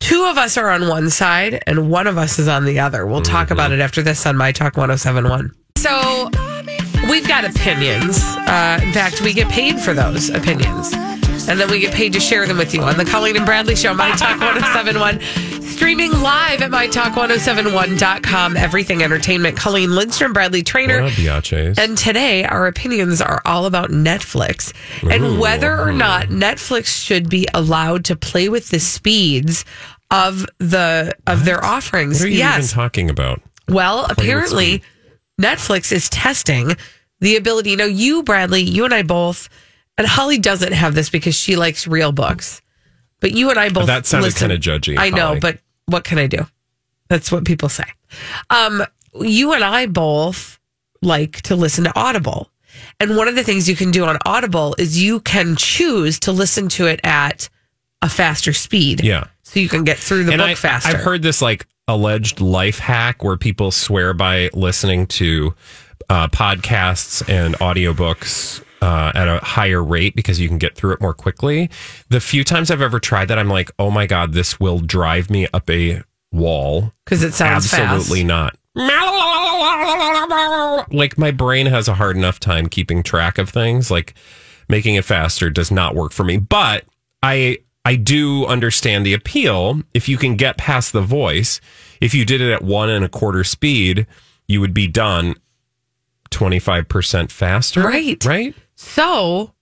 Two 0.00 0.24
of 0.24 0.36
us 0.36 0.56
are 0.56 0.70
on 0.70 0.88
one 0.88 1.10
side 1.10 1.62
and 1.66 1.90
one 1.90 2.06
of 2.06 2.18
us 2.18 2.38
is 2.38 2.48
on 2.48 2.64
the 2.64 2.80
other. 2.80 3.06
We'll 3.06 3.22
talk 3.22 3.50
about 3.50 3.72
it 3.72 3.80
after 3.80 4.02
this 4.02 4.26
on 4.26 4.36
My 4.36 4.52
Talk 4.52 4.76
1071. 4.76 5.52
So 5.76 6.30
we've 7.08 7.26
got 7.26 7.44
opinions. 7.44 8.22
Uh, 8.22 8.80
in 8.82 8.92
fact, 8.92 9.22
we 9.22 9.32
get 9.32 9.48
paid 9.48 9.80
for 9.80 9.94
those 9.94 10.30
opinions. 10.30 10.92
And 11.48 11.58
then 11.58 11.70
we 11.70 11.80
get 11.80 11.94
paid 11.94 12.12
to 12.12 12.20
share 12.20 12.46
them 12.46 12.58
with 12.58 12.74
you 12.74 12.82
on 12.82 12.98
the 12.98 13.04
Colleen 13.06 13.36
and 13.36 13.46
Bradley 13.46 13.74
Show, 13.74 13.94
My 13.94 14.10
Talk 14.16 14.38
1071. 14.40 15.20
Streaming 15.62 16.12
live 16.20 16.60
at 16.60 16.70
MyTalk1071.com. 16.70 18.56
Everything 18.56 19.02
Entertainment. 19.02 19.56
Colleen 19.56 19.94
Lindstrom, 19.94 20.34
Bradley 20.34 20.62
Traynor. 20.62 21.02
What 21.02 21.12
up, 21.12 21.18
biatches? 21.18 21.78
And 21.78 21.96
today, 21.96 22.44
our 22.44 22.66
opinions 22.66 23.22
are 23.22 23.40
all 23.46 23.64
about 23.64 23.90
Netflix 23.90 24.74
and 25.10 25.38
whether 25.38 25.80
or 25.80 25.92
not 25.92 26.26
Netflix 26.26 27.02
should 27.02 27.30
be 27.30 27.46
allowed 27.54 28.04
to 28.06 28.16
play 28.16 28.48
with 28.48 28.68
the 28.68 28.80
speeds 28.80 29.64
of 30.10 30.44
the 30.58 31.14
of 31.26 31.44
their 31.44 31.64
offerings. 31.64 32.20
What 32.20 32.26
are 32.26 32.28
you 32.28 32.38
yes. 32.38 32.58
even 32.58 32.68
talking 32.74 33.08
about? 33.08 33.40
Well, 33.68 34.02
with 34.02 34.18
apparently, 34.18 34.82
Netflix 35.40 35.92
is 35.92 36.08
testing 36.10 36.76
the 37.20 37.36
ability. 37.36 37.70
You 37.70 37.76
know, 37.76 37.86
you, 37.86 38.22
Bradley, 38.22 38.62
you 38.62 38.84
and 38.84 38.94
I 38.94 39.02
both, 39.02 39.48
and 39.96 40.06
Holly 40.06 40.38
doesn't 40.38 40.72
have 40.72 40.94
this 40.94 41.10
because 41.10 41.34
she 41.34 41.56
likes 41.56 41.86
real 41.86 42.12
books, 42.12 42.62
but 43.20 43.32
you 43.32 43.50
and 43.50 43.58
I 43.58 43.68
both. 43.68 43.86
That 43.86 44.06
sounded 44.06 44.36
kinda 44.36 44.58
judgy, 44.58 44.96
I 44.98 45.10
know, 45.10 45.28
Holly. 45.28 45.40
but 45.40 45.58
what 45.86 46.04
can 46.04 46.18
I 46.18 46.26
do? 46.26 46.46
That's 47.08 47.32
what 47.32 47.44
people 47.44 47.68
say. 47.68 47.84
Um, 48.50 48.84
you 49.20 49.52
and 49.52 49.64
I 49.64 49.86
both 49.86 50.58
like 51.02 51.42
to 51.42 51.56
listen 51.56 51.84
to 51.84 51.98
Audible. 51.98 52.50
And 53.00 53.16
one 53.16 53.28
of 53.28 53.34
the 53.34 53.44
things 53.44 53.68
you 53.68 53.76
can 53.76 53.90
do 53.90 54.04
on 54.04 54.18
Audible 54.26 54.74
is 54.78 55.02
you 55.02 55.20
can 55.20 55.56
choose 55.56 56.18
to 56.20 56.32
listen 56.32 56.68
to 56.70 56.86
it 56.86 57.00
at 57.04 57.48
a 58.02 58.08
faster 58.08 58.52
speed. 58.52 59.02
Yeah. 59.02 59.28
So 59.42 59.60
you 59.60 59.68
can 59.68 59.84
get 59.84 59.98
through 59.98 60.24
the 60.24 60.32
and 60.32 60.40
book 60.40 60.50
I, 60.50 60.54
faster. 60.54 60.90
I've 60.96 61.02
heard 61.02 61.22
this 61.22 61.40
like 61.40 61.66
alleged 61.86 62.40
life 62.40 62.78
hack 62.78 63.24
where 63.24 63.36
people 63.36 63.70
swear 63.70 64.12
by 64.12 64.50
listening 64.52 65.06
to 65.06 65.54
uh, 66.08 66.28
podcasts 66.28 67.28
and 67.28 67.54
audiobooks 67.56 68.62
uh, 68.82 69.12
at 69.14 69.28
a 69.28 69.38
higher 69.44 69.82
rate 69.82 70.14
because 70.14 70.38
you 70.40 70.48
can 70.48 70.58
get 70.58 70.74
through 70.76 70.92
it 70.92 71.00
more 71.00 71.14
quickly. 71.14 71.70
The 72.08 72.20
few 72.20 72.44
times 72.44 72.70
I've 72.70 72.82
ever 72.82 73.00
tried 73.00 73.28
that, 73.28 73.38
I'm 73.38 73.48
like, 73.48 73.70
oh 73.78 73.90
my 73.90 74.06
God, 74.06 74.32
this 74.32 74.60
will 74.60 74.78
drive 74.78 75.30
me 75.30 75.46
up 75.52 75.68
a 75.68 76.02
wall. 76.32 76.92
Because 77.04 77.22
it 77.22 77.34
sounds 77.34 77.72
Absolutely 77.72 78.24
not. 78.24 78.56
Like 80.90 81.18
my 81.18 81.30
brain 81.32 81.66
has 81.66 81.88
a 81.88 81.94
hard 81.94 82.16
enough 82.16 82.38
time 82.38 82.68
keeping 82.68 83.02
track 83.02 83.38
of 83.38 83.48
things. 83.50 83.90
Like 83.90 84.14
making 84.68 84.94
it 84.94 85.04
faster 85.04 85.50
does 85.50 85.70
not 85.70 85.94
work 85.94 86.12
for 86.12 86.24
me. 86.24 86.36
But 86.36 86.84
I 87.22 87.58
I 87.84 87.96
do 87.96 88.46
understand 88.46 89.04
the 89.04 89.14
appeal. 89.14 89.82
If 89.94 90.08
you 90.08 90.16
can 90.16 90.36
get 90.36 90.58
past 90.58 90.92
the 90.92 91.00
voice, 91.00 91.60
if 92.00 92.14
you 92.14 92.24
did 92.24 92.40
it 92.40 92.52
at 92.52 92.62
one 92.62 92.90
and 92.90 93.04
a 93.04 93.08
quarter 93.08 93.44
speed, 93.44 94.06
you 94.46 94.60
would 94.60 94.74
be 94.74 94.86
done 94.86 95.34
twenty 96.30 96.58
five 96.58 96.88
percent 96.88 97.30
faster. 97.32 97.82
Right. 97.82 98.22
Right. 98.24 98.54
So, 98.76 99.52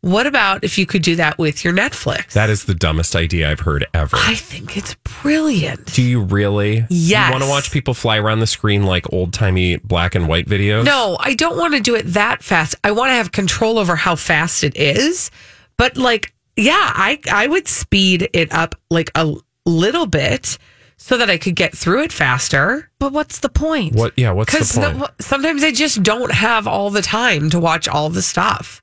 what 0.00 0.26
about 0.26 0.64
if 0.64 0.76
you 0.78 0.84
could 0.84 1.02
do 1.02 1.16
that 1.16 1.38
with 1.38 1.64
your 1.64 1.72
Netflix? 1.72 2.32
That 2.32 2.50
is 2.50 2.64
the 2.64 2.74
dumbest 2.74 3.16
idea 3.16 3.50
I've 3.50 3.60
heard 3.60 3.86
ever. 3.94 4.16
I 4.18 4.34
think 4.34 4.76
it's 4.76 4.94
brilliant. 5.22 5.86
do 5.94 6.02
you 6.02 6.20
really? 6.20 6.84
Yes. 6.90 7.28
You 7.28 7.32
want 7.32 7.44
to 7.44 7.48
watch 7.48 7.70
people 7.72 7.94
fly 7.94 8.18
around 8.18 8.40
the 8.40 8.46
screen 8.46 8.84
like 8.84 9.10
old 9.12 9.32
timey 9.32 9.76
black 9.78 10.14
and 10.14 10.28
white 10.28 10.46
videos? 10.46 10.84
No, 10.84 11.16
I 11.20 11.34
don't 11.34 11.56
want 11.56 11.74
to 11.74 11.80
do 11.80 11.94
it 11.94 12.02
that 12.08 12.42
fast. 12.42 12.74
I 12.84 12.90
want 12.90 13.10
to 13.10 13.14
have 13.14 13.32
control 13.32 13.78
over 13.78 13.96
how 13.96 14.16
fast 14.16 14.64
it 14.64 14.76
is. 14.76 15.30
But 15.76 15.96
like, 15.96 16.34
yeah, 16.56 16.72
I 16.94 17.18
I 17.32 17.46
would 17.46 17.66
speed 17.68 18.28
it 18.32 18.52
up 18.52 18.74
like 18.90 19.10
a 19.14 19.34
little 19.66 20.06
bit 20.06 20.58
so 21.04 21.18
that 21.18 21.28
I 21.28 21.36
could 21.36 21.54
get 21.54 21.76
through 21.76 22.02
it 22.04 22.12
faster. 22.12 22.88
But 22.98 23.12
what's 23.12 23.40
the 23.40 23.50
point? 23.50 23.94
What? 23.94 24.14
Yeah. 24.16 24.30
What's 24.32 24.52
the 24.74 24.80
point? 24.80 24.98
no, 24.98 25.08
sometimes 25.20 25.62
I 25.62 25.70
just 25.70 26.02
don't 26.02 26.32
have 26.32 26.66
all 26.66 26.88
the 26.90 27.02
time 27.02 27.50
to 27.50 27.60
watch 27.60 27.86
all 27.88 28.08
the 28.08 28.22
stuff, 28.22 28.82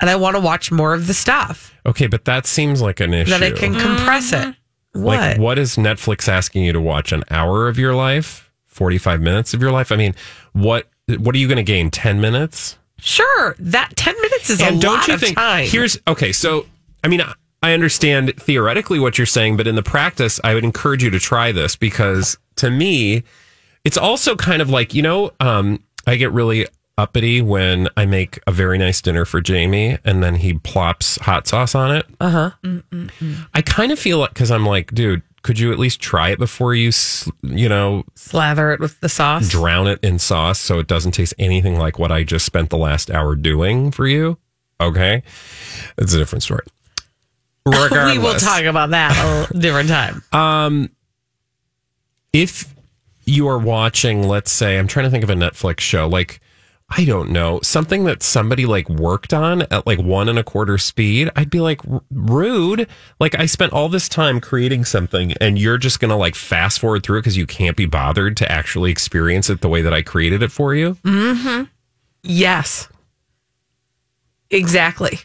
and 0.00 0.08
I 0.08 0.14
want 0.16 0.36
to 0.36 0.40
watch 0.40 0.70
more 0.70 0.94
of 0.94 1.06
the 1.08 1.14
stuff 1.14 1.74
okay, 1.84 2.06
but 2.06 2.24
that 2.26 2.46
seems 2.46 2.80
like 2.82 3.00
an 3.00 3.12
issue. 3.14 3.30
that 3.30 3.42
I 3.42 3.50
can 3.50 3.74
compress 3.74 4.32
it. 4.32 4.36
Mm-hmm. 4.36 5.02
What? 5.02 5.18
Like, 5.18 5.38
what 5.38 5.58
is 5.58 5.76
Netflix 5.76 6.28
asking 6.28 6.64
you 6.64 6.72
to 6.72 6.80
watch? 6.80 7.12
An 7.12 7.24
hour 7.30 7.68
of 7.68 7.78
your 7.78 7.94
life? 7.94 8.50
45 8.66 9.20
minutes 9.20 9.54
of 9.54 9.60
your 9.60 9.72
life? 9.72 9.90
I 9.90 9.96
mean, 9.96 10.14
what 10.52 10.88
what 11.18 11.34
are 11.34 11.38
you 11.38 11.48
going 11.48 11.56
to 11.56 11.62
gain? 11.64 11.90
10 11.90 12.20
minutes? 12.20 12.78
Sure, 13.00 13.54
that 13.60 13.96
ten 13.96 14.14
minutes 14.20 14.50
is 14.50 14.60
a 14.60 14.70
don't 14.70 14.82
lot 14.82 15.08
you 15.08 15.14
of 15.14 15.20
think 15.20 15.36
time. 15.36 15.66
here's 15.66 15.98
okay, 16.08 16.32
so 16.32 16.66
I 17.04 17.08
mean, 17.08 17.20
I- 17.20 17.32
I 17.62 17.72
understand 17.72 18.34
theoretically 18.36 18.98
what 19.00 19.18
you're 19.18 19.26
saying, 19.26 19.56
but 19.56 19.66
in 19.66 19.74
the 19.74 19.82
practice, 19.82 20.38
I 20.44 20.54
would 20.54 20.64
encourage 20.64 21.02
you 21.02 21.10
to 21.10 21.18
try 21.18 21.50
this 21.52 21.74
because 21.76 22.38
to 22.56 22.70
me, 22.70 23.24
it's 23.84 23.96
also 23.96 24.36
kind 24.36 24.62
of 24.62 24.70
like, 24.70 24.94
you 24.94 25.02
know, 25.02 25.32
um, 25.40 25.82
I 26.06 26.16
get 26.16 26.30
really 26.32 26.66
uppity 26.96 27.40
when 27.42 27.88
I 27.96 28.06
make 28.06 28.40
a 28.46 28.52
very 28.52 28.76
nice 28.78 29.00
dinner 29.00 29.24
for 29.24 29.40
Jamie 29.40 29.98
and 30.04 30.22
then 30.22 30.34
he 30.36 30.54
plops 30.54 31.16
hot 31.18 31.46
sauce 31.46 31.74
on 31.74 31.94
it. 31.96 32.06
uh 32.20 32.30
huh. 32.30 32.50
I 33.54 33.62
kind 33.62 33.92
of 33.92 33.98
feel 33.98 34.18
like 34.18 34.30
because 34.34 34.50
I'm 34.50 34.66
like, 34.66 34.92
dude, 34.94 35.22
could 35.42 35.58
you 35.60 35.70
at 35.72 35.78
least 35.78 36.00
try 36.00 36.30
it 36.30 36.38
before 36.40 36.74
you, 36.74 36.88
s- 36.88 37.30
you 37.42 37.68
know, 37.68 38.04
Slather 38.16 38.72
it 38.72 38.80
with 38.80 38.98
the 39.00 39.08
sauce. 39.08 39.48
drown 39.48 39.86
it 39.86 39.98
in 40.02 40.18
sauce 40.18 40.58
so 40.58 40.78
it 40.80 40.86
doesn't 40.88 41.12
taste 41.12 41.34
anything 41.38 41.78
like 41.78 41.98
what 41.98 42.10
I 42.12 42.24
just 42.24 42.44
spent 42.44 42.70
the 42.70 42.76
last 42.78 43.10
hour 43.10 43.34
doing 43.36 43.90
for 43.92 44.06
you? 44.06 44.36
Okay, 44.80 45.22
it's 45.96 46.12
a 46.14 46.18
different 46.18 46.42
story. 46.42 46.64
Regardless, 47.70 48.12
we 48.12 48.18
will 48.18 48.34
talk 48.34 48.64
about 48.64 48.90
that 48.90 49.48
a 49.52 49.58
different 49.58 49.88
time. 49.88 50.22
Um, 50.32 50.90
if 52.32 52.74
you 53.24 53.48
are 53.48 53.58
watching, 53.58 54.26
let's 54.26 54.50
say, 54.50 54.78
I'm 54.78 54.86
trying 54.86 55.04
to 55.04 55.10
think 55.10 55.24
of 55.24 55.30
a 55.30 55.34
Netflix 55.34 55.80
show, 55.80 56.08
like 56.08 56.40
I 56.90 57.04
don't 57.04 57.30
know, 57.30 57.60
something 57.62 58.04
that 58.04 58.22
somebody 58.22 58.64
like 58.64 58.88
worked 58.88 59.34
on 59.34 59.62
at 59.62 59.86
like 59.86 59.98
one 59.98 60.28
and 60.30 60.38
a 60.38 60.44
quarter 60.44 60.78
speed, 60.78 61.30
I'd 61.36 61.50
be 61.50 61.60
like 61.60 61.86
"R- 61.86 62.02
rude. 62.10 62.88
Like 63.20 63.38
I 63.38 63.44
spent 63.44 63.74
all 63.74 63.90
this 63.90 64.08
time 64.08 64.40
creating 64.40 64.86
something, 64.86 65.34
and 65.40 65.58
you're 65.58 65.76
just 65.76 66.00
gonna 66.00 66.16
like 66.16 66.34
fast 66.34 66.80
forward 66.80 67.02
through 67.02 67.18
it 67.18 67.22
because 67.22 67.36
you 67.36 67.46
can't 67.46 67.76
be 67.76 67.84
bothered 67.84 68.38
to 68.38 68.50
actually 68.50 68.90
experience 68.90 69.50
it 69.50 69.60
the 69.60 69.68
way 69.68 69.82
that 69.82 69.92
I 69.92 70.00
created 70.00 70.42
it 70.42 70.50
for 70.50 70.74
you. 70.74 70.94
Mm-hmm. 71.04 71.64
Yes. 72.22 72.88
Exactly. 74.50 75.18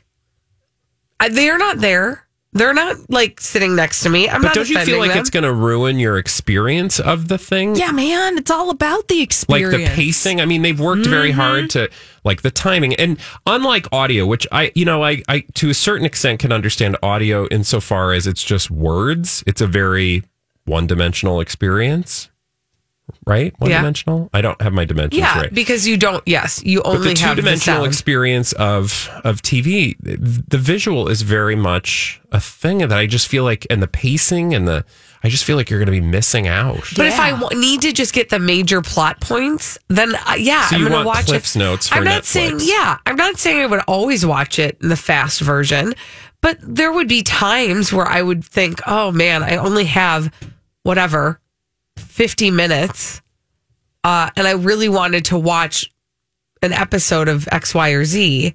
They're 1.31 1.57
not 1.57 1.77
there. 1.77 2.22
They're 2.53 2.73
not 2.73 2.97
like 3.09 3.41
sitting 3.41 3.75
next 3.75 4.01
to 4.01 4.09
me. 4.09 4.29
I'm 4.29 4.41
not. 4.41 4.41
but 4.41 4.47
not 4.49 4.55
don't 4.55 4.69
you 4.69 4.79
feel 4.85 4.99
like 4.99 5.11
them. 5.11 5.19
it's 5.19 5.29
going 5.29 5.43
to 5.43 5.53
ruin 5.53 5.99
your 5.99 6.17
experience 6.17 6.99
of 6.99 7.27
the 7.27 7.37
thing? 7.37 7.75
Yeah, 7.75 7.91
man, 7.91 8.37
it's 8.37 8.51
all 8.51 8.69
about 8.69 9.07
the 9.07 9.21
experience. 9.21 9.73
like 9.73 9.89
the 9.89 9.95
pacing 9.95 10.39
i 10.41 10.45
mean 10.45 10.61
they've 10.61 10.79
worked 10.79 11.05
very 11.07 11.31
Mm-hmm. 11.31 11.39
hard 11.39 11.69
to 11.71 11.89
like 12.23 12.41
the 12.43 12.51
timing 12.51 12.93
and 12.95 13.17
unlike 13.47 13.87
audio 13.91 14.25
which 14.25 14.45
i 14.51 14.71
you 14.75 14.85
know 14.85 15.03
i 15.03 15.21
i 15.27 15.39
to 15.55 15.69
a 15.69 15.73
certain 15.73 16.05
extent 16.05 16.39
can 16.39 16.51
understand 16.51 16.95
audio 17.01 17.47
insofar 17.47 18.13
as 18.13 18.27
it's 18.27 18.43
just 18.43 18.69
words 18.71 19.43
it's 19.47 19.61
a 19.61 19.67
very 19.67 20.23
one-dimensional 20.65 21.39
experience 21.41 22.29
right 23.25 23.53
one-dimensional 23.59 24.29
i 24.33 24.41
don't 24.41 24.61
have 24.61 24.73
my 24.73 24.85
dimensions 24.85 25.19
yeah, 25.19 25.39
right 25.41 25.53
because 25.53 25.87
you 25.87 25.95
don't. 25.97 26.21
Yes, 26.27 26.61
you 26.65 26.81
only 26.83 27.13
the 27.13 27.19
have 27.21 27.35
the 27.35 27.41
two-dimensional 27.41 27.77
sound. 27.81 27.87
experience 27.87 28.51
of 28.53 29.09
of 29.23 29.41
tv 29.41 29.95
the 30.01 30.57
visual 30.57 31.07
is 31.07 31.21
very 31.21 31.55
much 31.55 32.19
a 32.31 32.39
thing 32.39 32.79
that 32.79 32.91
i 32.93 33.05
just 33.05 33.27
feel 33.27 33.43
like 33.43 33.65
and 33.69 33.81
the 33.81 33.87
pacing 33.87 34.53
and 34.53 34.67
the 34.67 34.83
i 35.23 35.29
just 35.29 35.43
feel 35.45 35.55
like 35.55 35.69
you're 35.69 35.79
going 35.79 35.85
to 35.85 35.91
be 35.91 36.01
missing 36.01 36.47
out 36.47 36.83
But 36.97 37.05
if 37.05 37.19
I 37.19 37.31
w- 37.31 37.59
need 37.59 37.81
to 37.83 37.93
just 37.93 38.13
get 38.13 38.29
the 38.29 38.39
major 38.39 38.81
plot 38.81 39.21
points, 39.21 39.77
then 39.87 40.15
uh, 40.15 40.33
yeah, 40.37 40.67
So 40.67 40.75
I'm 40.75 40.81
going 40.81 40.91
to 41.01 41.05
watch 41.05 41.27
Cliff's 41.27 41.55
it. 41.55 41.59
notes 41.59 41.87
for 41.87 41.95
I'm 41.95 42.03
not 42.03 42.23
Netflix. 42.23 42.25
saying 42.25 42.57
yeah, 42.61 42.97
I'm 43.05 43.15
not 43.15 43.37
saying 43.37 43.61
I 43.61 43.65
would 43.67 43.83
always 43.87 44.25
watch 44.25 44.59
it 44.59 44.77
in 44.81 44.89
the 44.89 44.97
fast 44.97 45.39
version, 45.39 45.93
but 46.41 46.57
there 46.61 46.91
would 46.91 47.07
be 47.07 47.23
times 47.23 47.93
where 47.93 48.05
I 48.05 48.21
would 48.21 48.43
think, 48.43 48.81
oh 48.85 49.13
man, 49.13 49.43
I 49.43 49.55
only 49.55 49.85
have 49.85 50.29
whatever 50.83 51.39
50 51.97 52.51
minutes, 52.51 53.21
uh, 54.03 54.29
and 54.35 54.47
I 54.47 54.51
really 54.51 54.89
wanted 54.89 55.25
to 55.25 55.37
watch 55.37 55.89
an 56.61 56.73
episode 56.73 57.27
of 57.27 57.47
X, 57.51 57.73
Y, 57.75 57.89
or 57.91 58.05
Z. 58.05 58.53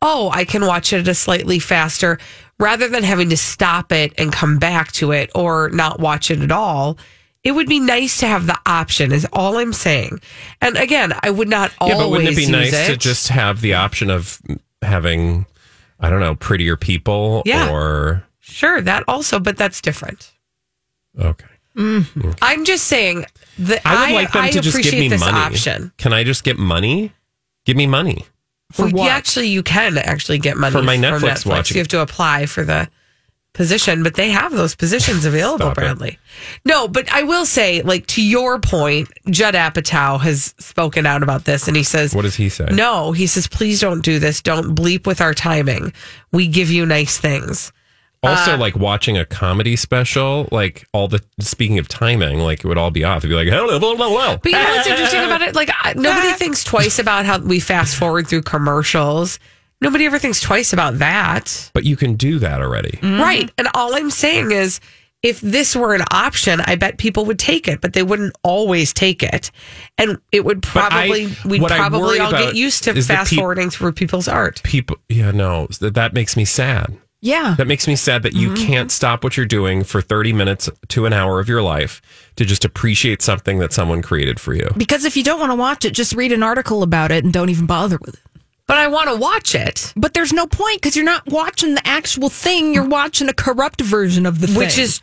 Oh, 0.00 0.30
I 0.30 0.44
can 0.44 0.66
watch 0.66 0.92
it 0.92 1.00
at 1.00 1.08
a 1.08 1.14
slightly 1.14 1.58
faster 1.58 2.18
rather 2.58 2.88
than 2.88 3.02
having 3.02 3.28
to 3.30 3.36
stop 3.36 3.92
it 3.92 4.12
and 4.18 4.32
come 4.32 4.58
back 4.58 4.92
to 4.92 5.12
it 5.12 5.30
or 5.34 5.68
not 5.70 6.00
watch 6.00 6.30
it 6.30 6.40
at 6.40 6.50
all. 6.52 6.98
It 7.44 7.52
would 7.52 7.66
be 7.68 7.80
nice 7.80 8.18
to 8.18 8.26
have 8.26 8.46
the 8.46 8.58
option, 8.66 9.10
is 9.12 9.26
all 9.32 9.58
I'm 9.58 9.72
saying. 9.72 10.20
And 10.60 10.76
again, 10.76 11.12
I 11.22 11.30
would 11.30 11.48
not 11.48 11.72
always 11.80 11.96
Yeah, 11.96 12.02
but 12.04 12.10
wouldn't 12.10 12.30
it 12.30 12.36
be 12.36 12.46
nice 12.50 12.72
it. 12.72 12.86
to 12.86 12.96
just 12.96 13.28
have 13.28 13.60
the 13.60 13.74
option 13.74 14.10
of 14.10 14.40
having, 14.80 15.46
I 15.98 16.08
don't 16.08 16.20
know, 16.20 16.36
prettier 16.36 16.76
people 16.76 17.42
Yeah. 17.44 17.68
or 17.70 18.24
Sure, 18.40 18.80
that 18.80 19.04
also, 19.08 19.38
but 19.40 19.56
that's 19.56 19.80
different. 19.80 20.32
okay. 21.18 21.46
Mm-hmm. 21.76 22.30
I'm 22.42 22.64
just 22.64 22.84
saying 22.86 23.24
that 23.60 23.80
I 23.84 24.12
would 24.12 24.14
like 24.14 24.32
them 24.32 24.44
I 24.44 24.50
to 24.50 24.60
just 24.60 24.76
give 24.76 24.86
appreciate 24.86 25.00
me 25.00 25.08
this 25.08 25.20
money. 25.20 25.38
option. 25.38 25.92
Can 25.98 26.12
I 26.12 26.24
just 26.24 26.44
get 26.44 26.58
money? 26.58 27.12
Give 27.64 27.76
me 27.76 27.86
money. 27.86 28.24
For 28.72 28.84
Well, 28.86 28.92
what? 28.92 29.04
yeah, 29.06 29.14
actually, 29.16 29.48
you 29.48 29.62
can 29.62 29.98
actually 29.98 30.38
get 30.38 30.56
money 30.56 30.72
For 30.72 30.82
my 30.82 30.96
from 30.96 31.04
Netflix 31.22 31.44
watching. 31.46 31.76
You 31.76 31.80
have 31.80 31.88
to 31.88 32.00
apply 32.00 32.46
for 32.46 32.64
the 32.64 32.88
position, 33.54 34.02
but 34.02 34.14
they 34.14 34.30
have 34.30 34.52
those 34.52 34.74
positions 34.74 35.24
available, 35.26 35.66
Stop 35.66 35.72
it. 35.72 35.80
Bradley. 35.80 36.18
No, 36.64 36.88
but 36.88 37.10
I 37.12 37.22
will 37.22 37.44
say, 37.44 37.82
like 37.82 38.06
to 38.08 38.22
your 38.22 38.58
point, 38.58 39.08
Judd 39.30 39.54
Apatow 39.54 40.18
has 40.20 40.54
spoken 40.58 41.04
out 41.06 41.22
about 41.22 41.44
this, 41.44 41.68
and 41.68 41.76
he 41.76 41.82
says, 41.82 42.14
What 42.14 42.22
does 42.22 42.36
he 42.36 42.48
say? 42.48 42.66
"No, 42.70 43.12
he 43.12 43.26
says, 43.26 43.46
please 43.46 43.78
don't 43.80 44.00
do 44.02 44.18
this. 44.18 44.40
Don't 44.40 44.74
bleep 44.74 45.06
with 45.06 45.20
our 45.20 45.34
timing. 45.34 45.92
We 46.32 46.48
give 46.48 46.70
you 46.70 46.86
nice 46.86 47.18
things." 47.18 47.72
Also, 48.24 48.54
Uh, 48.54 48.56
like 48.56 48.76
watching 48.76 49.18
a 49.18 49.24
comedy 49.24 49.74
special, 49.74 50.48
like 50.52 50.86
all 50.92 51.08
the 51.08 51.20
speaking 51.40 51.78
of 51.80 51.88
timing, 51.88 52.38
like 52.38 52.60
it 52.60 52.68
would 52.68 52.78
all 52.78 52.90
be 52.92 53.02
off. 53.02 53.18
It'd 53.18 53.30
be 53.30 53.34
like, 53.34 53.48
hello, 53.48 53.78
hello, 53.80 53.96
hello. 53.96 54.36
But 54.42 54.52
you 54.52 54.58
know 54.58 54.70
what's 54.76 54.86
interesting 54.86 55.24
about 55.24 55.42
it? 55.42 55.54
Like 55.56 55.70
I- 55.82 55.94
nobody 55.94 56.32
thinks 56.34 56.62
twice 56.62 56.98
about 57.00 57.24
how 57.26 57.38
we 57.38 57.58
fast 57.58 57.96
forward 57.96 58.28
through 58.28 58.42
commercials. 58.42 59.38
Nobody 59.80 60.06
ever 60.06 60.20
thinks 60.20 60.40
twice 60.40 60.72
about 60.72 60.98
that. 60.98 61.70
But 61.74 61.84
you 61.84 61.96
can 61.96 62.14
do 62.14 62.38
that 62.38 62.60
already. 62.62 63.00
Right. 63.02 63.50
And 63.58 63.66
all 63.74 63.96
I'm 63.96 64.10
saying 64.10 64.52
is 64.52 64.78
if 65.24 65.40
this 65.40 65.74
were 65.74 65.92
an 65.94 66.02
option, 66.12 66.60
I 66.60 66.76
bet 66.76 66.98
people 66.98 67.24
would 67.24 67.40
take 67.40 67.66
it, 67.66 67.80
but 67.80 67.92
they 67.92 68.04
wouldn't 68.04 68.36
always 68.44 68.92
take 68.92 69.24
it. 69.24 69.50
And 69.98 70.18
it 70.30 70.44
would 70.44 70.60
But 70.60 70.76
I- 70.76 70.88
probably, 71.08 71.26
we'd 71.44 71.62
probably 71.66 72.20
all 72.20 72.30
get 72.30 72.54
used 72.54 72.84
to 72.84 73.02
fast 73.02 73.30
peop- 73.30 73.38
forwarding 73.40 73.70
through 73.70 73.92
people's 73.92 74.28
art. 74.28 74.60
People, 74.62 74.98
yeah, 75.08 75.32
no, 75.32 75.66
that, 75.80 75.94
that 75.94 76.12
makes 76.12 76.36
me 76.36 76.44
sad. 76.44 76.96
Yeah. 77.24 77.54
That 77.56 77.66
makes 77.68 77.86
me 77.86 77.94
sad 77.96 78.24
that 78.24 78.34
you 78.34 78.50
Mm-hmm. 78.50 78.66
can't 78.66 78.90
stop 78.92 79.22
what 79.24 79.36
you're 79.36 79.46
doing 79.46 79.84
for 79.84 80.02
30 80.02 80.32
minutes 80.32 80.68
to 80.88 81.06
an 81.06 81.12
hour 81.12 81.38
of 81.40 81.48
your 81.48 81.62
life 81.62 82.02
to 82.36 82.44
just 82.44 82.64
appreciate 82.64 83.22
something 83.22 83.58
that 83.60 83.72
someone 83.72 84.02
created 84.02 84.38
for 84.40 84.52
you. 84.54 84.68
Because 84.76 85.04
if 85.04 85.16
you 85.16 85.22
don't 85.22 85.38
want 85.40 85.50
to 85.52 85.56
watch 85.56 85.84
it, 85.84 85.92
just 85.92 86.14
read 86.14 86.32
an 86.32 86.42
article 86.42 86.82
about 86.82 87.12
it 87.12 87.22
and 87.24 87.32
don't 87.32 87.48
even 87.48 87.66
bother 87.66 87.96
with 88.04 88.14
it. 88.14 88.20
but 88.66 88.76
I 88.76 88.88
want 88.88 89.08
to 89.08 89.16
watch 89.16 89.54
it. 89.54 89.92
But 89.96 90.14
there's 90.14 90.32
no 90.32 90.46
point 90.46 90.82
because 90.82 90.96
you're 90.96 91.04
not 91.04 91.26
watching 91.30 91.74
the 91.74 91.86
actual 91.86 92.28
thing. 92.28 92.74
You're 92.74 92.88
watching 92.88 93.28
a 93.28 93.32
corrupt 93.34 93.80
version 93.82 94.26
of 94.26 94.40
the 94.40 94.48
thing. 94.48 94.56
which 94.58 94.76
is 94.78 95.00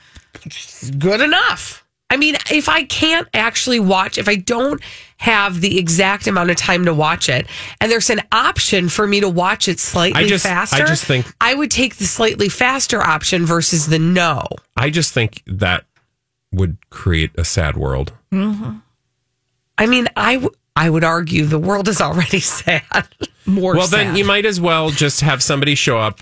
good 0.97 1.22
enough. 1.22 1.78
I 2.12 2.18
mean, 2.18 2.36
if 2.51 2.68
I 2.70 2.84
can't 2.84 3.28
actually 3.34 3.80
watch, 3.80 4.18
if 4.18 4.28
I 4.28 4.36
don't 4.36 4.82
have 5.18 5.62
the 5.62 5.78
exact 5.78 6.26
amount 6.28 6.49
of 6.49 6.55
time 6.57 6.86
to 6.86 6.93
watch 6.93 7.30
it, 7.30 7.45
and 7.80 7.91
there's 7.91 8.10
an 8.10 8.22
option 8.32 8.89
for 8.89 9.05
me 9.05 9.20
to 9.20 9.30
watch 9.30 9.68
it 9.68 9.80
slightly 9.80 10.24
I 10.24 10.28
just- 10.28 10.45
I 10.45 10.49
faster, 10.49 10.86
just 10.88 11.05
think- 11.05 11.32
I 11.39 11.53
would 11.53 11.70
take 11.70 11.97
the 11.97 12.05
slightly 12.05 12.49
faster 12.49 13.01
option 13.01 13.45
versus 13.45 13.88
the 13.88 13.99
no. 13.99 14.43
I 14.76 14.89
just 14.89 15.14
think 15.14 15.43
that 15.45 15.86
would 16.51 16.78
create 16.89 17.32
a 17.38 17.45
sad 17.45 17.78
world. 17.78 18.14
Mm-hmm. 18.34 18.78
I 19.78 19.86
mean, 19.86 20.07
I 20.16 20.34
w- 20.36 20.53
I 20.76 20.89
would 20.89 21.03
argue 21.03 21.45
the 21.45 21.60
world 21.60 21.88
is 21.88 22.01
already 22.01 22.39
sad. 22.57 23.07
More 23.45 23.76
well, 23.76 23.88
then 23.88 24.16
you 24.16 24.26
might 24.26 24.45
as 24.45 24.60
well 24.60 24.89
just 24.89 25.22
have 25.22 25.43
somebody 25.43 25.76
show 25.76 25.99
up. 25.99 26.22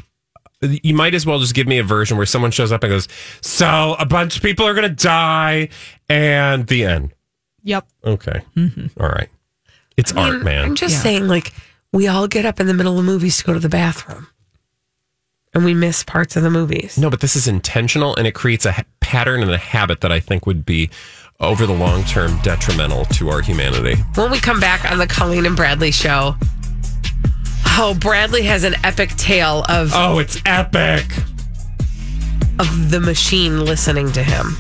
You 0.61 0.95
might 0.95 1.13
as 1.13 1.25
well 1.25 1.39
just 1.39 1.53
give 1.53 1.67
me 1.67 1.77
a 1.77 1.83
version 1.83 2.17
where 2.17 2.25
someone 2.25 2.51
shows 2.51 2.71
up 2.71 2.83
and 2.83 2.91
goes, 2.91 3.07
"So 3.41 3.95
a 3.99 4.05
bunch 4.05 4.37
of 4.37 4.41
people 4.41 4.65
are 4.65 4.73
going 4.73 4.89
to 4.89 5.03
die," 5.03 5.69
and 6.09 6.65
the 6.67 6.83
end. 6.85 7.13
Yep. 7.63 7.87
Okay, 8.03 8.41
mm-hmm. 8.55 8.87
All 8.99 9.09
right. 9.09 9.29
It's 9.97 10.13
I 10.13 10.15
mean, 10.15 10.35
art, 10.35 10.43
man. 10.43 10.63
I'm 10.65 10.75
just 10.75 11.01
saying, 11.01 11.27
like, 11.27 11.53
we 11.91 12.07
all 12.07 12.27
get 12.27 12.45
up 12.45 12.59
in 12.59 12.67
the 12.67 12.73
middle 12.73 12.97
of 12.97 13.05
movies 13.05 13.37
to 13.37 13.43
go 13.43 13.53
to 13.53 13.59
the 13.59 13.69
bathroom, 13.69 14.27
and 15.53 15.63
we 15.65 15.73
miss 15.73 16.03
parts 16.03 16.35
of 16.35 16.43
the 16.43 16.49
movies. 16.49 16.97
No, 16.97 17.09
but 17.09 17.19
this 17.19 17.35
is 17.35 17.47
intentional, 17.47 18.15
and 18.15 18.25
it 18.25 18.33
creates 18.33 18.65
a 18.65 18.71
ha- 18.71 18.83
pattern 18.99 19.41
and 19.41 19.51
a 19.51 19.57
habit 19.57 20.01
that 20.01 20.11
I 20.11 20.19
think 20.19 20.45
would 20.45 20.65
be 20.65 20.89
over 21.39 21.65
the 21.67 21.73
long 21.73 22.03
term 22.05 22.39
detrimental 22.41 23.05
to 23.05 23.29
our 23.29 23.41
humanity. 23.41 23.95
When 24.15 24.31
we 24.31 24.39
come 24.39 24.59
back 24.59 24.89
on 24.91 24.97
the 24.97 25.07
Colleen 25.07 25.45
and 25.45 25.55
Bradley 25.55 25.91
show, 25.91 26.35
oh, 27.79 27.95
Bradley 27.99 28.43
has 28.43 28.63
an 28.63 28.75
epic 28.83 29.09
tale 29.17 29.65
of 29.69 29.91
Oh, 29.93 30.19
it's 30.19 30.41
epic. 30.45 31.05
of 32.59 32.91
the 32.91 32.99
machine 32.99 33.63
listening 33.65 34.11
to 34.13 34.23
him. 34.23 34.55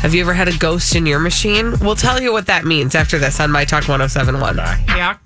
Have 0.00 0.14
you 0.14 0.20
ever 0.22 0.34
had 0.34 0.48
a 0.48 0.56
ghost 0.58 0.94
in 0.96 1.06
your 1.06 1.18
machine? 1.18 1.74
We'll 1.80 1.96
tell 1.96 2.20
you 2.20 2.32
what 2.32 2.46
that 2.46 2.64
means 2.64 2.94
after 2.94 3.18
this 3.18 3.40
on 3.40 3.50
My 3.50 3.64
Talk 3.64 3.88
1071. 3.88 4.56
Yeah. 4.88 5.16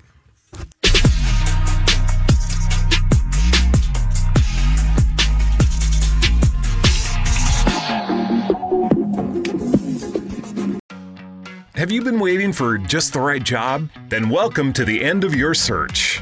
Have 11.75 11.91
you 11.91 12.01
been 12.03 12.19
waiting 12.19 12.51
for 12.51 12.77
just 12.77 13.13
the 13.13 13.21
right 13.21 13.41
job? 13.41 13.89
Then 14.09 14.29
welcome 14.29 14.73
to 14.73 14.83
the 14.83 15.01
end 15.03 15.23
of 15.23 15.33
your 15.33 15.53
search. 15.53 16.21